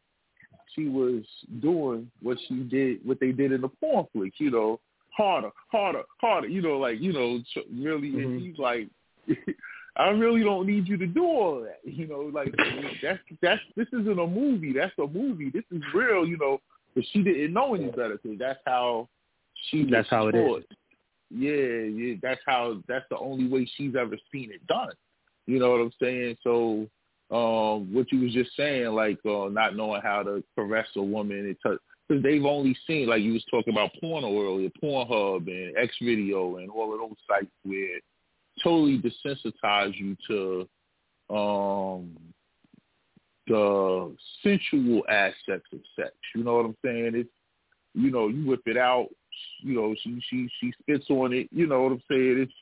[0.73, 1.23] she was
[1.61, 4.79] doing what she did, what they did in the porn flicks, you know,
[5.09, 7.41] harder, harder, harder, you know, like, you know,
[7.73, 8.19] really, mm-hmm.
[8.19, 8.87] and he's like,
[9.97, 11.79] I really don't need you to do all that.
[11.91, 12.53] You know, like
[13.01, 14.73] that's that's this isn't a movie.
[14.73, 15.51] That's a movie.
[15.51, 16.25] This is real.
[16.25, 16.59] You know,
[16.95, 19.09] but she didn't know any better because that's how
[19.69, 19.87] she.
[19.89, 20.63] That's how it is.
[21.29, 22.15] Yeah, yeah.
[22.21, 22.81] That's how.
[22.87, 24.93] That's the only way she's ever seen it done.
[25.47, 26.37] You know what I'm saying?
[26.43, 26.87] So,
[27.35, 31.39] um, what you was just saying, like uh, not knowing how to caress a woman
[31.39, 35.77] and touch, because they've only seen, like you was talking about porn earlier, Pornhub and
[35.77, 37.99] X Video and all of those sites where
[38.63, 40.67] totally desensitize you to
[41.35, 42.17] um
[43.47, 46.11] the sensual aspects of sex.
[46.35, 47.11] You know what I'm saying?
[47.15, 47.29] It's
[47.93, 49.09] you know, you whip it out,
[49.61, 52.39] you know, she she she spits on it, you know what I'm saying?
[52.39, 52.53] It's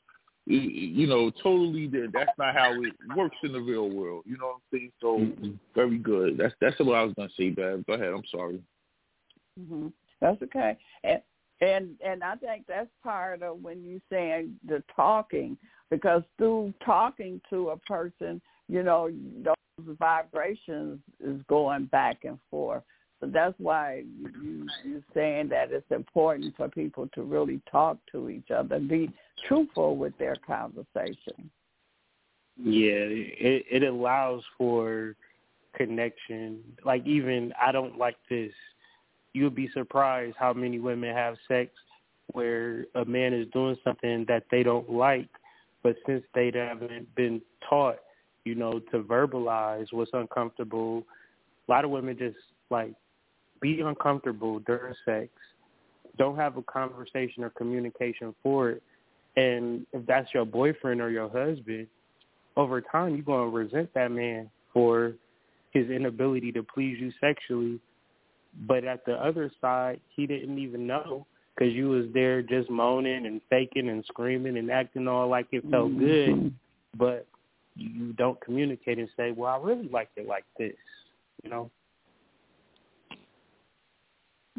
[0.46, 4.24] you know, totally that's not how it works in the real world.
[4.26, 4.92] You know what I'm saying?
[5.00, 5.50] So mm-hmm.
[5.74, 6.38] very good.
[6.38, 7.86] That's that's what I was gonna say, Bev.
[7.86, 8.60] Go ahead, I'm sorry.
[9.58, 9.88] hmm
[10.20, 10.76] That's okay.
[11.04, 11.20] And
[11.60, 15.56] and and I think that's part of when you saying the talking
[15.90, 19.10] because through talking to a person, you know,
[19.42, 22.82] those vibrations is going back and forth.
[23.20, 24.04] So that's why
[24.40, 28.88] you you're saying that it's important for people to really talk to each other, and
[28.88, 29.10] be
[29.46, 31.50] truthful with their conversation.
[32.56, 35.16] Yeah, it it allows for
[35.76, 36.60] connection.
[36.84, 38.52] Like even I don't like this.
[39.34, 41.70] You'll be surprised how many women have sex
[42.32, 45.28] where a man is doing something that they don't like
[45.82, 47.96] but since they haven't been taught,
[48.44, 51.04] you know, to verbalize what's uncomfortable,
[51.68, 52.36] a lot of women just
[52.70, 52.92] like
[53.60, 55.28] be uncomfortable during sex,
[56.18, 58.82] don't have a conversation or communication for it.
[59.36, 61.86] And if that's your boyfriend or your husband,
[62.56, 65.14] over time you're going to resent that man for
[65.70, 67.80] his inability to please you sexually.
[68.66, 71.26] But at the other side, he didn't even know
[71.60, 75.62] because you was there just moaning and faking and screaming and acting all like it
[75.70, 75.98] felt mm-hmm.
[75.98, 76.54] good,
[76.96, 77.26] but
[77.76, 80.74] you don't communicate and say, "Well, I really like it like this,"
[81.44, 81.70] you know.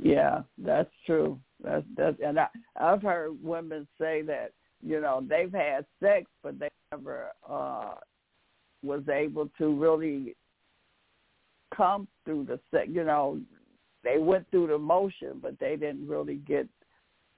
[0.02, 1.40] Yeah, that's true.
[1.64, 2.48] That's that's and I
[2.80, 4.52] I've heard women say that
[4.84, 7.96] you know they've had sex, but they never uh
[8.84, 10.36] was able to really
[11.76, 12.90] come through the sex.
[12.92, 13.40] You know,
[14.04, 16.68] they went through the motion, but they didn't really get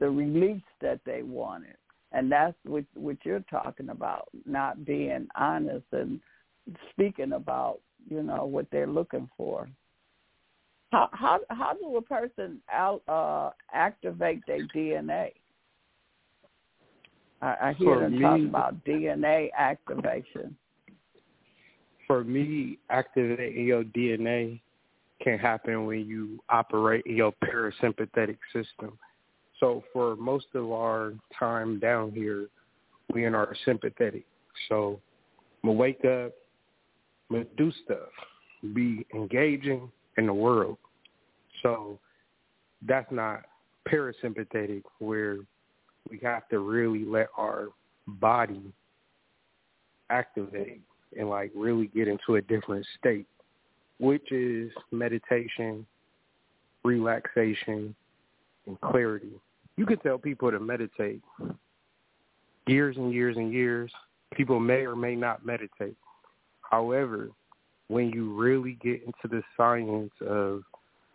[0.04, 1.78] the release that they wanted.
[2.12, 6.20] And that's what what you're talking about, not being honest and
[6.92, 9.70] speaking about, you know, what they're looking for.
[10.92, 15.30] How how how do a person out, uh, activate their DNA?
[17.42, 20.58] I, I hear for them me, talk about DNA activation.
[22.08, 24.60] For me, activating your DNA
[25.22, 29.00] can happen when you operate in your parasympathetic system.
[29.64, 32.48] So for most of our time down here,
[33.14, 34.26] we in our sympathetic.
[34.68, 35.00] So
[35.64, 36.34] gonna wake up,
[37.32, 38.10] gonna do stuff,
[38.74, 40.78] be engaging in the world.
[41.62, 41.98] So
[42.86, 43.44] that's not
[43.88, 45.38] parasympathetic where
[46.12, 47.70] we have to really let our
[48.06, 48.74] body
[50.10, 50.82] activate
[51.18, 53.28] and like really get into a different state,
[53.98, 55.86] which is meditation,
[56.84, 57.96] relaxation,
[58.68, 59.32] and clarity.
[59.78, 61.22] You can tell people to meditate
[62.68, 63.92] years and years and years.
[64.36, 65.96] People may or may not meditate.
[66.62, 67.30] However,
[67.88, 70.64] when you really get into the science of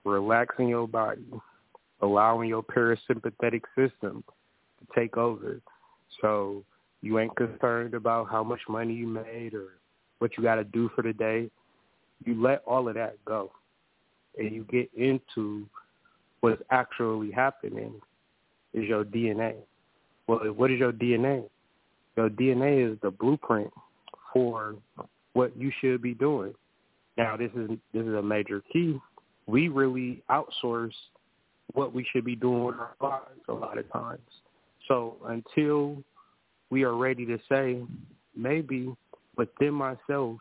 [0.04, 1.26] relaxing your body,
[2.00, 4.22] allowing your parasympathetic system
[4.78, 5.60] to take over.
[6.20, 6.64] So
[7.02, 9.78] you ain't concerned about how much money you made or
[10.18, 11.50] what you got to do for the day.
[12.24, 13.52] You let all of that go,
[14.36, 15.66] and you get into
[16.40, 18.00] what's actually happening
[18.78, 19.54] is your DNA.
[20.26, 21.44] Well, what is your DNA?
[22.16, 23.72] Your DNA is the blueprint
[24.32, 24.76] for
[25.32, 26.54] what you should be doing.
[27.16, 29.00] Now, this is this is a major key
[29.48, 30.92] we really outsource
[31.72, 34.20] what we should be doing with our lives a lot of times.
[34.86, 35.96] So until
[36.70, 37.82] we are ready to say,
[38.36, 38.94] maybe
[39.36, 40.38] within myself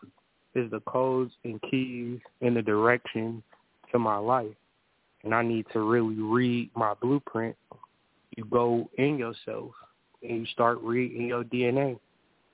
[0.56, 3.42] is the codes and keys in the direction
[3.92, 4.56] to my life.
[5.24, 7.56] And I need to really read my blueprint.
[8.38, 9.72] You go in yourself
[10.22, 12.00] and you start reading your DNA.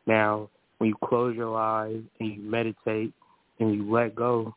[0.07, 3.13] Now, when you close your eyes and you meditate
[3.59, 4.55] and you let go,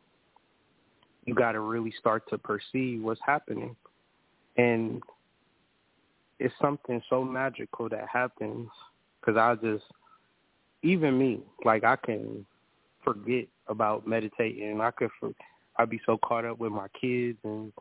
[1.25, 3.75] you got to really start to perceive what's happening.
[4.55, 5.03] And
[6.39, 8.69] it's something so magical that happens
[9.19, 9.83] because I just,
[10.81, 12.45] even me, like I can
[13.03, 14.79] forget about meditating.
[14.79, 15.09] I could,
[15.75, 17.73] I'd be so caught up with my kids and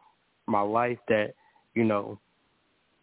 [0.46, 1.34] my life that,
[1.74, 2.18] you know,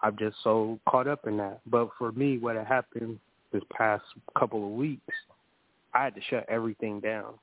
[0.03, 1.61] I'm just so caught up in that.
[1.65, 3.19] But for me, what had happened
[3.51, 4.03] this past
[4.37, 5.15] couple of weeks,
[5.93, 7.35] I had to shut everything down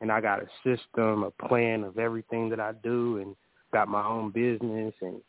[0.00, 3.34] and I got a system, a plan of everything that I do, and
[3.72, 5.20] got my own business, and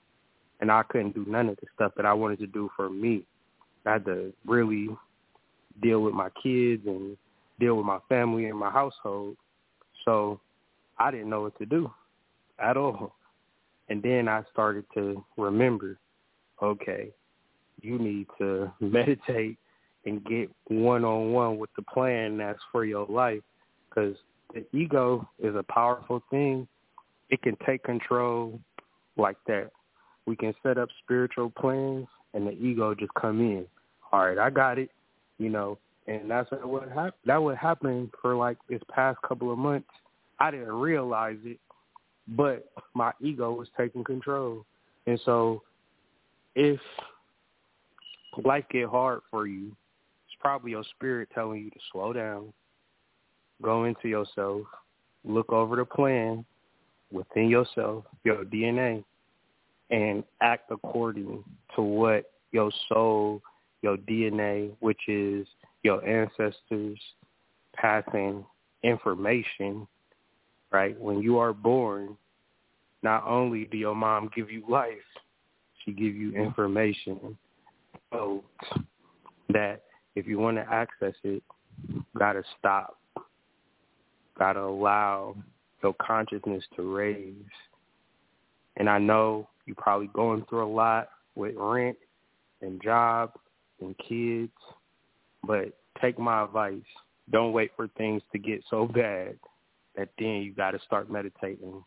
[0.60, 3.23] and I couldn't do none of the stuff that I wanted to do for me.
[3.85, 4.89] I had to really
[5.81, 7.15] deal with my kids and
[7.60, 9.38] deal with my family and my household.
[10.03, 10.39] So
[10.98, 11.91] I didn't know what to do
[12.57, 13.14] at all.
[13.89, 15.99] And then I started to remember,
[16.62, 17.10] okay,
[17.82, 19.58] you need to meditate
[20.06, 23.42] and get one on one with the plan that's for your life
[23.90, 24.16] because
[24.54, 26.68] the ego is a powerful thing.
[27.30, 28.60] It can take control
[29.18, 29.72] like that.
[30.26, 33.66] We can set up spiritual plans, and the ego just come in.
[34.12, 34.90] All right, I got it.
[35.38, 35.78] You know,
[36.08, 37.14] and that's what happened.
[37.26, 39.90] That would happen for like this past couple of months.
[40.40, 41.60] I didn't realize it,
[42.30, 44.66] but my ego was taking control.
[45.06, 45.64] And so,
[46.58, 46.80] if
[48.44, 49.68] life get hard for you,
[50.26, 52.52] it's probably your spirit telling you to slow down,
[53.62, 54.64] go into yourself,
[55.24, 56.44] look over the plan
[57.12, 59.04] within yourself, your DNA,
[59.92, 61.44] and act according
[61.76, 63.40] to what your soul,
[63.84, 65.46] your DNA, which is
[65.84, 67.00] your ancestors
[67.76, 68.44] passing
[68.82, 69.88] information,
[70.72, 71.00] right?
[71.00, 72.18] When you are born,
[73.04, 74.98] not only do your mom give you life,
[75.88, 77.38] she give you information.
[78.12, 78.44] So
[79.50, 79.84] that
[80.16, 81.42] if you want to access it,
[81.88, 82.98] you got to stop
[84.38, 85.36] got to allow
[85.84, 87.34] your consciousness to raise.
[88.78, 91.98] And I know you're probably going through a lot with rent
[92.62, 93.32] and job
[93.82, 94.52] and kids,
[95.44, 96.82] but take my advice.
[97.32, 99.38] Don't wait for things to get so bad
[99.96, 101.84] that then you got to start meditating.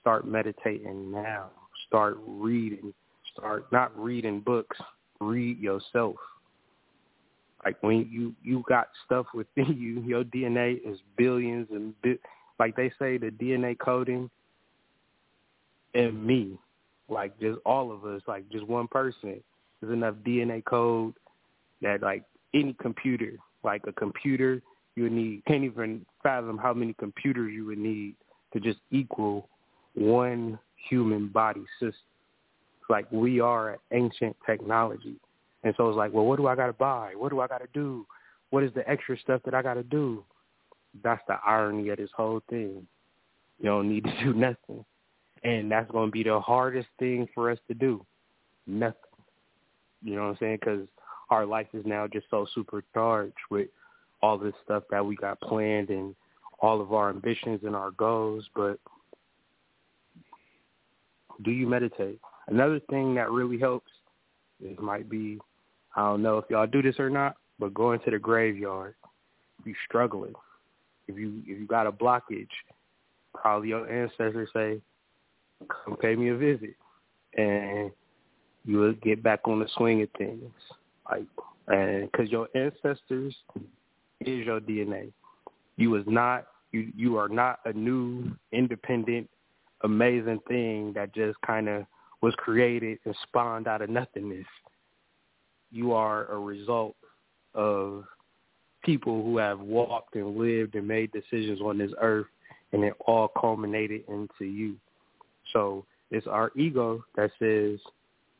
[0.00, 1.50] Start meditating now.
[1.88, 2.92] Start reading.
[3.36, 4.76] Start not reading books,
[5.20, 6.16] read yourself.
[7.64, 12.18] Like when you you got stuff within you, your DNA is billions and bi-
[12.58, 14.30] like they say the DNA coding
[15.94, 16.58] in me,
[17.08, 19.40] like just all of us, like just one person,
[19.82, 21.14] is enough DNA code
[21.82, 23.32] that like any computer,
[23.62, 24.60] like a computer,
[24.96, 28.14] you would need can't even fathom how many computers you would need
[28.52, 29.48] to just equal
[29.94, 30.58] one
[30.88, 31.94] human body system.
[32.88, 35.16] Like we are ancient technology.
[35.62, 37.12] And so it's like, well, what do I got to buy?
[37.16, 38.06] What do I got to do?
[38.50, 40.22] What is the extra stuff that I got to do?
[41.02, 42.86] That's the irony of this whole thing.
[43.58, 44.84] You don't need to do nothing.
[45.42, 48.04] And that's going to be the hardest thing for us to do.
[48.66, 48.94] Nothing.
[50.02, 50.58] You know what I'm saying?
[50.60, 50.86] Because
[51.30, 53.68] our life is now just so supercharged with
[54.22, 56.14] all this stuff that we got planned and
[56.60, 58.44] all of our ambitions and our goals.
[58.54, 58.78] But
[61.42, 62.20] do you meditate?
[62.48, 63.90] Another thing that really helps
[64.62, 65.38] it might be
[65.96, 68.94] I don't know if y'all do this or not, but going to the graveyard.
[69.60, 70.34] If you're struggling,
[71.06, 72.48] if you if you got a blockage,
[73.32, 74.80] probably your ancestors say,
[75.68, 76.74] "Come pay me a visit,"
[77.36, 77.92] and
[78.64, 80.50] you will get back on the swing of things.
[81.10, 81.26] Like,
[81.68, 83.34] and because your ancestors
[84.20, 85.12] is your DNA.
[85.76, 89.28] You was not you you are not a new independent
[89.82, 91.86] amazing thing that just kind of
[92.24, 94.46] was created and spawned out of nothingness
[95.74, 96.94] you are a result
[97.54, 98.04] of
[98.84, 102.26] people who have walked and lived and made decisions on this earth
[102.72, 104.76] and it all culminated into you.
[105.52, 107.80] So it's our ego that says,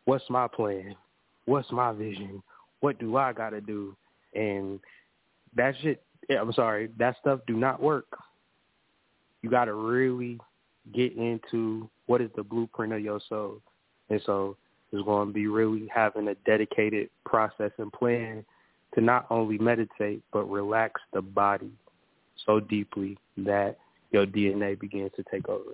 [0.05, 0.94] what's my plan?
[1.47, 2.40] What's my vision?
[2.81, 3.97] What do I got to do?
[4.35, 4.78] And
[5.56, 8.06] that shit, yeah, I'm sorry, that stuff do not work.
[9.43, 10.39] You got to really
[10.94, 13.61] get into what is the blueprint of your soul.
[14.10, 14.56] And so
[14.93, 18.44] is going to be really having a dedicated process and plan
[18.94, 21.72] to not only meditate but relax the body
[22.47, 23.76] so deeply that
[24.10, 25.72] your DNA begins to take over.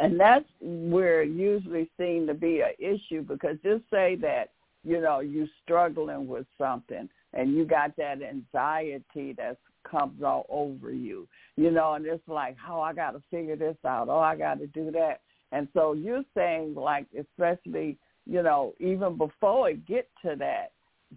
[0.00, 4.50] And that's where usually seen to be an issue because just say that,
[4.84, 10.92] you know, you're struggling with something and you got that anxiety that comes all over
[10.92, 14.08] you, you know, and it's like, oh, I got to figure this out.
[14.08, 15.20] Oh, I got to do that.
[15.52, 20.72] And so you're saying like especially, you know, even before it get to that,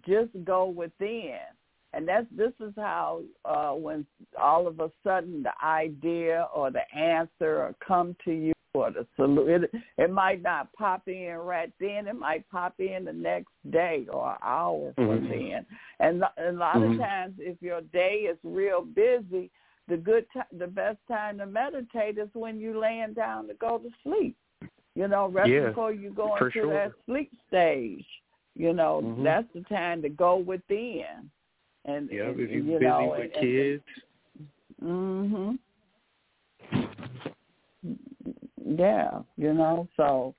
[0.06, 1.38] just go within.
[1.92, 4.06] And that's this is how uh when
[4.40, 9.06] all of a sudden the idea or the answer or come to you or the
[9.16, 13.52] solution it, it might not pop in right then, it might pop in the next
[13.70, 15.30] day or hour from mm-hmm.
[15.30, 15.66] then.
[15.98, 16.92] And a lot mm-hmm.
[16.92, 19.50] of times if your day is real busy,
[19.88, 23.78] the good t- the best time to meditate is when you're laying down to go
[23.78, 24.36] to sleep.
[24.94, 26.72] You know, right yeah, before you go into sure.
[26.72, 28.04] that sleep stage.
[28.54, 29.22] You know, mm-hmm.
[29.22, 31.30] that's the time to go within.
[31.84, 33.82] And yeah, and, if you're you busy know, with and, kids.
[34.82, 35.58] Mhm.
[38.78, 40.34] Yeah, you know, so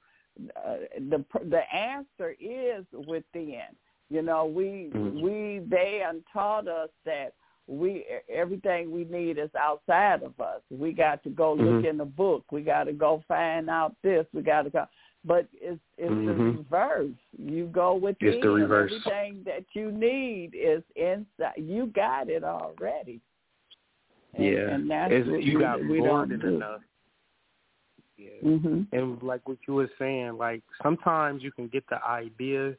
[0.55, 0.77] uh,
[1.09, 3.61] the the answer is within.
[4.09, 5.21] You know, we mm-hmm.
[5.21, 6.01] we they
[6.33, 7.33] taught us that
[7.67, 10.61] we everything we need is outside of us.
[10.69, 11.85] We got to go look mm-hmm.
[11.85, 12.45] in the book.
[12.51, 14.25] We got to go find out this.
[14.33, 14.85] We got to go.
[15.25, 16.27] But it's it's mm-hmm.
[16.27, 17.15] the reverse.
[17.37, 18.29] You go within.
[18.29, 18.93] It's the reverse.
[19.05, 21.55] Everything that you need is inside.
[21.57, 23.19] You got it already.
[24.33, 26.47] And, yeah, and that's it's, what you we, got we don't do.
[26.47, 26.81] enough.
[28.17, 28.83] Yeah, mm-hmm.
[28.93, 32.75] and like what you were saying, like sometimes you can get the idea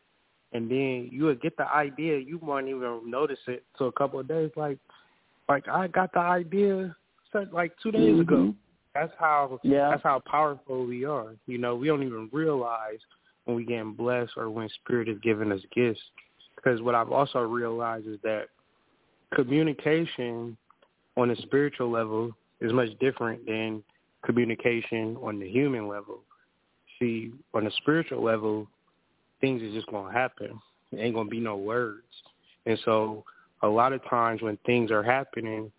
[0.52, 4.18] and then you would get the idea, you won't even notice it till a couple
[4.18, 4.50] of days.
[4.56, 4.78] Like,
[5.48, 6.96] like I got the idea
[7.52, 8.20] like two days mm-hmm.
[8.20, 8.54] ago.
[8.94, 9.90] That's how yeah.
[9.90, 11.34] that's how powerful we are.
[11.46, 12.98] You know, we don't even realize
[13.44, 16.00] when we getting blessed or when Spirit is giving us gifts.
[16.56, 18.46] Because what I've also realized is that
[19.34, 20.56] communication
[21.16, 23.82] on a spiritual level is much different than
[24.24, 26.20] communication on the human level.
[26.98, 28.66] See, on a spiritual level,
[29.40, 30.60] things is just gonna happen.
[30.92, 32.06] It ain't gonna be no words.
[32.66, 33.24] And so
[33.62, 35.70] a lot of times when things are happening,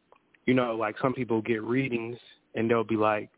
[0.46, 2.18] you know, like some people get readings
[2.56, 3.30] and they'll be like,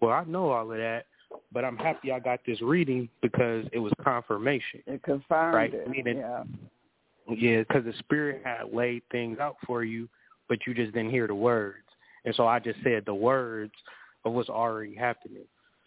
[0.00, 1.06] Well, I know all of that,
[1.52, 4.82] but I'm happy I got this reading because it was confirmation.
[4.86, 5.74] It confirmed right?
[5.74, 5.88] it.
[5.88, 6.44] Meaning, yeah.
[7.28, 10.08] Yeah, because the spirit had laid things out for you,
[10.48, 11.84] but you just didn't hear the words.
[12.24, 13.72] And so I just said the words
[14.24, 15.44] of what's already happening.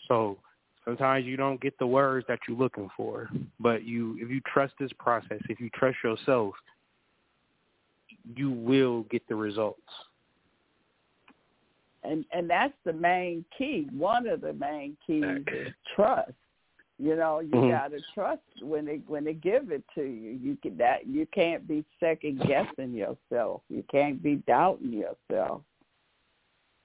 [0.08, 0.38] So
[0.86, 3.30] Sometimes you don't get the words that you're looking for,
[3.60, 6.54] but you if you trust this process, if you trust yourself,
[8.36, 9.82] you will get the results.
[12.04, 13.88] And and that's the main key.
[13.92, 16.34] One of the main keys is trust.
[16.98, 17.72] You know, you Mhm.
[17.72, 20.32] gotta trust when they when they give it to you.
[20.32, 23.64] You can that you can't be second guessing yourself.
[23.70, 25.64] You can't be doubting yourself.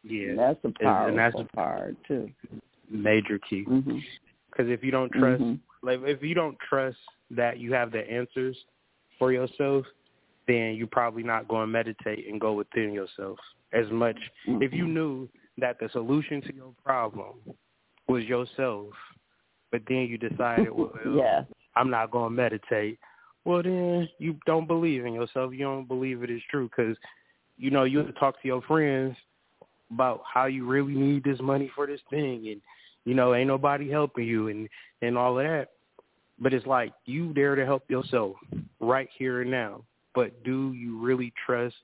[0.03, 2.33] Yeah, And that's a and that's a- part too.
[2.91, 3.65] Major key.
[3.65, 5.61] Because if you don't trust, Mhm.
[5.83, 6.99] like if you don't trust
[7.31, 8.57] that you have the answers
[9.19, 9.87] for yourself,
[10.47, 13.39] then you're probably not going to meditate and go within yourself
[13.73, 14.19] as much.
[14.47, 17.37] If you knew that the solution to your problem
[18.09, 18.89] was yourself,
[19.71, 21.45] but then you decided, well, yeah.
[21.77, 22.99] I'm not going to meditate.
[23.45, 25.53] Well, then you don't believe in yourself.
[25.53, 26.97] You don't believe it is true because,
[27.57, 29.17] you know, you have to talk to your friends
[29.91, 32.61] about how you really need this money for this thing, and
[33.05, 34.69] you know, ain't nobody helping you, and
[35.03, 35.69] and all of that.
[36.39, 38.37] But it's like you there to help yourself
[38.81, 39.83] right here and now.
[40.15, 41.77] But do you really trust?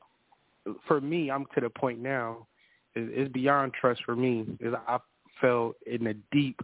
[0.86, 2.46] For me, I'm to the point now.
[2.94, 4.46] it- It's beyond trust for me.
[4.58, 4.98] Is I
[5.40, 6.60] fell in a deep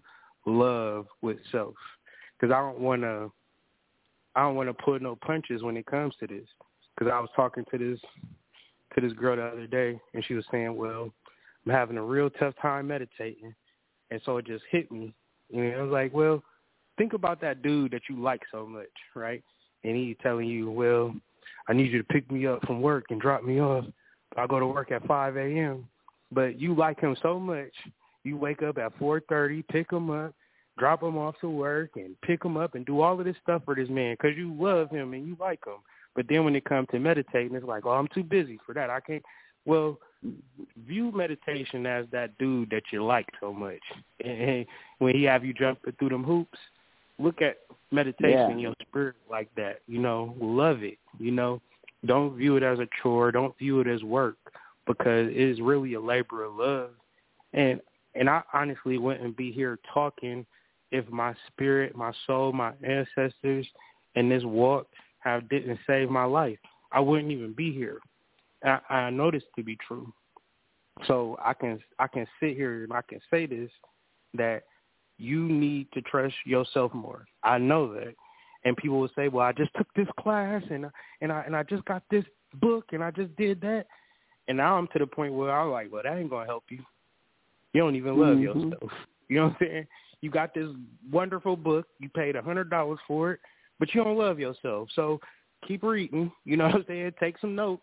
[0.46, 1.74] love with self
[2.32, 3.30] because I don't want to.
[4.34, 6.48] I don't want to pull no punches when it comes to this.
[6.94, 8.00] Because I was talking to this
[8.94, 11.12] to this girl the other day, and she was saying, "Well,
[11.64, 13.54] I'm having a real tough time meditating,"
[14.12, 15.14] and so it just hit me.
[15.52, 16.42] And I was like, "Well,
[16.96, 19.42] think about that dude that you like so much, right?
[19.84, 21.14] And he's telling you, well,
[21.68, 23.84] I need you to pick me up from work and drop me off.
[24.36, 25.88] I go to work at 5 a.m.
[26.30, 27.72] But you like him so much,
[28.24, 30.34] you wake up at 4:30, pick him up,
[30.78, 33.62] drop him off to work, and pick him up and do all of this stuff
[33.64, 35.78] for this man because you love him and you like him.
[36.14, 38.90] But then when it comes to meditating, it's like, oh, I'm too busy for that.
[38.90, 39.22] I can't.
[39.64, 39.98] Well,
[40.86, 43.80] view meditation as that dude that you like so much.
[44.24, 44.66] And
[44.98, 46.58] when he have you jumping through them hoops,
[47.18, 47.58] look at
[47.90, 48.50] meditation Yeah.
[48.50, 49.80] in your spirit like that.
[49.88, 50.98] You know, love it.
[51.18, 51.60] You know,
[52.06, 53.32] don't view it as a chore.
[53.32, 54.36] Don't view it as work
[54.86, 56.90] because it is really a labor of love.
[57.52, 57.80] And
[58.14, 60.44] and I honestly wouldn't be here talking
[60.90, 63.66] if my spirit, my soul, my ancestors,
[64.14, 64.86] and this walk
[65.20, 66.58] have didn't save my life.
[66.92, 67.98] I wouldn't even be here.
[68.64, 70.12] I, I know this to be true.
[71.06, 73.70] So I can I can sit here and I can say this
[74.34, 74.64] that
[75.18, 77.24] you need to trust yourself more.
[77.42, 78.14] I know that.
[78.64, 80.86] And people will say, "Well, I just took this class and
[81.20, 82.24] and I and I just got this
[82.54, 83.86] book and I just did that."
[84.48, 86.64] And now I'm to the point where I'm like, "Well, that ain't going to help
[86.68, 86.84] you.
[87.72, 88.42] You don't even love Mhm.
[88.42, 88.92] yourself."
[89.28, 89.86] You know what I'm saying?
[90.20, 90.68] You got this
[91.10, 93.40] wonderful book, you paid a $100 for it,
[93.78, 94.90] but you don't love yourself.
[94.94, 95.20] So
[95.66, 97.12] keep reading, you know what I'm saying?
[97.20, 97.82] Take some notes,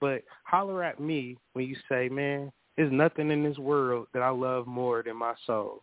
[0.00, 4.30] but holler at me when you say, "Man, there's nothing in this world that I
[4.30, 5.82] love more than my soul."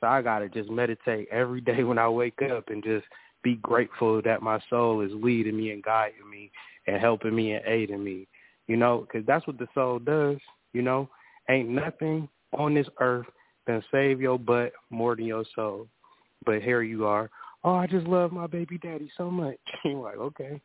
[0.00, 3.06] So I gotta just meditate every day when I wake up and just
[3.42, 6.50] be grateful that my soul is leading me and guiding me
[6.86, 8.26] and helping me and aiding me.
[8.66, 10.38] You know, because that's what the soul does.
[10.72, 11.08] You know,
[11.48, 13.26] ain't nothing on this earth
[13.66, 15.88] can save your butt more than your soul.
[16.44, 17.30] But here you are.
[17.64, 19.58] Oh, I just love my baby daddy so much.
[19.84, 20.60] You're like, okay,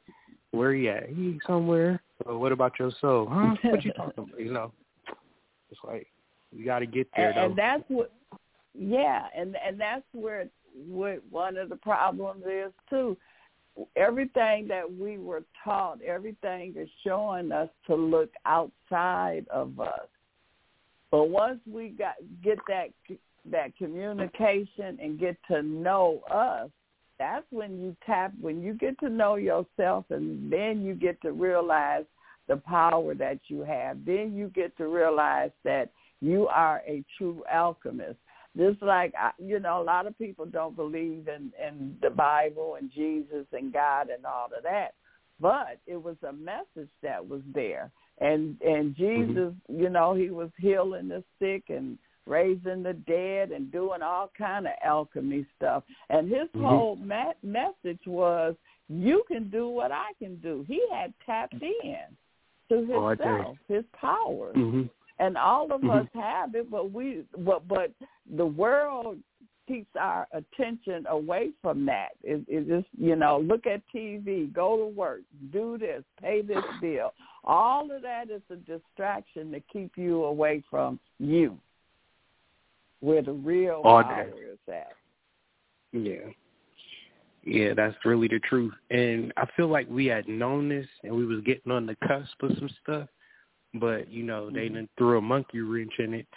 [0.52, 1.10] where he at?
[1.10, 2.02] He somewhere.
[2.26, 3.28] Well, what about your soul?
[3.30, 3.56] Huh?
[3.64, 4.40] What you talking about?
[4.40, 4.72] You know,
[5.72, 6.08] it's like
[6.52, 8.12] you got to get there and, and that's what
[8.78, 10.48] yeah and and that's where
[10.88, 13.18] what one of the problems is too
[13.96, 20.08] everything that we were taught everything is showing us to look outside of us
[21.12, 22.90] but once we got get that
[23.50, 26.70] that communication and get to know us
[27.24, 31.32] that's when you tap when you get to know yourself and then you get to
[31.32, 32.06] realize
[32.50, 35.90] the power that you have then you get to realize that
[36.24, 38.18] you are a true alchemist.
[38.56, 42.76] Just like I- you know, a lot of people don't believe in in the Bible
[42.76, 44.94] and Jesus and God and all of that,
[45.40, 47.92] but it was a message that was there.
[48.20, 49.34] And and mm-hmm.
[49.34, 54.32] Jesus, you know, he was healing the sick and raising the dead and doing all
[54.38, 55.84] kind of alchemy stuff.
[56.10, 56.66] And his Mhm.
[56.66, 58.56] whole ma- message was,
[58.90, 62.18] "You can do what I can do." He had tapped in
[62.70, 63.34] to Oh, I tell you.
[63.36, 64.90] himself, his powers Mhm.
[65.20, 65.90] and all of Mhm.
[65.90, 67.92] us have it but we but but
[68.26, 69.22] the world
[69.68, 74.78] keeps our attention away from that it, it just you know look at tv go
[74.78, 75.22] to work
[75.52, 77.14] do this pay this bill
[77.44, 81.58] all of that is a distraction to keep you away from you
[83.04, 84.32] where the real All power day.
[84.38, 84.96] is at
[85.92, 86.30] Yeah.
[87.46, 88.74] Yeah, that's really the truth.
[88.90, 92.42] And I feel like we had known this and we was getting on the cusp
[92.42, 93.10] of some stuff,
[93.74, 94.74] but you know, they Mhm.
[94.76, 96.28] done threw a monkey wrench in it.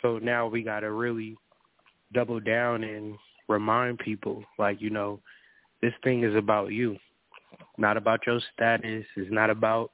[0.00, 1.36] So now we gotta really
[2.12, 3.18] double down and
[3.48, 5.20] remind people, like, you know,
[5.80, 6.96] this thing is about you.
[7.76, 9.04] Not about your status.
[9.16, 9.90] It's not about,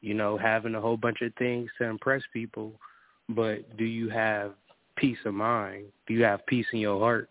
[0.00, 2.80] you know, having a whole bunch of things to impress people.
[3.28, 4.56] But do you have
[4.98, 5.86] peace of mind?
[6.06, 7.28] Do you have peace in your heart?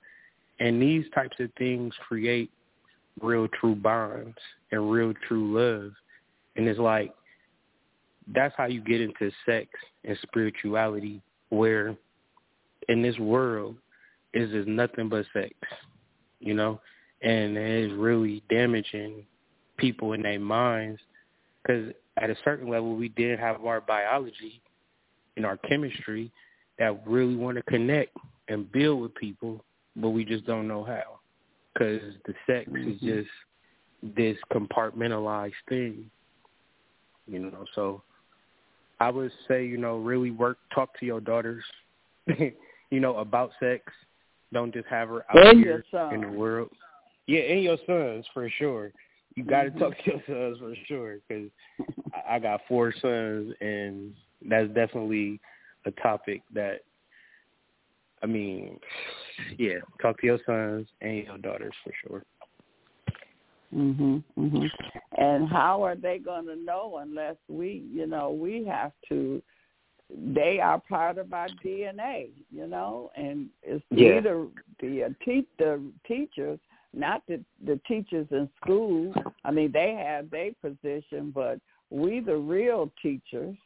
[0.60, 2.50] And these types of things create
[3.22, 4.38] real true bonds
[4.72, 5.92] and real true love.
[6.56, 7.14] And it's like
[8.34, 9.70] that's how you get into sex
[10.04, 11.96] and spirituality where
[12.90, 13.76] in this world
[14.34, 15.54] is just nothing but sex,
[16.40, 16.80] you know,
[17.22, 19.26] and it's really damaging
[19.78, 21.00] people in their minds
[21.62, 24.62] because at a certain level we did have our biology
[25.36, 26.32] and our chemistry
[26.80, 28.16] that really want to connect
[28.48, 29.64] and build with people,
[29.96, 31.20] but we just don't know how
[31.74, 32.92] because the sex mm-hmm.
[32.92, 36.10] is just this compartmentalized thing,
[37.28, 37.66] you know.
[37.76, 38.02] So
[39.00, 41.64] I would say, you know, really work, talk to your daughters,
[42.28, 43.84] you know, about sex.
[44.54, 45.84] Don't just have her out and here
[46.14, 46.70] in the world.
[47.26, 48.92] Yeah, and your sons for sure.
[49.36, 49.80] You got to mm-hmm.
[49.80, 51.50] talk to your sons for sure because
[52.28, 54.14] I got four sons, and
[54.48, 55.40] that's definitely
[55.88, 56.82] a topic that.
[58.24, 58.80] I mean,
[59.60, 62.24] yeah, talk to your sons and your daughters for sure.
[63.74, 64.24] Mhm.
[64.36, 64.72] Mhm.
[65.18, 69.42] And how are they going to know unless we, you know, we have to
[70.10, 74.22] they are part of our DNA, you know, and it's yeah.
[74.22, 74.50] the
[74.80, 76.60] the uh, te- the teachers,
[76.94, 79.14] not the the teachers in school.
[79.44, 81.60] I mean, they have their position, but
[81.90, 83.58] we the real teachers,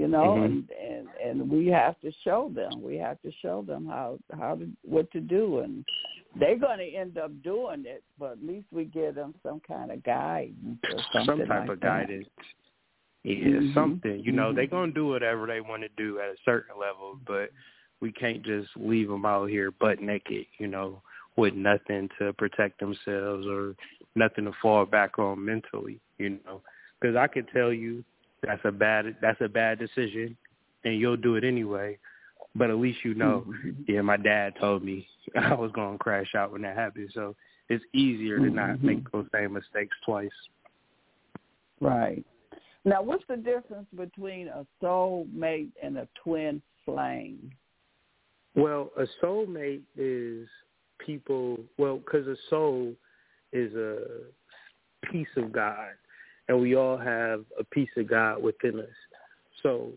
[0.00, 0.44] you know, mm-hmm.
[0.44, 2.80] and and and we have to show them.
[2.82, 5.84] We have to show them how how to what to do and
[6.38, 9.90] they're going to end up doing it, but at least we give them some kind
[9.90, 12.06] of guidance or something some type like of that.
[12.06, 12.28] guidance.
[13.24, 13.74] Yeah, mm-hmm.
[13.74, 14.22] something.
[14.24, 14.56] You know, mm-hmm.
[14.56, 17.50] they're gonna do whatever they want to do at a certain level, but
[18.00, 20.46] we can't just leave them out here butt naked.
[20.58, 21.02] You know,
[21.36, 23.74] with nothing to protect themselves or
[24.14, 26.00] nothing to fall back on mentally.
[26.16, 26.62] You know,
[26.98, 28.02] because I could tell you
[28.42, 30.36] that's a bad that's a bad decision,
[30.84, 31.98] and you'll do it anyway.
[32.54, 33.82] But at least you know, mm-hmm.
[33.86, 35.06] yeah, my dad told me
[35.40, 37.10] I was going to crash out when that happened.
[37.14, 37.36] So
[37.68, 38.86] it's easier to not mm-hmm.
[38.86, 40.30] make those same mistakes twice.
[41.80, 42.24] Right.
[42.84, 47.50] Now, what's the difference between a soulmate and a twin flame?
[48.54, 50.48] Well, a soulmate is
[50.98, 52.94] people, well, because a soul
[53.52, 53.98] is a
[55.10, 55.90] piece of God,
[56.50, 58.86] and we all have a piece of God within us.
[59.62, 59.92] So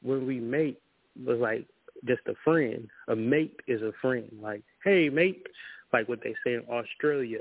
[0.00, 0.80] when we mate,
[1.26, 1.66] was like
[2.06, 2.88] just a friend.
[3.08, 4.30] A mate is a friend.
[4.40, 5.44] Like, hey, mate,
[5.92, 7.40] like what they say in Australia.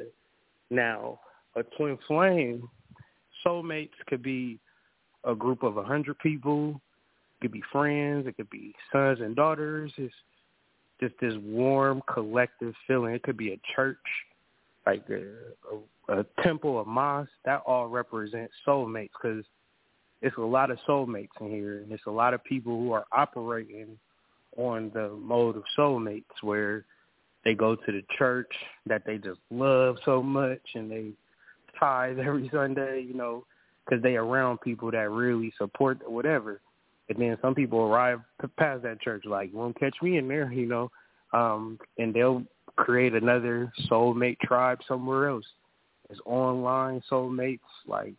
[0.72, 1.20] Now,
[1.56, 2.68] a twin flame,
[3.46, 4.58] soulmates could be
[5.24, 6.82] a group of a hundred people.
[7.36, 8.26] It could be friends.
[8.26, 9.92] It could be sons and daughters.
[9.98, 10.12] It's
[11.00, 13.14] just this warm collective feeling.
[13.14, 13.98] It could be a church,
[14.88, 17.30] like a, a, a temple, a mosque.
[17.46, 19.44] That all represents soulmates because
[20.22, 23.06] it's a lot of soulmates in here, and it's a lot of people who are
[23.12, 23.98] operating
[24.56, 26.86] on the mode of soulmates where
[27.44, 28.52] they go to the church
[28.86, 31.12] that they just love so much and they
[31.80, 33.46] tithe every Sunday, you know,
[33.86, 36.62] because they around people that really support whatever.
[37.10, 38.20] And then some people arrive
[38.58, 40.92] past that church like, won't catch me in there, you know,
[41.34, 42.44] um, and they'll
[42.78, 45.46] create another soulmate tribe somewhere else.
[46.10, 48.14] It's online soulmates, like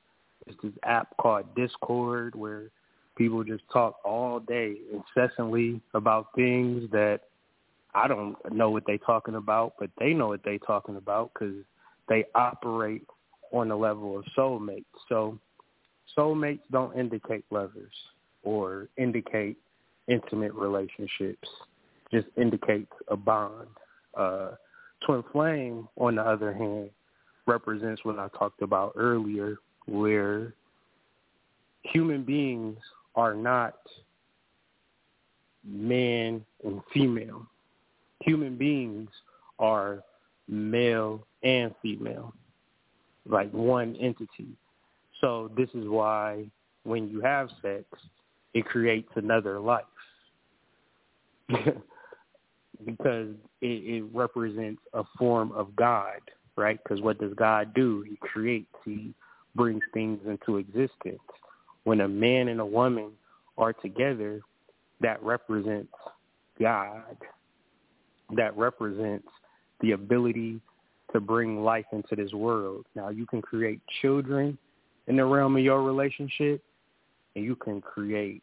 [0.46, 2.64] it's this app called Discord where
[3.16, 7.20] people just talk all day incessantly about things that
[7.94, 11.56] I don't know what they're talking about, but they know what they're talking about because
[12.08, 13.06] they operate
[13.52, 14.84] on the level of soulmates.
[15.08, 15.38] So
[16.16, 17.94] soulmates don't indicate lovers
[18.42, 19.56] or indicate
[20.06, 21.48] intimate relationships,
[22.12, 23.68] just indicates a bond.
[24.16, 24.50] Uh,
[25.04, 26.90] twin flame, on the other hand,
[27.46, 29.56] represents what I talked about earlier,
[29.86, 30.54] where
[31.82, 32.78] human beings
[33.14, 33.74] are not
[35.64, 37.46] man and female.
[38.20, 39.10] Human beings
[39.58, 40.02] are
[40.48, 42.32] male and female,
[43.26, 44.48] like one entity.
[45.20, 46.46] So this is why
[46.84, 47.84] when you have sex,
[48.54, 49.84] it creates another life.
[52.84, 53.28] because
[53.60, 56.20] it, it represents a form of God,
[56.56, 56.78] right?
[56.82, 58.04] Because what does God do?
[58.08, 59.12] He creates, he
[59.54, 61.20] brings things into existence
[61.84, 63.10] when a man and a woman
[63.56, 64.40] are together,
[65.00, 65.92] that represents
[66.60, 67.16] God.
[68.36, 69.28] That represents
[69.80, 70.60] the ability
[71.12, 72.84] to bring life into this world.
[72.94, 74.58] Now, you can create children
[75.06, 76.62] in the realm of your relationship,
[77.34, 78.42] and you can create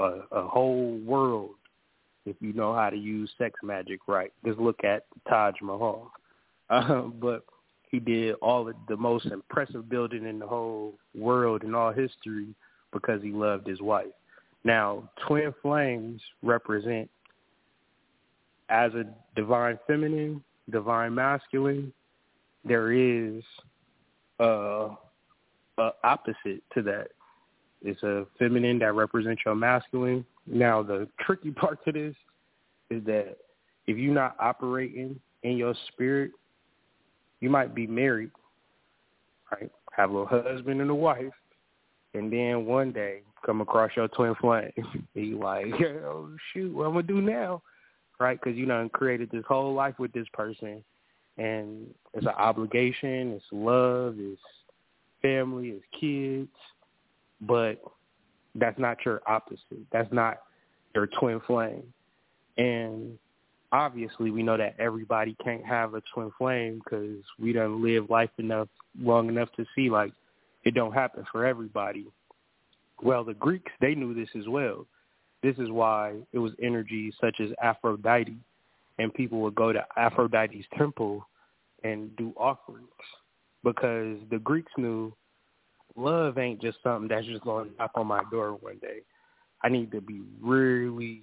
[0.00, 1.54] a, a whole world
[2.26, 4.32] if you know how to use sex magic right.
[4.44, 6.10] Just look at Taj Mahal.
[6.70, 7.44] Uh, but
[7.90, 12.46] he did all of the most impressive building in the whole world in all history
[12.90, 14.06] because he loved his wife.
[14.64, 17.10] Now, twin flames represent
[18.70, 19.04] as a
[19.36, 21.92] divine feminine divine masculine,
[22.64, 23.42] there is
[24.38, 24.90] a,
[25.78, 27.08] a opposite to that.
[27.84, 30.24] It's a feminine that represents your masculine.
[30.46, 32.14] Now the tricky part to this
[32.90, 33.36] is that
[33.86, 36.32] if you're not operating in your spirit,
[37.40, 38.30] you might be married,
[39.52, 39.70] right?
[39.94, 41.32] Have a husband and a wife,
[42.14, 44.72] and then one day come across your twin flame.
[45.14, 45.66] you like,
[46.04, 47.62] oh shoot, what I'm gonna do now,
[48.18, 48.40] right?
[48.42, 50.82] Because you done created this whole life with this person,
[51.36, 54.40] and it's an obligation, it's love, it's
[55.20, 56.48] family, it's kids,
[57.40, 57.80] but
[58.54, 59.84] that's not your opposite.
[59.92, 60.38] That's not
[60.94, 61.82] your twin flame.
[62.56, 63.18] And
[63.72, 68.30] obviously, we know that everybody can't have a twin flame because we don't live life
[68.38, 68.68] enough
[69.00, 70.12] long enough to see like
[70.64, 72.06] it don't happen for everybody.
[73.02, 74.86] Well, the Greeks they knew this as well.
[75.42, 78.36] This is why it was energies such as Aphrodite,
[78.98, 81.26] and people would go to Aphrodite's temple
[81.82, 82.88] and do offerings
[83.62, 85.12] because the Greeks knew
[85.96, 88.98] love ain't just something that's just going to knock on my door one day.
[89.62, 91.22] I need to be really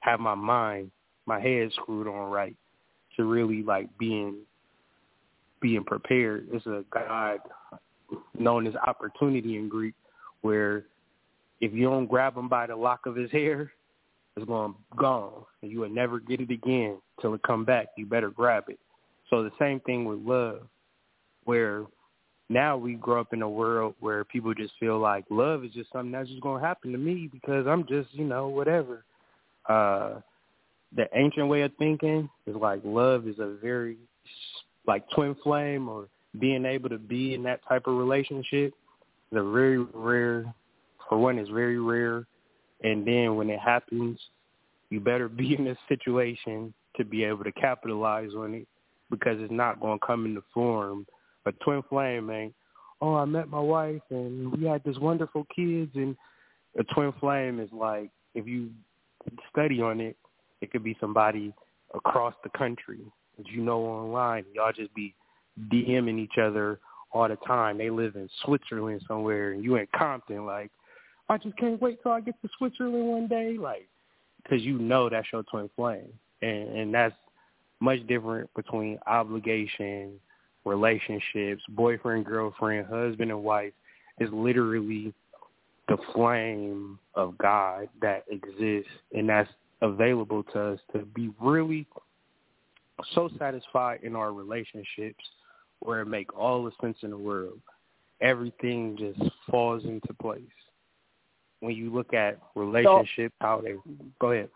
[0.00, 0.90] have my mind,
[1.26, 2.56] my head screwed on right
[3.16, 4.36] to really like being
[5.60, 6.46] being prepared.
[6.52, 7.40] It's a god
[8.38, 9.94] known as opportunity in Greek,
[10.42, 10.84] where
[11.60, 13.72] if you don't grab him by the lock of his hair,
[14.36, 17.88] it's going gone, and you will never get it again till it come back.
[17.96, 18.78] You better grab it.
[19.30, 20.60] So the same thing with love,
[21.44, 21.84] where
[22.48, 25.92] now we grow up in a world where people just feel like love is just
[25.92, 29.04] something that's just going to happen to me because I'm just, you know, whatever.
[29.68, 30.20] Uh,
[30.96, 33.98] the ancient way of thinking is like love is a very
[34.86, 36.08] like twin flame or
[36.38, 38.72] being able to be in that type of relationship
[39.30, 40.52] is a very rare
[41.08, 42.26] for one it's very rare
[42.82, 44.18] and then when it happens
[44.90, 48.66] you better be in a situation to be able to capitalize on it
[49.10, 51.06] because it's not going to come in the form
[51.48, 52.52] a twin flame man
[53.00, 56.16] oh i met my wife and we had this wonderful kids and
[56.78, 58.70] a twin flame is like if you
[59.50, 60.16] study on it
[60.60, 61.52] it could be somebody
[61.94, 63.00] across the country
[63.36, 65.14] that you know online y'all just be
[65.70, 66.78] DMing each other
[67.12, 67.78] all the time.
[67.78, 70.46] They live in Switzerland somewhere, and you in Compton.
[70.46, 70.70] Like,
[71.28, 73.56] I just can't wait till I get to Switzerland one day.
[73.58, 73.88] Like,
[74.42, 76.12] because you know that's your twin flame,
[76.42, 77.14] and and that's
[77.80, 80.20] much different between obligation,
[80.68, 83.72] relationships, boyfriend, girlfriend, husband, and wife.
[84.20, 85.14] Is literally
[85.86, 89.48] the flame of God that exists, and that's
[89.80, 91.86] available to us to be really
[93.14, 95.24] so satisfied in our relationships
[95.80, 97.60] where it make all the sense in the world.
[98.20, 100.42] Everything just falls into place.
[101.60, 103.74] When you look at relationships, so, how they
[104.20, 104.48] go ahead.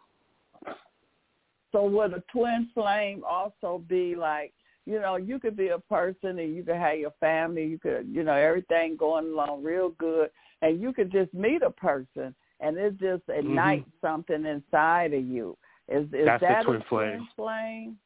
[1.70, 4.52] So would a twin flame also be like,
[4.86, 8.08] you know, you could be a person and you could have your family, you could,
[8.10, 10.30] you know, everything going along real good,
[10.60, 14.06] and you could just meet a person and it just ignites mm-hmm.
[14.06, 15.56] something inside of you.
[15.88, 17.16] Is is That's that twin a flame.
[17.16, 17.96] twin flame?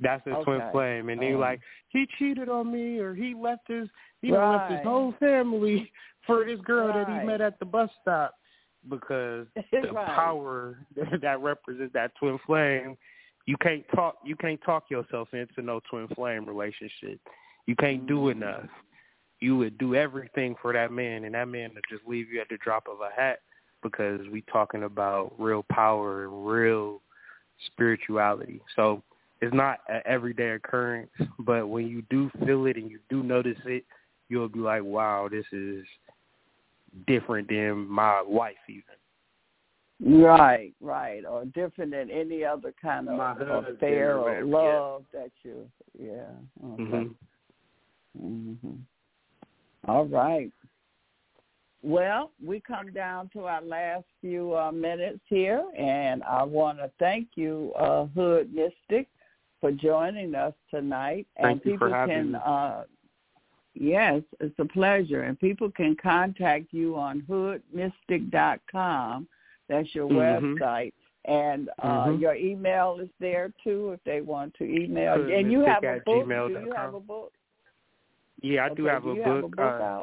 [0.00, 0.44] That's his okay.
[0.44, 3.88] twin flame, and um, like he cheated on me, or he left his
[4.22, 4.52] he right.
[4.52, 5.90] left his whole family
[6.26, 7.06] for this girl right.
[7.06, 8.34] that he met at the bus stop
[8.88, 10.06] because the right.
[10.06, 10.78] power
[11.22, 12.96] that represents that twin flame.
[13.48, 14.18] You can't talk.
[14.22, 17.18] You can't talk yourself into no twin flame relationship.
[17.64, 18.42] You can't do mm-hmm.
[18.42, 18.68] enough.
[19.40, 22.50] You would do everything for that man, and that man would just leave you at
[22.50, 23.38] the drop of a hat
[23.82, 27.00] because we talking about real power and real
[27.64, 28.60] spirituality.
[28.76, 29.02] So
[29.40, 33.56] it's not an everyday occurrence, but when you do feel it and you do notice
[33.64, 33.86] it,
[34.28, 35.86] you'll be like, wow, this is
[37.06, 38.82] different than my wife even.
[40.00, 45.20] Right, right, or different than any other kind of affair or love yeah.
[45.20, 45.68] that you,
[45.98, 46.30] yeah.
[46.64, 46.82] Okay.
[46.82, 47.14] Mhm.
[48.16, 48.78] Mhm.
[49.86, 50.52] All right.
[51.82, 56.90] Well, we come down to our last few uh, minutes here, and I want to
[56.98, 59.08] thank you, uh, Hood Mystic,
[59.60, 61.26] for joining us tonight.
[61.36, 62.38] Thank and you people for having can, me.
[62.44, 62.82] uh,
[63.74, 65.22] yes, it's a pleasure.
[65.22, 69.28] And people can contact you on hoodmystic.com.
[69.68, 70.58] That's your Mhm.
[70.58, 70.92] website.
[71.24, 72.20] And uh, Mhm.
[72.20, 75.14] your email is there too if they want to email.
[75.14, 76.26] And you have a book.
[76.26, 77.32] gmail Do you have a book?
[78.40, 78.74] Yeah, I okay.
[78.76, 79.24] do have a book.
[79.24, 80.02] Have a book uh?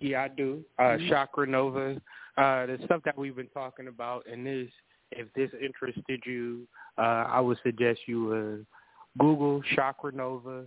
[0.00, 0.64] Yeah, I do.
[0.78, 1.08] Uh, Mhm.
[1.08, 2.00] Chakra Nova.
[2.36, 4.70] Uh, the stuff that we've been talking about, and this,
[5.10, 6.66] if this interested you,
[6.96, 8.78] uh, I would suggest you uh,
[9.18, 10.66] Google Chakra Nova,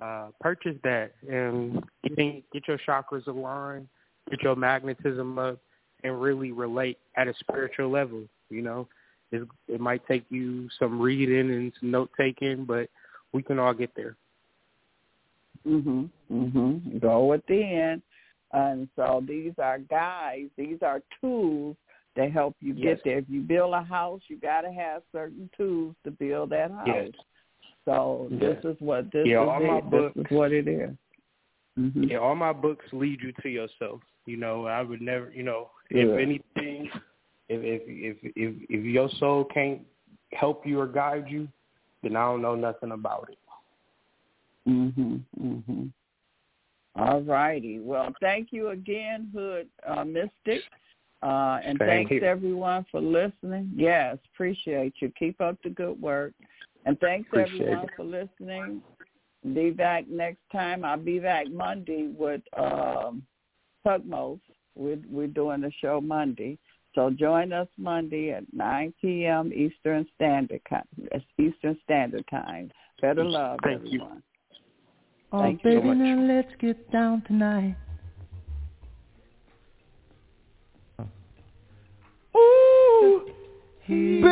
[0.00, 3.88] uh, purchase that, and get, get your chakras aligned,
[4.28, 5.58] get your magnetism up,
[6.04, 8.24] and really relate at a spiritual level.
[8.50, 8.88] You know,
[9.32, 12.88] it's, it might take you some reading and some note taking, but
[13.32, 14.16] we can all get there.
[15.66, 16.08] Mhm.
[16.30, 17.00] Mhm.
[17.00, 18.02] Go within.
[18.52, 21.76] And so these are guides, these are tools
[22.16, 22.96] to help you yes.
[22.96, 23.18] get there.
[23.18, 26.86] If you build a house, you got to have certain tools to build that house.
[26.86, 27.10] Yes.
[27.84, 28.40] So yes.
[28.62, 29.48] this is what this yeah, is.
[29.48, 29.90] all my it.
[29.90, 30.90] books, this is what it is.
[31.78, 32.04] Mm-hmm.
[32.04, 34.00] Yeah, all my books lead you to yourself.
[34.24, 35.30] You know, I would never.
[35.32, 36.02] You know, yeah.
[36.04, 36.90] if anything,
[37.48, 39.80] if if if if if your soul can't
[40.32, 41.48] help you or guide you,
[42.02, 43.38] then I don't know nothing about it.
[44.68, 45.22] Mhm.
[45.40, 45.92] Mhm.
[46.96, 47.78] All righty.
[47.78, 50.62] Well, thank you again, Hood uh, Mystic.
[51.22, 52.20] Uh, and Thank thanks you.
[52.20, 53.70] everyone for listening.
[53.74, 55.10] Yes, appreciate you.
[55.18, 56.34] Keep up the good work.
[56.84, 57.90] And thanks Appreciate everyone it.
[57.96, 58.82] for listening.
[59.54, 60.84] Be back next time.
[60.84, 63.22] I'll be back Monday with um.
[64.76, 66.58] We're we're doing the show Monday.
[66.94, 69.52] So join us Monday at 9 p.m.
[69.52, 70.84] Eastern Standard Time.
[71.38, 72.70] Eastern Standard Time.
[73.02, 73.86] Better love, Thank you.
[74.00, 74.22] everyone.
[75.32, 75.98] Oh, Thank you so baby, much.
[75.98, 77.76] now let's get down tonight.
[82.34, 83.26] Ooh,
[83.88, 84.26] baby,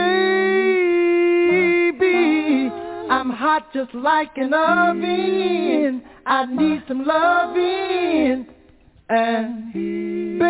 [3.11, 6.03] I'm hot just like an oven.
[6.27, 8.47] I need some loving,
[9.09, 9.73] and
[10.39, 10.41] baby,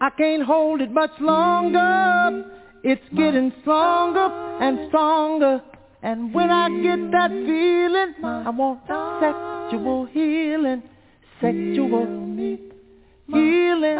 [0.00, 2.44] I can't hold it much longer.
[2.84, 4.28] It's getting stronger
[4.60, 5.62] and stronger.
[6.02, 8.80] And when I get that feeling, I want
[9.20, 10.82] sexual healing,
[11.40, 12.06] sexual
[13.26, 13.98] healing.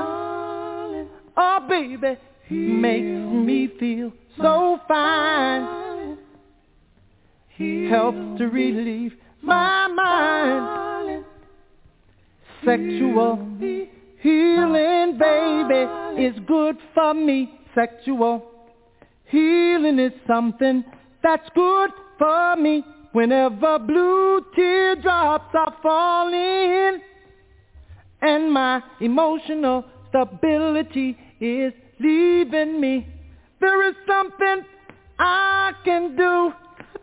[1.37, 2.17] Oh, baby,
[2.51, 3.07] makes
[3.47, 6.19] me feel so fine.
[7.91, 9.13] Helps to relieve
[9.43, 10.98] my mind.
[12.65, 13.37] Sexual
[14.21, 17.51] healing, baby, is good for me.
[17.75, 18.43] Sexual
[19.27, 20.85] healing is something
[21.23, 22.85] that's good for me.
[23.13, 27.01] Whenever blue teardrops are falling
[28.21, 33.07] and my emotional stability is leaving me,
[33.61, 34.65] there is something
[35.19, 36.53] I can do.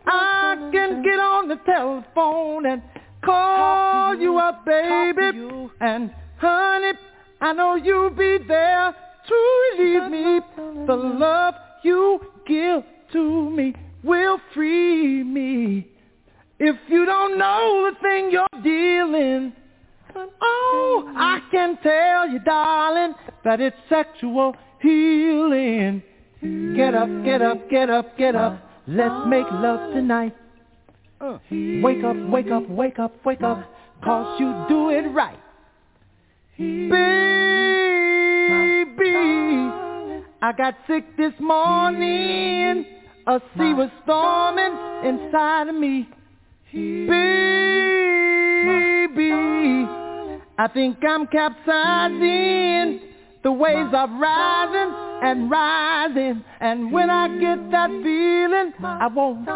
[0.06, 2.82] I can get on the telephone and
[3.26, 5.68] call you up, baby.
[5.80, 6.92] And honey,
[7.40, 8.94] I know you'll be there
[9.28, 10.40] to relieve me.
[10.86, 12.82] The love you give
[13.12, 15.88] to me will free me.
[16.58, 19.52] If you don't know the thing you're dealing,
[20.40, 26.02] oh, I can tell you, darling, that it's sexual healing.
[26.74, 28.62] Get up, get up, get up, get up.
[28.86, 30.34] Let's make love tonight.
[31.50, 33.64] Wake up, wake up, wake up, wake up,
[34.04, 35.38] cause you do it right.
[36.58, 36.92] Baby,
[40.42, 42.84] I got sick this morning.
[43.26, 46.08] A sea was storming inside of me.
[46.72, 47.16] Baby,
[50.58, 53.00] I think I'm capsizing.
[53.42, 56.44] The waves are rising and rising.
[56.60, 59.46] And when I get that feeling, I want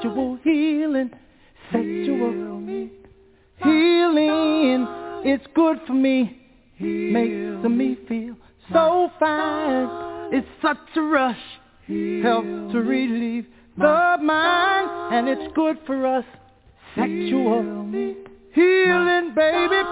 [0.00, 1.10] sexual healing.
[1.70, 2.32] Sexual
[3.62, 4.86] healing.
[5.24, 6.38] It's good for me.
[6.78, 8.34] Makes me feel
[8.72, 10.32] so fine.
[10.32, 11.36] It's such a rush.
[12.22, 13.46] Helps to relieve
[13.76, 15.14] the mind.
[15.14, 16.24] And it's good for us.
[16.94, 17.90] Sexual
[18.54, 19.82] healing, baby.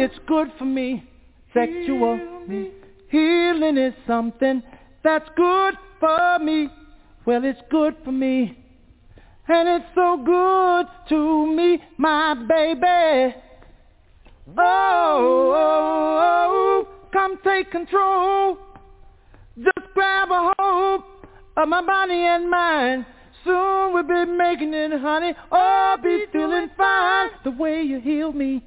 [0.00, 1.08] It's good for me.
[1.54, 2.20] Sexual
[3.10, 4.62] healing is something
[5.02, 6.68] that's good for me.
[7.24, 8.56] Well, it's good for me.
[9.50, 13.34] And it's so good to me, my baby.
[14.58, 18.58] Oh, oh, oh, come take control.
[19.56, 21.02] Just grab a hold
[21.56, 23.06] of my body and mind.
[23.44, 25.32] Soon we'll be making it, honey.
[25.50, 27.30] Oh, I'll be feeling fine.
[27.44, 28.62] The way you heal me,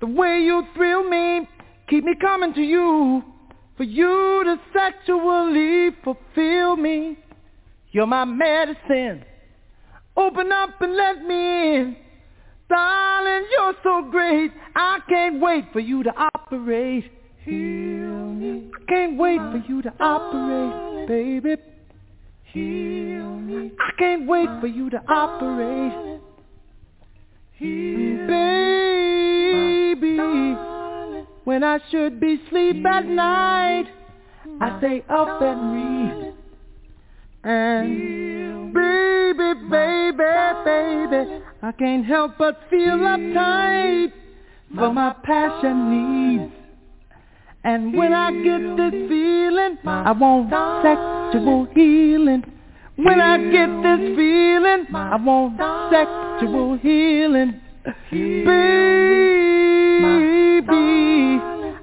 [0.00, 1.48] the way you thrill me,
[1.88, 3.22] keep me coming to you.
[3.76, 7.18] For you to sexually fulfill me.
[7.90, 9.24] You're my medicine.
[10.16, 11.96] Open up and let me in.
[12.68, 14.50] Darling, you're so great.
[14.74, 17.12] I can't wait for you to operate.
[17.44, 18.70] Heal me.
[18.74, 21.56] I can't wait for you to operate, baby.
[22.52, 23.72] Heal me.
[23.78, 26.20] I can't wait for you to operate.
[27.58, 28.26] Heal
[29.96, 30.16] baby,
[31.44, 33.86] when I should be asleep at night,
[34.60, 36.34] I stay up and read.
[37.44, 39.15] And baby,
[39.70, 40.24] baby,
[40.64, 44.12] baby, I can't help but feel uptight
[44.74, 46.52] for my passion needs.
[47.64, 50.50] And when I get this feeling, I want
[50.84, 52.44] sexual healing.
[52.96, 55.58] When I get this feeling, I want
[55.90, 57.60] sexual healing.
[58.10, 58.52] Baby,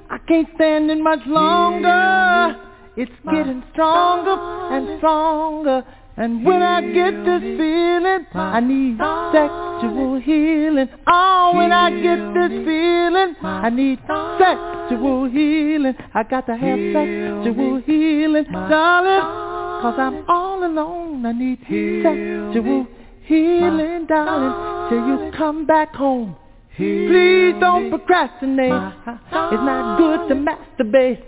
[0.10, 2.56] I can't stand it much longer.
[2.96, 4.38] It's getting stronger
[4.74, 5.84] and stronger.
[6.16, 8.98] And when I get this feeling, I need
[9.34, 10.88] sexual healing.
[11.08, 14.00] Oh, when I get this feeling, I need
[14.38, 15.96] sexual healing.
[16.14, 21.26] I got to have sexual healing, darling, cause I'm all alone.
[21.26, 22.86] I need sexual
[23.24, 26.36] healing, darling, till you come back home.
[26.78, 28.72] Please don't procrastinate.
[28.72, 31.24] It's not good to masturbate.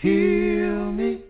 [0.00, 1.29] Heal me.